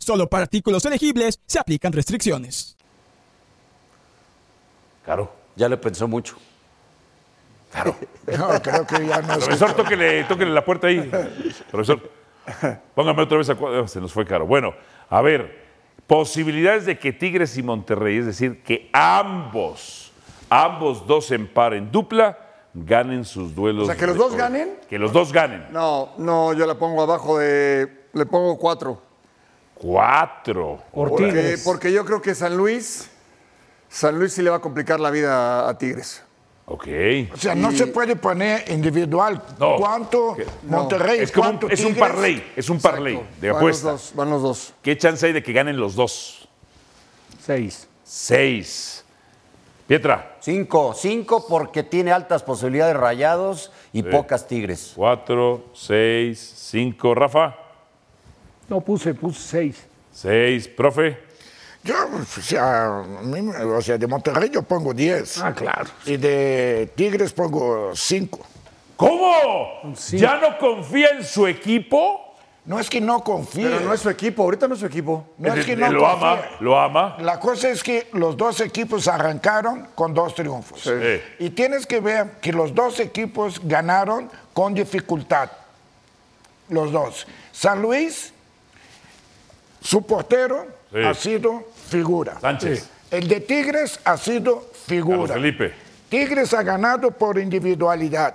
Solo 0.00 0.26
para 0.28 0.44
artículos 0.44 0.84
elegibles 0.86 1.38
se 1.46 1.58
aplican 1.58 1.92
restricciones. 1.92 2.74
Claro. 5.04 5.30
Ya 5.56 5.68
le 5.68 5.76
pensó 5.76 6.08
mucho. 6.08 6.36
Claro. 7.70 7.94
No, 8.38 8.48
creo 8.62 8.86
que 8.86 9.06
ya 9.06 9.20
no 9.22 9.32
es. 9.34 9.38
Profesor, 9.44 9.72
tóquele, 9.74 10.22
tóquele 10.24 10.52
la 10.52 10.64
puerta 10.64 10.86
ahí. 10.86 11.10
Profesor, 11.68 12.00
póngame 12.94 13.22
otra 13.22 13.38
vez 13.38 13.50
a 13.50 13.56
cua- 13.58 13.88
Se 13.88 14.00
nos 14.00 14.12
fue 14.12 14.24
caro. 14.24 14.46
Bueno, 14.46 14.72
a 15.08 15.20
ver, 15.20 15.64
posibilidades 16.06 16.86
de 16.86 16.96
que 16.96 17.12
Tigres 17.12 17.56
y 17.58 17.62
Monterrey, 17.64 18.18
es 18.18 18.26
decir, 18.26 18.62
que 18.62 18.88
ambos, 18.92 20.12
ambos 20.48 21.04
dos 21.08 21.32
en 21.32 21.48
par 21.52 21.74
en 21.74 21.90
dupla, 21.90 22.38
ganen 22.72 23.24
sus 23.24 23.52
duelos. 23.52 23.84
O 23.84 23.86
sea, 23.86 23.96
que 23.96 24.06
los 24.06 24.16
dos 24.16 24.36
ganen. 24.36 24.78
Que 24.88 24.96
los 24.98 25.12
dos 25.12 25.32
ganen. 25.32 25.66
No, 25.72 26.10
no, 26.18 26.52
yo 26.52 26.66
la 26.66 26.76
pongo 26.76 27.02
abajo 27.02 27.38
de. 27.38 28.06
Le 28.12 28.26
pongo 28.26 28.56
cuatro. 28.58 29.02
Cuatro. 29.80 30.82
Porque, 30.92 31.58
porque 31.64 31.90
yo 31.92 32.04
creo 32.04 32.20
que 32.20 32.34
San 32.34 32.56
Luis. 32.56 33.08
San 33.88 34.18
Luis 34.18 34.34
sí 34.34 34.42
le 34.42 34.50
va 34.50 34.56
a 34.56 34.60
complicar 34.60 35.00
la 35.00 35.10
vida 35.10 35.68
a 35.68 35.76
Tigres. 35.78 36.22
Ok. 36.66 36.86
O 37.32 37.36
sea, 37.36 37.54
no 37.56 37.72
se 37.72 37.88
puede 37.88 38.14
poner 38.14 38.70
individual 38.70 39.42
No. 39.58 39.76
cuánto 39.76 40.36
Monterrey, 40.68 41.18
Es, 41.20 41.32
como 41.32 41.48
un, 41.48 41.56
cuánto 41.58 41.74
es 41.74 41.80
un 41.80 41.86
Tigres. 41.94 42.00
parlay, 42.08 42.52
es 42.54 42.70
un 42.70 42.78
parlay 42.80 43.14
de 43.40 43.48
Van 43.50 43.50
los 43.50 43.56
apuesta. 43.56 43.90
dos, 43.92 44.12
van 44.14 44.30
los 44.30 44.42
dos. 44.42 44.74
¿Qué 44.82 44.96
chance 44.96 45.26
hay 45.26 45.32
de 45.32 45.42
que 45.42 45.52
ganen 45.52 45.76
los 45.78 45.96
dos? 45.96 46.48
Seis. 47.44 47.88
Seis. 48.04 49.04
Pietra. 49.88 50.36
Cinco, 50.40 50.94
cinco 50.94 51.46
porque 51.48 51.82
tiene 51.82 52.12
altas 52.12 52.44
posibilidades 52.44 52.94
de 52.94 53.00
rayados 53.00 53.72
y 53.92 54.02
Sí. 54.02 54.08
pocas 54.08 54.46
tigres. 54.46 54.92
Cuatro, 54.94 55.64
seis, 55.74 56.38
cinco. 56.56 57.14
Rafa. 57.16 57.56
No 58.70 58.80
puse, 58.80 59.12
puse 59.14 59.40
seis. 59.40 59.76
Seis. 60.12 60.68
Profe. 60.68 61.18
Yo, 61.82 61.94
o 61.96 62.40
sea, 62.42 62.98
a 62.98 63.02
mí 63.22 63.42
me- 63.42 63.56
o 63.56 63.80
sea, 63.82 63.98
de 63.98 64.06
Monterrey 64.06 64.50
yo 64.50 64.62
pongo 64.62 64.92
10. 64.94 65.38
Ah, 65.42 65.52
claro. 65.54 65.90
Y 66.06 66.16
de 66.16 66.92
Tigres 66.94 67.32
pongo 67.32 67.90
5. 67.94 68.38
¿Cómo? 68.96 69.34
¿Ya 70.12 70.36
no 70.38 70.58
confía 70.58 71.08
en 71.18 71.24
su 71.24 71.46
equipo? 71.46 72.36
No 72.66 72.78
es 72.78 72.90
que 72.90 73.00
no 73.00 73.24
confíe. 73.24 73.64
Pero 73.66 73.80
no 73.80 73.94
es 73.94 74.00
su 74.00 74.10
equipo, 74.10 74.42
ahorita 74.42 74.68
no 74.68 74.74
es 74.74 74.80
su 74.80 74.86
equipo. 74.86 75.26
No 75.38 75.54
es 75.54 75.64
que 75.64 75.74
no 75.74 75.90
lo 75.90 76.00
confíe. 76.00 76.28
ama, 76.28 76.40
lo 76.60 76.78
ama. 76.78 77.16
La 77.20 77.40
cosa 77.40 77.70
es 77.70 77.82
que 77.82 78.08
los 78.12 78.36
dos 78.36 78.60
equipos 78.60 79.08
arrancaron 79.08 79.88
con 79.94 80.12
dos 80.12 80.34
triunfos. 80.34 80.82
Sí. 80.82 80.90
Y 81.38 81.50
tienes 81.50 81.86
que 81.86 82.00
ver 82.00 82.32
que 82.42 82.52
los 82.52 82.74
dos 82.74 83.00
equipos 83.00 83.58
ganaron 83.64 84.30
con 84.52 84.74
dificultad. 84.74 85.50
Los 86.68 86.92
dos. 86.92 87.26
San 87.50 87.80
Luis, 87.80 88.34
su 89.80 90.04
portero 90.06 90.66
Sí. 90.92 90.98
ha 91.04 91.14
sido 91.14 91.68
figura. 91.88 92.38
Sánchez. 92.40 92.88
El 93.10 93.28
de 93.28 93.40
Tigres 93.40 94.00
ha 94.04 94.16
sido 94.16 94.56
Carlos 94.60 94.76
figura. 94.86 95.34
Felipe. 95.34 95.72
Tigres 96.08 96.52
ha 96.54 96.62
ganado 96.62 97.10
por 97.12 97.38
individualidad. 97.38 98.34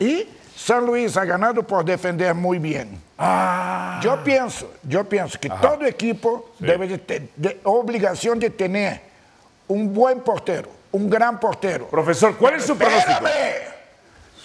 Y 0.00 0.28
San 0.56 0.84
Luis 0.86 1.16
ha 1.16 1.24
ganado 1.24 1.62
por 1.62 1.84
defender 1.84 2.34
muy 2.34 2.58
bien. 2.58 3.00
Ah. 3.18 4.00
Yo 4.02 4.22
pienso, 4.24 4.72
yo 4.82 5.04
pienso 5.08 5.38
que 5.40 5.48
todo 5.48 5.84
equipo 5.86 6.52
debe 6.58 6.86
de, 6.88 6.98
te- 6.98 7.28
de 7.36 7.60
obligación 7.64 8.38
de 8.38 8.50
tener 8.50 9.00
un 9.68 9.92
buen 9.94 10.20
portero, 10.20 10.68
un 10.92 11.08
gran 11.08 11.38
portero. 11.40 11.86
Profesor, 11.88 12.36
¿cuál 12.36 12.54
es 12.54 12.64
su 12.64 12.76
pronóstico? 12.76 13.20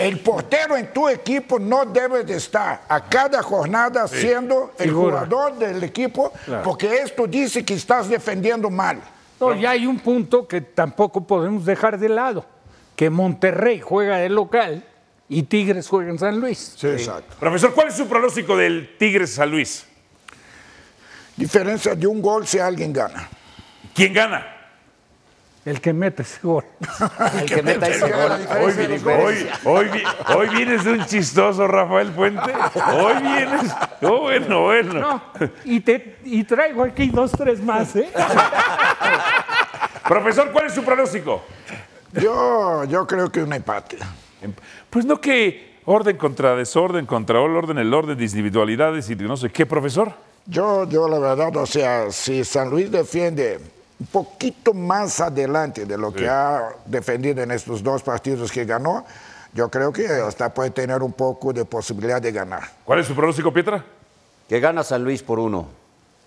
El 0.07 0.19
portero 0.19 0.75
en 0.77 0.91
tu 0.93 1.07
equipo 1.09 1.59
no 1.59 1.85
debe 1.85 2.23
de 2.23 2.35
estar 2.37 2.83
a 2.87 3.03
cada 3.07 3.41
jornada 3.43 4.07
Sí. 4.07 4.21
siendo 4.21 4.73
el 4.77 4.89
Figura. 4.89 5.19
jugador 5.25 5.57
del 5.57 5.83
equipo, 5.83 6.31
Claro. 6.45 6.63
porque 6.63 6.97
esto 6.97 7.27
dice 7.27 7.63
que 7.65 7.73
estás 7.75 8.09
defendiendo 8.09 8.69
mal. 8.69 8.99
No, 9.39 9.55
y 9.55 9.65
hay 9.65 9.85
un 9.87 9.99
punto 9.99 10.47
que 10.47 10.61
tampoco 10.61 11.25
podemos 11.25 11.65
dejar 11.65 11.97
de 11.97 12.09
lado, 12.09 12.45
que 12.95 13.09
Monterrey 13.09 13.79
juega 13.79 14.17
de 14.17 14.29
local 14.29 14.85
y 15.27 15.43
Tigres 15.43 15.87
juega 15.87 16.11
en 16.11 16.19
San 16.19 16.39
Luis. 16.39 16.75
Sí, 16.77 16.87
exacto. 16.87 17.35
Profesor, 17.39 17.73
¿cuál 17.73 17.87
es 17.87 17.95
su 17.95 18.07
pronóstico 18.07 18.55
del 18.55 18.95
Tigres 18.99 19.33
San 19.33 19.49
Luis? 19.49 19.85
Diferencia 21.35 21.95
de 21.95 22.05
un 22.05 22.21
gol 22.21 22.45
si 22.45 22.59
alguien 22.59 22.93
gana. 22.93 23.29
¿Quién 23.95 24.13
gana? 24.13 24.45
El 25.63 25.79
que 25.79 25.93
mete 25.93 26.23
ese 26.23 26.39
gol. 26.41 26.65
El 27.39 27.45
que 27.45 27.61
meta 27.61 27.87
ese 27.87 28.11
gol. 28.11 28.31
Hoy, 28.59 29.03
hoy, 29.05 29.47
hoy 29.63 29.87
vi- 29.89 30.03
hoy 30.35 30.49
vienes 30.49 30.83
de 30.83 30.93
un 30.93 31.05
chistoso 31.05 31.67
Rafael 31.67 32.09
Puente. 32.11 32.51
Hoy 32.93 33.13
vienes. 33.21 33.71
Oh, 34.01 34.21
bueno, 34.21 34.63
bueno. 34.63 34.93
No, 34.99 35.21
y, 35.63 35.79
te, 35.81 36.17
y 36.23 36.43
traigo 36.45 36.83
aquí 36.83 37.09
dos, 37.09 37.31
tres 37.31 37.61
más, 37.61 37.95
¿eh? 37.95 38.09
Profesor, 40.07 40.51
¿cuál 40.51 40.65
es 40.65 40.73
su 40.73 40.83
pronóstico? 40.83 41.43
Yo, 42.13 42.83
yo 42.85 43.05
creo 43.05 43.31
que 43.31 43.43
un 43.43 43.53
empate. 43.53 43.97
Pues 44.89 45.05
no 45.05 45.21
que 45.21 45.77
orden 45.85 46.17
contra 46.17 46.55
desorden, 46.55 47.05
contra 47.05 47.39
el 47.39 47.55
orden, 47.55 47.77
el 47.77 47.93
orden 47.93 48.17
de 48.17 48.25
individualidades 48.25 49.09
y 49.09 49.15
de 49.15 49.25
no 49.25 49.37
sé 49.37 49.49
qué, 49.51 49.65
profesor. 49.65 50.11
Yo, 50.47 50.89
yo 50.89 51.07
la 51.07 51.19
verdad, 51.19 51.55
o 51.55 51.65
sea, 51.67 52.11
si 52.11 52.43
San 52.43 52.69
Luis 52.71 52.91
defiende 52.91 53.59
un 54.01 54.07
poquito 54.07 54.73
más 54.73 55.21
adelante 55.21 55.85
de 55.85 55.95
lo 55.95 56.11
que 56.11 56.27
ha 56.27 56.69
defendido 56.87 57.43
en 57.43 57.51
estos 57.51 57.83
dos 57.83 58.01
partidos 58.01 58.51
que 58.51 58.65
ganó, 58.65 59.05
yo 59.53 59.69
creo 59.69 59.93
que 59.93 60.07
hasta 60.07 60.51
puede 60.51 60.71
tener 60.71 61.03
un 61.03 61.13
poco 61.13 61.53
de 61.53 61.65
posibilidad 61.65 62.19
de 62.19 62.31
ganar. 62.31 62.63
¿Cuál 62.83 63.01
es 63.01 63.05
su 63.05 63.13
pronóstico, 63.13 63.53
Pietra? 63.53 63.85
Que 64.49 64.59
gana 64.59 64.83
San 64.83 65.03
Luis 65.03 65.21
por 65.21 65.37
uno. 65.37 65.67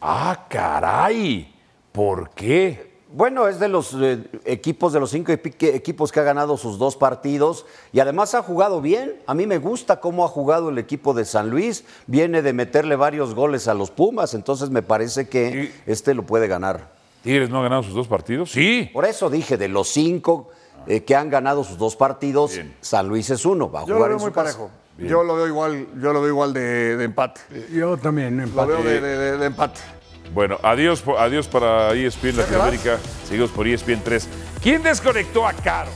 Ah, 0.00 0.46
caray. 0.48 1.52
¿Por 1.90 2.30
qué? 2.30 2.94
Bueno, 3.12 3.48
es 3.48 3.58
de 3.58 3.66
los 3.66 3.92
eh, 4.00 4.22
equipos, 4.44 4.92
de 4.92 5.00
los 5.00 5.10
cinco 5.10 5.32
equipos 5.32 6.12
que 6.12 6.20
ha 6.20 6.24
ganado 6.24 6.56
sus 6.56 6.78
dos 6.78 6.94
partidos 6.96 7.66
y 7.92 7.98
además 7.98 8.36
ha 8.36 8.42
jugado 8.42 8.80
bien. 8.82 9.16
A 9.26 9.34
mí 9.34 9.48
me 9.48 9.58
gusta 9.58 9.98
cómo 9.98 10.24
ha 10.24 10.28
jugado 10.28 10.68
el 10.68 10.78
equipo 10.78 11.12
de 11.12 11.24
San 11.24 11.50
Luis. 11.50 11.84
Viene 12.06 12.40
de 12.40 12.52
meterle 12.52 12.94
varios 12.94 13.34
goles 13.34 13.66
a 13.66 13.74
los 13.74 13.90
Pumas, 13.90 14.32
entonces 14.34 14.70
me 14.70 14.82
parece 14.82 15.28
que 15.28 15.72
este 15.86 16.14
lo 16.14 16.22
puede 16.22 16.46
ganar. 16.46 16.94
¿Tigres 17.24 17.50
no 17.50 17.58
ha 17.58 17.62
ganado 17.64 17.82
sus 17.82 17.94
dos 17.94 18.06
partidos? 18.06 18.52
Sí. 18.52 18.88
Por 18.92 19.04
eso 19.04 19.28
dije, 19.30 19.56
de 19.56 19.66
los 19.68 19.88
cinco 19.88 20.50
eh, 20.86 21.02
que 21.02 21.16
han 21.16 21.30
ganado 21.30 21.64
sus 21.64 21.76
dos 21.78 21.96
partidos, 21.96 22.60
San 22.80 23.08
Luis 23.08 23.30
es 23.30 23.44
uno. 23.44 23.70
Va 23.70 23.80
a 23.80 23.82
Yo 23.86 23.88
lo 23.88 23.94
jugar 23.96 24.10
veo 24.10 24.18
en 24.18 24.22
muy 24.22 24.32
casa. 24.32 24.44
parejo. 24.58 24.70
Yo 24.98 25.24
lo 25.24 25.34
veo 25.34 25.48
igual, 25.48 25.88
yo 26.00 26.12
lo 26.12 26.20
veo 26.20 26.28
igual 26.30 26.52
de, 26.52 26.96
de 26.96 27.04
empate. 27.04 27.40
Yo 27.72 27.96
también, 27.96 28.36
Lo 28.36 28.42
empate. 28.44 28.68
veo 28.72 28.82
de, 28.84 29.00
de- 29.00 29.16
de- 29.18 29.38
de 29.38 29.46
empate. 29.46 29.80
Bueno, 30.32 30.58
adiós, 30.62 31.02
adiós 31.18 31.48
para 31.48 31.92
ESPN 31.94 32.36
Latinoamérica. 32.36 32.98
Seguimos 33.26 33.50
por 33.50 33.66
E 33.66 33.74
ESPN 33.74 34.02
3. 34.04 34.28
¿Quién 34.62 34.82
desconectó 34.82 35.46
a 35.46 35.52
Caro? 35.52 35.90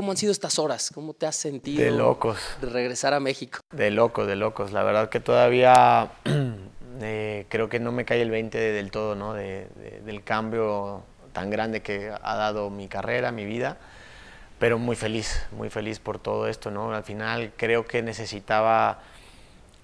¿Cómo 0.00 0.12
han 0.12 0.16
sido 0.16 0.32
estas 0.32 0.58
horas? 0.58 0.90
¿Cómo 0.94 1.12
te 1.12 1.26
has 1.26 1.36
sentido? 1.36 1.84
De 1.84 1.90
locos. 1.90 2.38
De 2.62 2.70
regresar 2.70 3.12
a 3.12 3.20
México. 3.20 3.60
De 3.70 3.90
locos, 3.90 4.26
de 4.26 4.34
locos. 4.34 4.72
La 4.72 4.82
verdad 4.82 5.10
que 5.10 5.20
todavía 5.20 6.10
eh, 7.02 7.44
creo 7.50 7.68
que 7.68 7.80
no 7.80 7.92
me 7.92 8.06
cae 8.06 8.22
el 8.22 8.30
20 8.30 8.56
de- 8.56 8.72
del 8.72 8.90
todo, 8.90 9.14
¿no? 9.14 9.34
De- 9.34 9.68
de- 9.76 10.00
del 10.00 10.24
cambio 10.24 11.02
tan 11.34 11.50
grande 11.50 11.82
que 11.82 12.10
ha 12.22 12.34
dado 12.34 12.70
mi 12.70 12.88
carrera, 12.88 13.30
mi 13.30 13.44
vida. 13.44 13.76
Pero 14.58 14.78
muy 14.78 14.96
feliz, 14.96 15.42
muy 15.52 15.68
feliz 15.68 15.98
por 15.98 16.18
todo 16.18 16.48
esto, 16.48 16.70
¿no? 16.70 16.94
Al 16.94 17.04
final 17.04 17.52
creo 17.58 17.84
que 17.86 18.00
necesitaba 18.02 19.00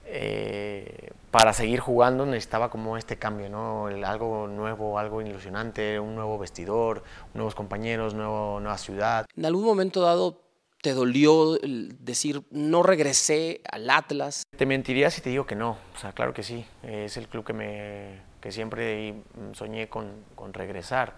eh, 0.06 1.10
para 1.30 1.52
seguir 1.52 1.80
jugando 1.80 2.24
necesitaba 2.26 2.70
como 2.70 2.96
este 2.96 3.16
cambio, 3.18 3.48
¿no? 3.48 3.88
El- 3.88 4.04
algo 4.04 4.46
nuevo, 4.46 4.98
algo 4.98 5.20
ilusionante, 5.20 5.98
un 6.00 6.14
nuevo 6.14 6.38
vestidor, 6.38 7.02
nuevos 7.34 7.54
compañeros, 7.54 8.14
nuevo, 8.14 8.60
nueva 8.60 8.78
ciudad. 8.78 9.26
¿En 9.36 9.44
algún 9.44 9.64
momento 9.64 10.00
dado 10.00 10.40
te 10.82 10.92
dolió 10.92 11.60
el 11.60 11.96
decir 12.04 12.42
no 12.50 12.82
regresé 12.82 13.60
al 13.70 13.90
Atlas? 13.90 14.44
Te 14.56 14.66
mentiría 14.66 15.10
si 15.10 15.20
te 15.20 15.30
digo 15.30 15.44
que 15.46 15.56
no, 15.56 15.70
o 15.94 15.98
sea, 15.98 16.12
claro 16.12 16.32
que 16.32 16.42
sí, 16.42 16.64
es 16.82 17.16
el 17.16 17.26
club 17.28 17.44
que, 17.44 17.52
me, 17.52 18.20
que 18.40 18.52
siempre 18.52 19.14
soñé 19.52 19.88
con, 19.88 20.12
con 20.36 20.52
regresar. 20.52 21.14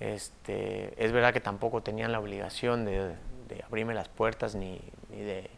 Este, 0.00 0.92
es 1.02 1.12
verdad 1.12 1.32
que 1.32 1.40
tampoco 1.40 1.82
tenían 1.82 2.12
la 2.12 2.20
obligación 2.20 2.84
de, 2.84 3.14
de 3.48 3.62
abrirme 3.64 3.94
las 3.94 4.08
puertas 4.08 4.54
ni, 4.54 4.80
ni 5.10 5.20
de, 5.22 5.48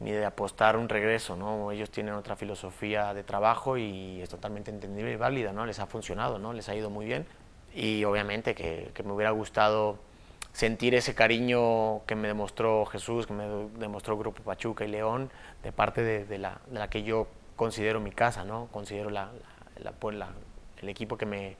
ni 0.00 0.10
de 0.12 0.24
apostar 0.24 0.76
un 0.76 0.88
regreso, 0.88 1.36
¿no? 1.36 1.70
Ellos 1.70 1.90
tienen 1.90 2.14
otra 2.14 2.34
filosofía 2.34 3.12
de 3.14 3.22
trabajo 3.22 3.76
y 3.76 4.20
es 4.22 4.28
totalmente 4.30 4.70
entendible 4.70 5.12
y 5.12 5.16
válida, 5.16 5.52
¿no? 5.52 5.66
Les 5.66 5.78
ha 5.78 5.86
funcionado, 5.86 6.38
¿no? 6.38 6.52
Les 6.54 6.68
ha 6.68 6.74
ido 6.74 6.88
muy 6.90 7.04
bien 7.06 7.26
y 7.74 8.02
obviamente 8.04 8.54
que, 8.54 8.90
me 9.04 9.12
hubiera 9.12 9.30
gustado 9.30 9.98
sentir 10.52 10.94
ese 10.94 11.14
cariño 11.14 12.04
que 12.06 12.14
me 12.16 12.28
demostró 12.28 12.86
Jesús, 12.86 13.26
que 13.26 13.34
me 13.34 13.44
demostró 13.78 14.16
Grupo 14.18 14.42
Pachuca 14.42 14.84
y 14.84 14.88
León, 14.88 15.30
de 15.62 15.70
parte 15.70 16.02
de, 16.02 16.38
la, 16.38 16.60
que 16.90 17.02
yo 17.02 17.28
considero 17.56 18.00
mi 18.00 18.10
casa, 18.10 18.44
¿no? 18.44 18.68
Considero 18.72 19.10
la- 19.10 19.30
pues, 19.98 20.16
la- 20.16 20.32
el 20.80 20.88
equipo 20.88 21.16
que 21.18 21.26
me, 21.26 21.56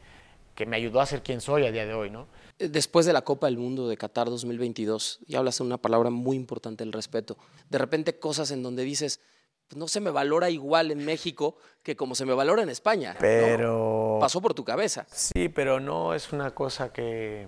que 0.55 0.66
me 0.66 0.76
ayudó 0.76 1.01
a 1.01 1.07
ser 1.07 1.22
quien 1.22 1.41
soy 1.43 1.66
a 1.66 1.70
día 1.72 1.84
de 1.86 1.95
hoy, 1.95 2.11
¿no? 2.11 2.26
Después 2.61 3.07
de 3.07 3.13
la 3.15 3.23
Copa 3.23 3.47
del 3.47 3.57
Mundo 3.57 3.89
de 3.89 3.97
Qatar 3.97 4.29
2022, 4.29 5.21
y 5.27 5.37
hablas 5.37 5.59
de 5.59 5.65
una 5.65 5.79
palabra 5.79 6.11
muy 6.11 6.37
importante, 6.37 6.85
el 6.85 6.93
respeto. 6.93 7.39
De 7.71 7.79
repente 7.79 8.19
cosas 8.19 8.51
en 8.51 8.63
donde 8.63 8.85
dices, 8.85 9.21
"Pues 9.67 9.79
no 9.79 9.89
se 9.89 10.01
me 10.01 10.11
valora 10.11 10.51
igual 10.51 10.91
en 10.91 11.05
México 11.05 11.57
que 11.83 11.97
como 11.97 12.15
se 12.15 12.27
me 12.27 12.35
valora 12.35 12.63
en 12.63 12.69
España. 12.69 13.15
¿no? 13.15 13.21
Pero... 13.21 14.19
Pasó 14.21 14.43
por 14.43 14.53
tu 14.53 14.65
cabeza. 14.65 15.07
Sí, 15.11 15.49
pero 15.49 15.81
no 15.81 16.13
es 16.13 16.33
una 16.33 16.51
cosa 16.51 16.93
que, 16.93 17.47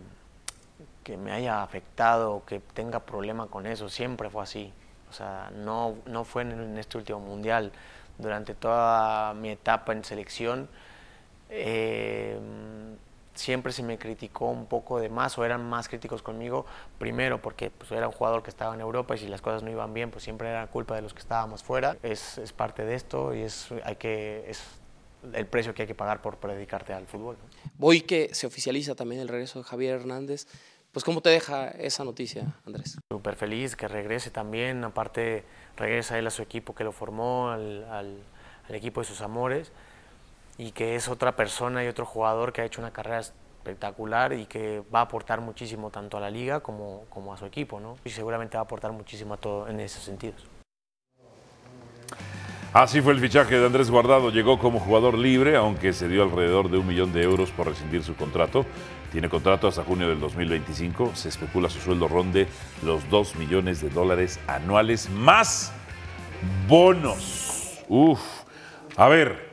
que 1.04 1.16
me 1.18 1.32
haya 1.32 1.62
afectado 1.62 2.32
o 2.32 2.44
que 2.46 2.60
tenga 2.60 3.00
problema 3.00 3.48
con 3.48 3.66
eso. 3.66 3.88
Siempre 3.90 4.30
fue 4.30 4.42
así. 4.42 4.72
O 5.10 5.12
sea, 5.12 5.52
no, 5.54 5.96
no 6.06 6.24
fue 6.24 6.42
en, 6.42 6.52
en 6.52 6.78
este 6.78 6.96
último 6.96 7.20
mundial. 7.20 7.70
Durante 8.16 8.54
toda 8.54 9.34
mi 9.34 9.50
etapa 9.50 9.92
en 9.92 10.04
selección, 10.04 10.68
eh, 11.50 12.38
siempre 13.34 13.72
se 13.72 13.82
me 13.82 13.98
criticó 13.98 14.46
un 14.46 14.66
poco 14.66 15.00
de 15.00 15.08
más 15.08 15.38
o 15.38 15.44
eran 15.44 15.68
más 15.68 15.88
críticos 15.88 16.22
conmigo. 16.22 16.66
Primero 16.98 17.40
porque 17.40 17.70
pues, 17.70 17.90
era 17.92 18.06
un 18.08 18.12
jugador 18.14 18.42
que 18.42 18.50
estaba 18.50 18.74
en 18.74 18.80
Europa 18.80 19.14
y 19.14 19.18
si 19.18 19.28
las 19.28 19.40
cosas 19.40 19.62
no 19.62 19.70
iban 19.70 19.94
bien, 19.94 20.10
pues 20.10 20.24
siempre 20.24 20.48
era 20.50 20.66
culpa 20.66 20.94
de 20.94 21.02
los 21.02 21.14
que 21.14 21.20
estábamos 21.20 21.62
fuera. 21.62 21.96
Es, 22.02 22.38
es 22.38 22.52
parte 22.52 22.84
de 22.84 22.94
esto 22.94 23.34
y 23.34 23.40
es, 23.42 23.68
hay 23.84 23.96
que, 23.96 24.44
es 24.48 24.62
el 25.32 25.46
precio 25.46 25.72
que 25.74 25.82
hay 25.82 25.88
que 25.88 25.94
pagar 25.94 26.20
por 26.20 26.36
dedicarte 26.52 26.92
al 26.92 27.06
fútbol. 27.06 27.36
¿no? 27.40 27.70
Hoy 27.86 28.02
que 28.02 28.34
se 28.34 28.46
oficializa 28.46 28.94
también 28.94 29.20
el 29.20 29.28
regreso 29.28 29.60
de 29.60 29.64
Javier 29.64 29.94
Hernández, 30.00 30.46
pues 30.92 31.04
¿cómo 31.04 31.22
te 31.22 31.30
deja 31.30 31.68
esa 31.68 32.04
noticia, 32.04 32.54
Andrés? 32.66 32.98
Súper 33.10 33.34
feliz 33.36 33.76
que 33.76 33.88
regrese 33.88 34.30
también, 34.30 34.84
aparte 34.84 35.44
regresa 35.76 36.18
él 36.18 36.26
a 36.26 36.30
su 36.30 36.42
equipo 36.42 36.74
que 36.74 36.84
lo 36.84 36.92
formó, 36.92 37.48
al, 37.50 37.84
al- 37.84 38.18
al 38.68 38.74
equipo 38.74 39.00
de 39.00 39.06
sus 39.06 39.22
amores, 39.22 39.72
y 40.58 40.72
que 40.72 40.94
es 40.94 41.08
otra 41.08 41.34
persona 41.36 41.84
y 41.84 41.88
otro 41.88 42.06
jugador 42.06 42.52
que 42.52 42.60
ha 42.60 42.64
hecho 42.64 42.80
una 42.80 42.92
carrera 42.92 43.20
espectacular 43.20 44.32
y 44.32 44.46
que 44.46 44.82
va 44.94 45.00
a 45.00 45.02
aportar 45.02 45.40
muchísimo 45.40 45.90
tanto 45.90 46.16
a 46.16 46.20
la 46.20 46.30
liga 46.30 46.60
como, 46.60 47.04
como 47.08 47.32
a 47.32 47.36
su 47.36 47.46
equipo, 47.46 47.80
¿no? 47.80 47.96
Y 48.04 48.10
seguramente 48.10 48.56
va 48.56 48.62
a 48.62 48.64
aportar 48.64 48.92
muchísimo 48.92 49.34
a 49.34 49.36
todo 49.36 49.68
en 49.68 49.80
esos 49.80 50.02
sentidos. 50.02 50.46
Así 52.72 53.02
fue 53.02 53.12
el 53.12 53.20
fichaje 53.20 53.58
de 53.58 53.66
Andrés 53.66 53.90
Guardado. 53.90 54.30
Llegó 54.30 54.58
como 54.58 54.80
jugador 54.80 55.18
libre, 55.18 55.56
aunque 55.56 55.92
se 55.92 56.08
dio 56.08 56.22
alrededor 56.22 56.70
de 56.70 56.78
un 56.78 56.86
millón 56.86 57.12
de 57.12 57.22
euros 57.22 57.50
por 57.50 57.68
rescindir 57.68 58.02
su 58.02 58.16
contrato. 58.16 58.64
Tiene 59.12 59.28
contrato 59.28 59.68
hasta 59.68 59.84
junio 59.84 60.08
del 60.08 60.18
2025. 60.18 61.14
Se 61.14 61.28
especula 61.28 61.68
su 61.68 61.80
sueldo 61.80 62.08
ronde 62.08 62.48
los 62.82 63.08
2 63.10 63.36
millones 63.36 63.82
de 63.82 63.90
dólares 63.90 64.40
anuales 64.46 65.10
más 65.10 65.70
bonos. 66.66 67.84
Uf. 67.88 68.20
A 68.96 69.08
ver, 69.08 69.51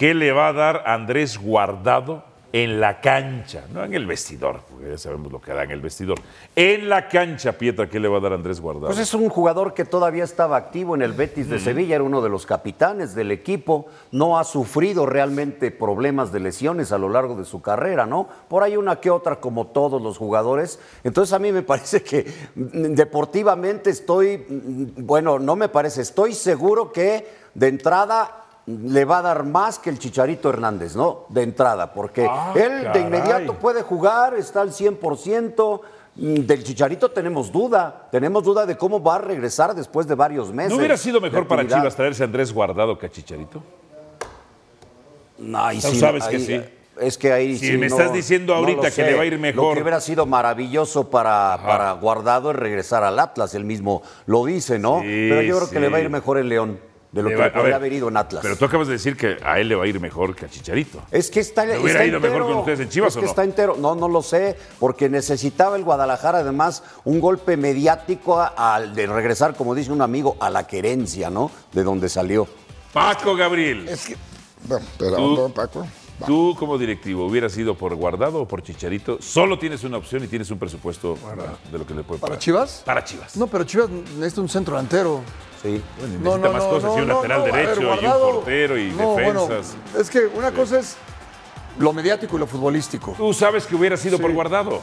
¿qué 0.00 0.14
le 0.14 0.32
va 0.32 0.48
a 0.48 0.52
dar 0.54 0.84
Andrés 0.86 1.36
Guardado 1.36 2.24
en 2.54 2.80
la 2.80 3.02
cancha? 3.02 3.66
No 3.70 3.84
en 3.84 3.92
el 3.92 4.06
vestidor, 4.06 4.62
porque 4.70 4.88
ya 4.88 4.96
sabemos 4.96 5.30
lo 5.30 5.42
que 5.42 5.50
hará 5.50 5.64
en 5.64 5.72
el 5.72 5.82
vestidor. 5.82 6.18
En 6.56 6.88
la 6.88 7.06
cancha, 7.06 7.52
Pietra, 7.52 7.86
¿qué 7.86 8.00
le 8.00 8.08
va 8.08 8.16
a 8.16 8.20
dar 8.20 8.32
Andrés 8.32 8.62
Guardado? 8.62 8.86
Pues 8.86 8.98
es 8.98 9.12
un 9.12 9.28
jugador 9.28 9.74
que 9.74 9.84
todavía 9.84 10.24
estaba 10.24 10.56
activo 10.56 10.94
en 10.94 11.02
el 11.02 11.12
Betis 11.12 11.50
de 11.50 11.58
Sevilla, 11.58 11.96
era 11.96 12.04
uno 12.04 12.22
de 12.22 12.30
los 12.30 12.46
capitanes 12.46 13.14
del 13.14 13.30
equipo, 13.30 13.88
no 14.10 14.38
ha 14.38 14.44
sufrido 14.44 15.04
realmente 15.04 15.70
problemas 15.70 16.32
de 16.32 16.40
lesiones 16.40 16.92
a 16.92 16.98
lo 16.98 17.10
largo 17.10 17.34
de 17.34 17.44
su 17.44 17.60
carrera, 17.60 18.06
¿no? 18.06 18.26
Por 18.48 18.62
ahí 18.62 18.78
una 18.78 19.00
que 19.00 19.10
otra 19.10 19.36
como 19.36 19.66
todos 19.66 20.00
los 20.00 20.16
jugadores. 20.16 20.80
Entonces 21.04 21.34
a 21.34 21.38
mí 21.38 21.52
me 21.52 21.60
parece 21.62 22.02
que 22.02 22.24
mm, 22.54 22.94
deportivamente 22.94 23.90
estoy, 23.90 24.38
mm, 24.38 25.04
bueno, 25.04 25.38
no 25.38 25.56
me 25.56 25.68
parece, 25.68 26.00
estoy 26.00 26.32
seguro 26.32 26.90
que 26.90 27.50
de 27.52 27.68
entrada 27.68 28.46
le 28.66 29.04
va 29.04 29.18
a 29.18 29.22
dar 29.22 29.44
más 29.44 29.78
que 29.78 29.90
el 29.90 29.98
Chicharito 29.98 30.48
Hernández, 30.50 30.94
¿no? 30.94 31.24
De 31.28 31.42
entrada, 31.42 31.92
porque 31.92 32.26
Ah, 32.28 32.52
él 32.54 32.92
de 32.92 33.00
inmediato 33.00 33.54
puede 33.54 33.82
jugar, 33.82 34.34
está 34.34 34.60
al 34.60 34.72
100%. 34.72 35.80
Mm, 36.16 36.34
Del 36.40 36.64
Chicharito 36.64 37.10
tenemos 37.10 37.50
duda, 37.52 38.08
tenemos 38.10 38.42
duda 38.44 38.66
de 38.66 38.76
cómo 38.76 39.02
va 39.02 39.14
a 39.16 39.18
regresar 39.18 39.74
después 39.74 40.06
de 40.06 40.14
varios 40.14 40.52
meses. 40.52 40.72
¿No 40.72 40.78
hubiera 40.78 40.96
sido 40.96 41.20
mejor 41.20 41.46
para. 41.46 41.66
Chivas 41.66 41.94
traerse 41.96 42.22
a 42.22 42.26
Andrés 42.26 42.52
Guardado 42.52 42.98
que 42.98 43.06
a 43.06 43.10
Chicharito? 43.10 43.62
Tú 45.38 45.80
sí, 45.80 45.98
sabes 45.98 46.24
que 46.24 46.38
sí. 46.38 46.60
Es 47.00 47.16
que 47.16 47.32
ahí 47.32 47.56
Si 47.56 47.68
sí 47.68 47.72
me 47.78 47.88
no- 47.88 47.96
estás 47.96 48.12
diciendo 48.12 48.52
no 48.52 48.58
ahorita 48.58 48.88
lo 48.88 48.94
que 48.94 49.02
le 49.04 49.14
va 49.14 49.22
a 49.22 49.24
ir 49.26 49.32
Lo 49.34 49.38
mejor. 49.38 49.74
que 49.74 49.80
hubiera 49.82 50.00
sido 50.00 50.26
maravilloso 50.26 51.08
para, 51.08 51.58
para 51.64 51.92
Guardado 51.92 52.50
es 52.50 52.56
regresar 52.56 53.04
al 53.04 53.18
Atlas, 53.18 53.54
él 53.54 53.64
mismo 53.64 54.02
lo 54.26 54.44
dice, 54.44 54.78
¿no? 54.78 55.00
Sí, 55.00 55.06
Pero 55.30 55.40
yo 55.40 55.56
creo 55.56 55.70
que 55.70 55.80
le 55.80 55.88
va 55.88 55.96
a 55.96 56.00
ir 56.00 56.10
mejor 56.10 56.36
en 56.38 56.48
León 56.50 56.80
de 57.12 57.22
lo 57.22 57.28
Le 57.30 57.34
que 57.36 57.42
le 57.42 57.48
podría 57.50 57.64
ver, 57.64 57.74
haber 57.74 57.92
ido 57.92 58.08
en 58.08 58.16
Atlas. 58.16 58.40
Pero 58.42 58.56
tú 58.56 58.64
acabas 58.64 58.86
de 58.86 58.92
decir 58.92 59.16
que 59.16 59.36
a 59.44 59.58
él 59.58 59.68
le 59.68 59.74
va 59.74 59.84
a 59.84 59.86
ir 59.86 59.98
mejor 60.00 60.34
que 60.36 60.44
a 60.46 60.48
Chicharito. 60.48 61.02
Es 61.10 61.30
que 61.30 61.40
está, 61.40 61.64
¿Le 61.64 61.78
hubiera 61.78 62.00
está 62.00 62.04
ido 62.06 62.20
mejor 62.20 62.36
entero. 62.38 62.48
con 62.54 62.58
ustedes 62.60 62.80
en 62.80 62.88
Chivas 62.88 63.10
es 63.12 63.16
o 63.16 63.20
que 63.20 63.24
no? 63.26 63.30
está 63.30 63.44
entero. 63.44 63.76
No, 63.78 63.94
no 63.96 64.08
lo 64.08 64.22
sé, 64.22 64.56
porque 64.78 65.08
necesitaba 65.08 65.76
el 65.76 65.82
Guadalajara 65.84 66.38
además 66.38 66.82
un 67.04 67.20
golpe 67.20 67.56
mediático 67.56 68.40
al 68.40 68.94
de 68.94 69.06
regresar, 69.06 69.54
como 69.56 69.74
dice 69.74 69.90
un 69.90 70.02
amigo, 70.02 70.36
a 70.40 70.50
la 70.50 70.66
querencia, 70.66 71.30
¿no? 71.30 71.50
De 71.72 71.82
donde 71.82 72.08
salió. 72.08 72.46
Paco 72.92 73.34
Gabriel. 73.34 73.88
Es 73.88 74.06
que, 74.06 74.16
bueno, 74.68 74.84
perdón, 74.98 75.34
Tú- 75.36 75.52
Paco. 75.54 75.86
Tú 76.26 76.54
como 76.58 76.76
directivo, 76.78 77.26
¿hubieras 77.26 77.56
ido 77.56 77.74
por 77.74 77.94
Guardado 77.94 78.42
o 78.42 78.48
por 78.48 78.62
Chicharito? 78.62 79.18
Solo 79.20 79.58
tienes 79.58 79.84
una 79.84 79.96
opción 79.98 80.24
y 80.24 80.26
tienes 80.28 80.50
un 80.50 80.58
presupuesto 80.58 81.16
de 81.70 81.78
lo 81.78 81.86
que 81.86 81.94
le 81.94 82.02
puede 82.02 82.20
¿Para 82.20 82.30
pagar. 82.32 82.38
Chivas? 82.38 82.82
Para 82.84 83.04
Chivas. 83.04 83.36
No, 83.36 83.46
pero 83.46 83.64
Chivas 83.64 83.88
necesita 83.90 84.40
un 84.40 84.48
centro 84.48 84.74
delantero. 84.76 85.20
Sí. 85.62 85.80
necesita 86.22 86.50
más 86.50 86.64
cosas, 86.64 86.92
y 86.96 87.00
un 87.02 87.08
lateral 87.08 87.44
derecho, 87.44 87.82
y 87.82 87.84
un 88.06 88.12
portero, 88.34 88.78
y 88.78 88.90
no, 88.92 89.08
bueno, 89.12 89.46
defensas. 89.46 89.76
es 89.98 90.08
que 90.08 90.20
una 90.26 90.52
cosa 90.52 90.78
es 90.78 90.96
lo 91.78 91.92
mediático 91.92 92.36
y 92.36 92.38
lo 92.40 92.46
futbolístico. 92.46 93.14
Tú 93.16 93.32
sabes 93.34 93.66
que 93.66 93.74
hubieras 93.76 94.02
ido 94.06 94.16
Sí. 94.16 94.22
por 94.22 94.32
Guardado 94.32 94.80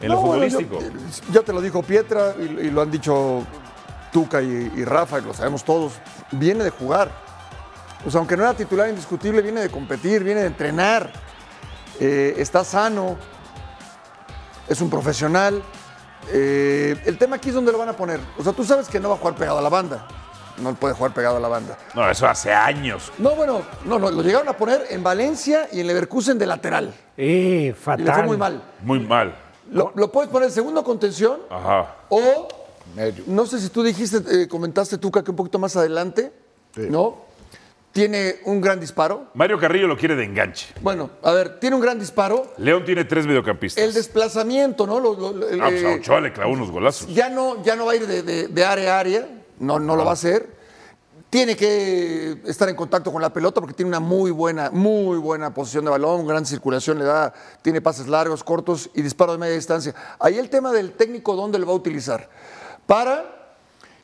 en 0.00 0.08
lo 0.08 0.16
bueno, 0.16 0.32
futbolístico. 0.50 0.80
yo- 0.80 1.32
ya 1.32 1.42
te 1.42 1.52
lo 1.52 1.60
dijo 1.60 1.82
Pietra 1.82 2.34
y, 2.38 2.66
y 2.66 2.70
lo 2.70 2.82
han 2.82 2.90
dicho 2.90 3.44
Tuca 4.12 4.42
y, 4.42 4.72
y 4.76 4.84
Rafa, 4.84 5.20
y 5.20 5.22
lo 5.22 5.32
sabemos 5.34 5.62
todos. 5.64 5.92
Viene 6.32 6.64
de 6.64 6.70
jugar. 6.70 7.27
O 8.06 8.10
sea, 8.10 8.18
aunque 8.20 8.36
no 8.36 8.44
era 8.44 8.54
titular 8.54 8.88
indiscutible, 8.88 9.42
viene 9.42 9.60
de 9.60 9.70
competir, 9.70 10.22
viene 10.22 10.40
de 10.42 10.46
entrenar. 10.46 11.12
Eh, 12.00 12.34
está 12.38 12.64
sano. 12.64 13.16
Es 14.68 14.80
un 14.80 14.88
profesional. 14.90 15.62
Eh, 16.30 17.00
el 17.06 17.18
tema 17.18 17.36
aquí 17.36 17.48
es 17.48 17.54
dónde 17.54 17.72
lo 17.72 17.78
van 17.78 17.88
a 17.88 17.94
poner. 17.94 18.20
O 18.38 18.44
sea, 18.44 18.52
tú 18.52 18.64
sabes 18.64 18.88
que 18.88 19.00
no 19.00 19.08
va 19.08 19.16
a 19.16 19.18
jugar 19.18 19.34
pegado 19.34 19.58
a 19.58 19.62
la 19.62 19.68
banda. 19.68 20.06
No 20.58 20.74
puede 20.74 20.94
jugar 20.94 21.14
pegado 21.14 21.36
a 21.36 21.40
la 21.40 21.48
banda. 21.48 21.78
No, 21.94 22.08
eso 22.10 22.26
hace 22.26 22.52
años. 22.52 23.12
No, 23.18 23.30
bueno, 23.36 23.62
no, 23.84 23.98
no, 23.98 24.10
lo 24.10 24.22
llegaron 24.22 24.48
a 24.48 24.52
poner 24.54 24.86
en 24.90 25.02
Valencia 25.02 25.68
y 25.72 25.80
en 25.80 25.86
Leverkusen 25.86 26.36
de 26.38 26.46
lateral. 26.46 26.92
Eh, 27.16 27.68
Y 27.70 27.72
fatal. 27.72 28.04
le 28.04 28.12
fue 28.12 28.22
muy 28.24 28.36
mal. 28.36 28.62
Muy 28.82 29.00
mal. 29.00 29.34
Lo, 29.70 29.92
lo 29.94 30.10
puedes 30.10 30.30
poner 30.30 30.48
en 30.48 30.54
segundo 30.54 30.82
contención 30.82 31.40
Ajá. 31.50 31.94
o, 32.08 32.48
no 33.26 33.46
sé 33.46 33.60
si 33.60 33.68
tú 33.68 33.82
dijiste, 33.82 34.22
eh, 34.30 34.48
comentaste 34.48 34.96
Tuca 34.98 35.22
que 35.22 35.30
un 35.30 35.36
poquito 35.36 35.58
más 35.58 35.76
adelante, 35.76 36.32
¿no? 36.76 37.27
Tiene 37.98 38.36
un 38.44 38.60
gran 38.60 38.78
disparo. 38.78 39.26
Mario 39.34 39.58
Carrillo 39.58 39.88
lo 39.88 39.96
quiere 39.96 40.14
de 40.14 40.22
enganche. 40.22 40.68
Bueno, 40.82 41.10
a 41.20 41.32
ver, 41.32 41.58
tiene 41.58 41.74
un 41.74 41.82
gran 41.82 41.98
disparo. 41.98 42.52
León 42.58 42.84
tiene 42.84 43.04
tres 43.04 43.26
mediocampistas. 43.26 43.82
El 43.82 43.92
desplazamiento, 43.92 44.86
¿no? 44.86 45.00
Lo- 45.00 45.14
Ah, 45.60 45.66
pues 45.68 45.82
a 45.84 45.90
eh, 45.94 45.98
Ochoa 45.98 46.20
le 46.20 46.32
clavó 46.32 46.52
unos 46.52 46.70
golazos. 46.70 47.12
ya, 47.12 47.28
no, 47.28 47.60
ya 47.64 47.74
no 47.74 47.86
va 47.86 47.92
a 47.92 47.96
ir 47.96 48.06
de, 48.06 48.22
de- 48.22 48.46
de 48.46 48.64
área 48.64 48.94
a 48.96 49.00
área, 49.00 49.28
no, 49.58 49.80
no 49.80 49.96
lo 49.96 50.04
va 50.04 50.10
a 50.10 50.12
hacer. 50.12 50.48
Tiene 51.28 51.56
que 51.56 52.36
estar 52.46 52.68
en 52.68 52.76
contacto 52.76 53.10
con 53.10 53.20
la 53.20 53.32
pelota 53.32 53.60
porque 53.60 53.74
tiene 53.74 53.88
una 53.88 53.98
muy 53.98 54.30
buena, 54.30 54.70
muy 54.70 55.18
buena 55.18 55.52
posición 55.52 55.84
de 55.84 55.90
balón, 55.90 56.24
gran 56.24 56.46
circulación 56.46 57.00
le 57.00 57.04
da, 57.04 57.34
tiene 57.62 57.80
pases 57.80 58.06
largos, 58.06 58.44
cortos 58.44 58.90
y 58.94 59.02
disparo 59.02 59.32
de 59.32 59.38
media 59.38 59.54
distancia. 59.56 59.92
Ahí 60.20 60.38
el 60.38 60.48
tema 60.50 60.70
del 60.70 60.92
técnico, 60.92 61.34
¿dónde 61.34 61.58
lo 61.58 61.66
va 61.66 61.72
a 61.72 61.76
utilizar? 61.76 62.30
Para 62.86 63.37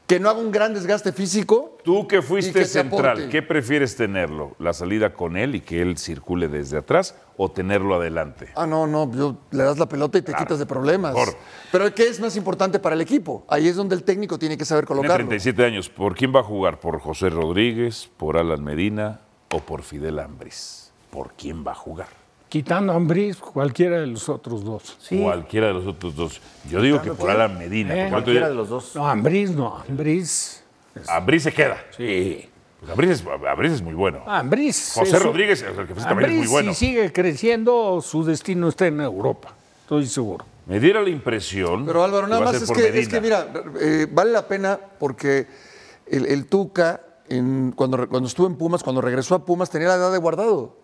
que 0.07 0.21
no 0.21 0.29
haga 0.29 0.39
un 0.39 0.51
gran 0.51 0.75
desgaste 0.75 1.13
físico. 1.13 1.79
Tú 1.83 2.07
que 2.07 2.21
fuiste 2.21 2.61
que 2.61 2.65
central. 2.67 3.29
¿qué 3.31 3.41
prefieres 3.43 3.97
tenerlo? 3.97 4.55
¿La 4.59 4.73
salida 4.75 5.15
con 5.15 5.37
él 5.37 5.55
y 5.55 5.61
que 5.61 5.81
él 5.81 5.97
circule 5.97 6.49
desde 6.49 6.77
atrás 6.79 7.15
o 7.39 7.51
tenerlo 7.51 7.95
adelante? 7.95 8.49
Ah, 8.55 8.67
no, 8.67 8.87
no, 8.87 9.11
yo- 9.13 9.37
le 9.51 9.63
das 9.63 9.79
la 9.79 9.89
pelota 9.89 10.19
y 10.19 10.23
te 10.23 10.35
quitas 10.35 10.59
de 10.59 10.67
problemas. 10.67 11.15
Mejor. 11.15 11.35
Pero 11.73 11.95
¿qué 11.95 12.07
es 12.09 12.21
más 12.21 12.37
importante 12.37 12.79
para 12.79 12.95
el 12.95 13.01
equipo? 13.01 13.45
Ahí 13.49 13.67
es 13.69 13.77
donde 13.77 13.95
el 13.95 14.05
técnico 14.05 14.39
tiene 14.39 14.59
que 14.59 14.65
saber 14.65 14.85
Tiene 14.85 14.99
colocarlo. 15.01 15.27
37 15.29 15.65
años. 15.65 15.89
¿Por 15.89 16.15
quién 16.15 16.35
va 16.35 16.41
a 16.41 16.45
jugar? 16.45 16.81
¿Por 16.81 17.01
José 17.01 17.31
Rodríguez, 17.31 18.11
por 18.19 18.37
Alan 18.37 18.63
Medina 18.63 19.21
o 19.51 19.61
por 19.61 19.83
Fidel 19.83 20.19
Ambris? 20.19 20.93
¿Por 21.11 21.33
quién 21.33 21.65
va 21.67 21.73
a 21.73 21.77
jugar? 21.77 22.24
Quitando 22.55 22.93
a 22.93 22.95
Ambriz, 22.95 23.39
cualquiera 23.39 23.99
de 24.01 24.07
los 24.07 24.29
otros 24.29 24.63
dos. 24.65 24.97
Cualquiera 25.11 25.67
de 25.67 25.73
los 25.73 25.89
otros 25.89 26.15
dos. 26.15 26.41
Yo 26.71 26.81
digo 26.81 27.03
que 27.03 27.11
por 27.11 27.29
Alan 27.29 27.59
Medina. 27.59 27.93
¿Eh? 27.97 28.07
porque 28.09 28.31
otro 28.31 28.33
día- 28.33 28.49
dos. 28.63 28.95
No, 28.95 29.09
Ambriz 29.09 29.51
no, 29.51 29.77
Ambriz. 29.89 30.63
Ambriz 31.09 31.43
se 31.43 31.53
queda. 31.53 31.79
Sí. 31.97 32.49
Pues 32.79 32.93
Ambriz, 32.93 33.11
es, 33.11 33.25
Ambriz 33.51 33.73
es 33.73 33.83
muy 33.83 33.95
bueno. 33.95 34.23
Ambriz. 34.25 34.93
José 34.95 35.17
es- 35.17 35.23
Rodríguez, 35.25 35.63
el 35.63 35.75
que 35.85 35.95
fuiste 35.95 36.05
también 36.09 36.31
es 36.31 36.37
muy 36.37 36.43
Ambriz, 36.45 36.51
bueno. 36.53 36.75
si 36.75 36.87
sigue 36.87 37.13
creciendo, 37.13 38.01
su 38.01 38.23
destino 38.25 38.69
está 38.69 38.87
en 38.87 39.01
Europa. 39.01 39.53
Estoy 39.81 40.07
seguro. 40.07 40.45
Me 40.67 40.79
diera 40.79 41.03
la 41.03 41.11
impresión. 41.11 41.85
Pero 41.85 42.05
Álvaro, 42.05 42.29
nada 42.29 42.41
más 42.45 42.63
es 42.63 42.71
que, 42.71 43.01
es 43.01 43.09
que, 43.09 43.21
mira, 43.21 43.49
eh, 43.81 44.07
vale 44.13 44.31
la 44.31 44.47
pena 44.47 44.79
porque 45.01 45.49
el, 46.07 46.27
el 46.27 46.47
Tuca, 46.47 47.01
en- 47.29 47.73
cuando, 47.75 48.09
cuando 48.09 48.29
estuvo 48.29 48.47
en 48.47 48.55
Pumas, 48.55 48.85
cuando 48.85 49.01
regresó 49.01 49.35
a 49.35 49.45
Pumas, 49.45 49.71
tenía 49.71 49.89
la 49.89 49.97
edad 49.97 50.13
de 50.13 50.19
guardado. 50.19 50.84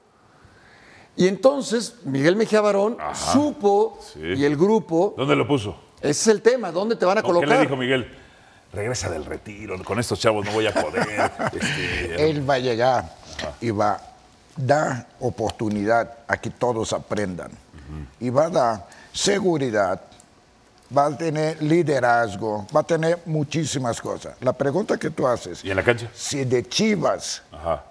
Y 1.17 1.29
entonces 1.29 1.97
Miguel 2.05 2.37
Mejía 2.37 2.61
Barón 2.61 2.97
supo 3.15 3.99
y 4.17 4.45
el 4.45 4.57
grupo. 4.57 5.15
¿Dónde 5.17 5.37
lo 5.37 5.47
puso? 5.47 5.77
Ese 6.01 6.11
es 6.11 6.27
el 6.29 6.41
tema, 6.43 6.73
¿dónde 6.73 6.97
te 6.97 7.05
van 7.05 7.19
a 7.19 7.21
No, 7.21 7.27
¿Qué 7.27 7.33
colocar? 7.35 7.49
le 7.59 7.61
dijo 7.61 7.77
Miguel? 7.77 8.17
Regresa 8.73 9.11
del 9.11 9.25
retiro, 9.25 9.83
con 9.83 9.99
estos 9.99 10.19
chavos 10.21 10.47
no 10.47 10.53
voy 10.53 10.67
a 10.67 10.73
poder. 10.73 11.07
Este, 11.53 12.31
Él 12.31 12.49
va 12.49 12.55
a 12.55 12.59
llegar 12.59 13.17
y 13.61 13.71
va 13.71 13.93
a 13.95 14.01
dar 14.57 15.09
oportunidad 15.19 16.19
a 16.29 16.37
que 16.37 16.51
todos 16.51 16.93
aprendan. 16.93 17.51
Y 18.21 18.31
va 18.31 18.45
a 18.47 18.51
dar 18.51 18.89
seguridad, 19.13 20.01
va 20.97 21.07
a 21.07 21.17
tener 21.19 21.61
liderazgo, 21.63 22.67
va 22.75 22.81
a 22.81 22.85
tener 22.85 23.19
muchísimas 23.27 24.01
cosas. 24.01 24.37
La 24.41 24.53
pregunta 24.53 24.97
que 24.97 25.11
tú 25.11 25.27
haces, 25.27 25.65
¿Y 25.65 25.71
en 25.71 25.77
la 25.77 25.83
cancha? 25.83 26.09
si 26.15 26.45
de 26.45 26.67
Chivas, 26.69 27.43
Ajá. 27.51 27.85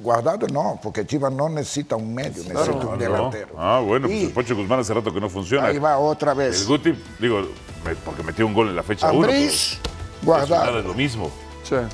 Guardado 0.00 0.46
no, 0.48 0.78
porque 0.82 1.06
Chivas 1.06 1.32
no 1.32 1.48
necesita 1.48 1.96
un 1.96 2.14
medio, 2.14 2.42
necesita 2.44 2.70
un 2.72 2.84
no. 2.84 2.96
delantero. 2.96 3.54
Ah, 3.58 3.80
bueno, 3.84 4.08
pues 4.08 4.22
el 4.22 4.30
Pocho 4.32 4.56
Guzmán 4.56 4.80
hace 4.80 4.94
rato 4.94 5.12
que 5.12 5.20
no 5.20 5.28
funciona. 5.28 5.68
ahí 5.68 5.78
va 5.78 5.98
otra 5.98 6.34
vez. 6.34 6.62
El 6.62 6.66
Guti, 6.66 6.94
digo, 7.18 7.42
me- 7.84 7.94
porque 7.96 8.22
metió 8.22 8.46
un 8.46 8.54
gol 8.54 8.68
en 8.68 8.76
la 8.76 8.82
fecha 8.82 9.10
1. 9.12 9.24
Ambriz, 9.28 9.78
guardado. 10.22 10.64
Nada 10.64 10.78
es 10.80 10.84
lo 10.86 10.94
mismo. 10.94 11.30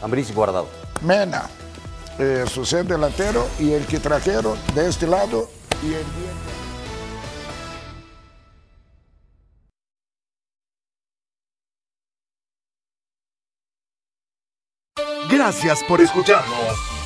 Ambriz 0.03 0.35
guardado. 0.35 0.69
Mena, 1.03 1.43
eh, 2.19 2.45
su 2.51 2.65
ser 2.65 2.87
delantero 2.87 3.47
y 3.59 3.73
el 3.73 3.85
que 3.87 3.99
trajeron 3.99 4.57
de 4.75 4.89
este 4.89 5.07
lado 5.07 5.51
y 5.83 5.87
el 5.89 5.93
bien. 6.05 6.57
Gracias 15.31 15.83
por 15.85 16.01
escucharnos. 16.01 17.06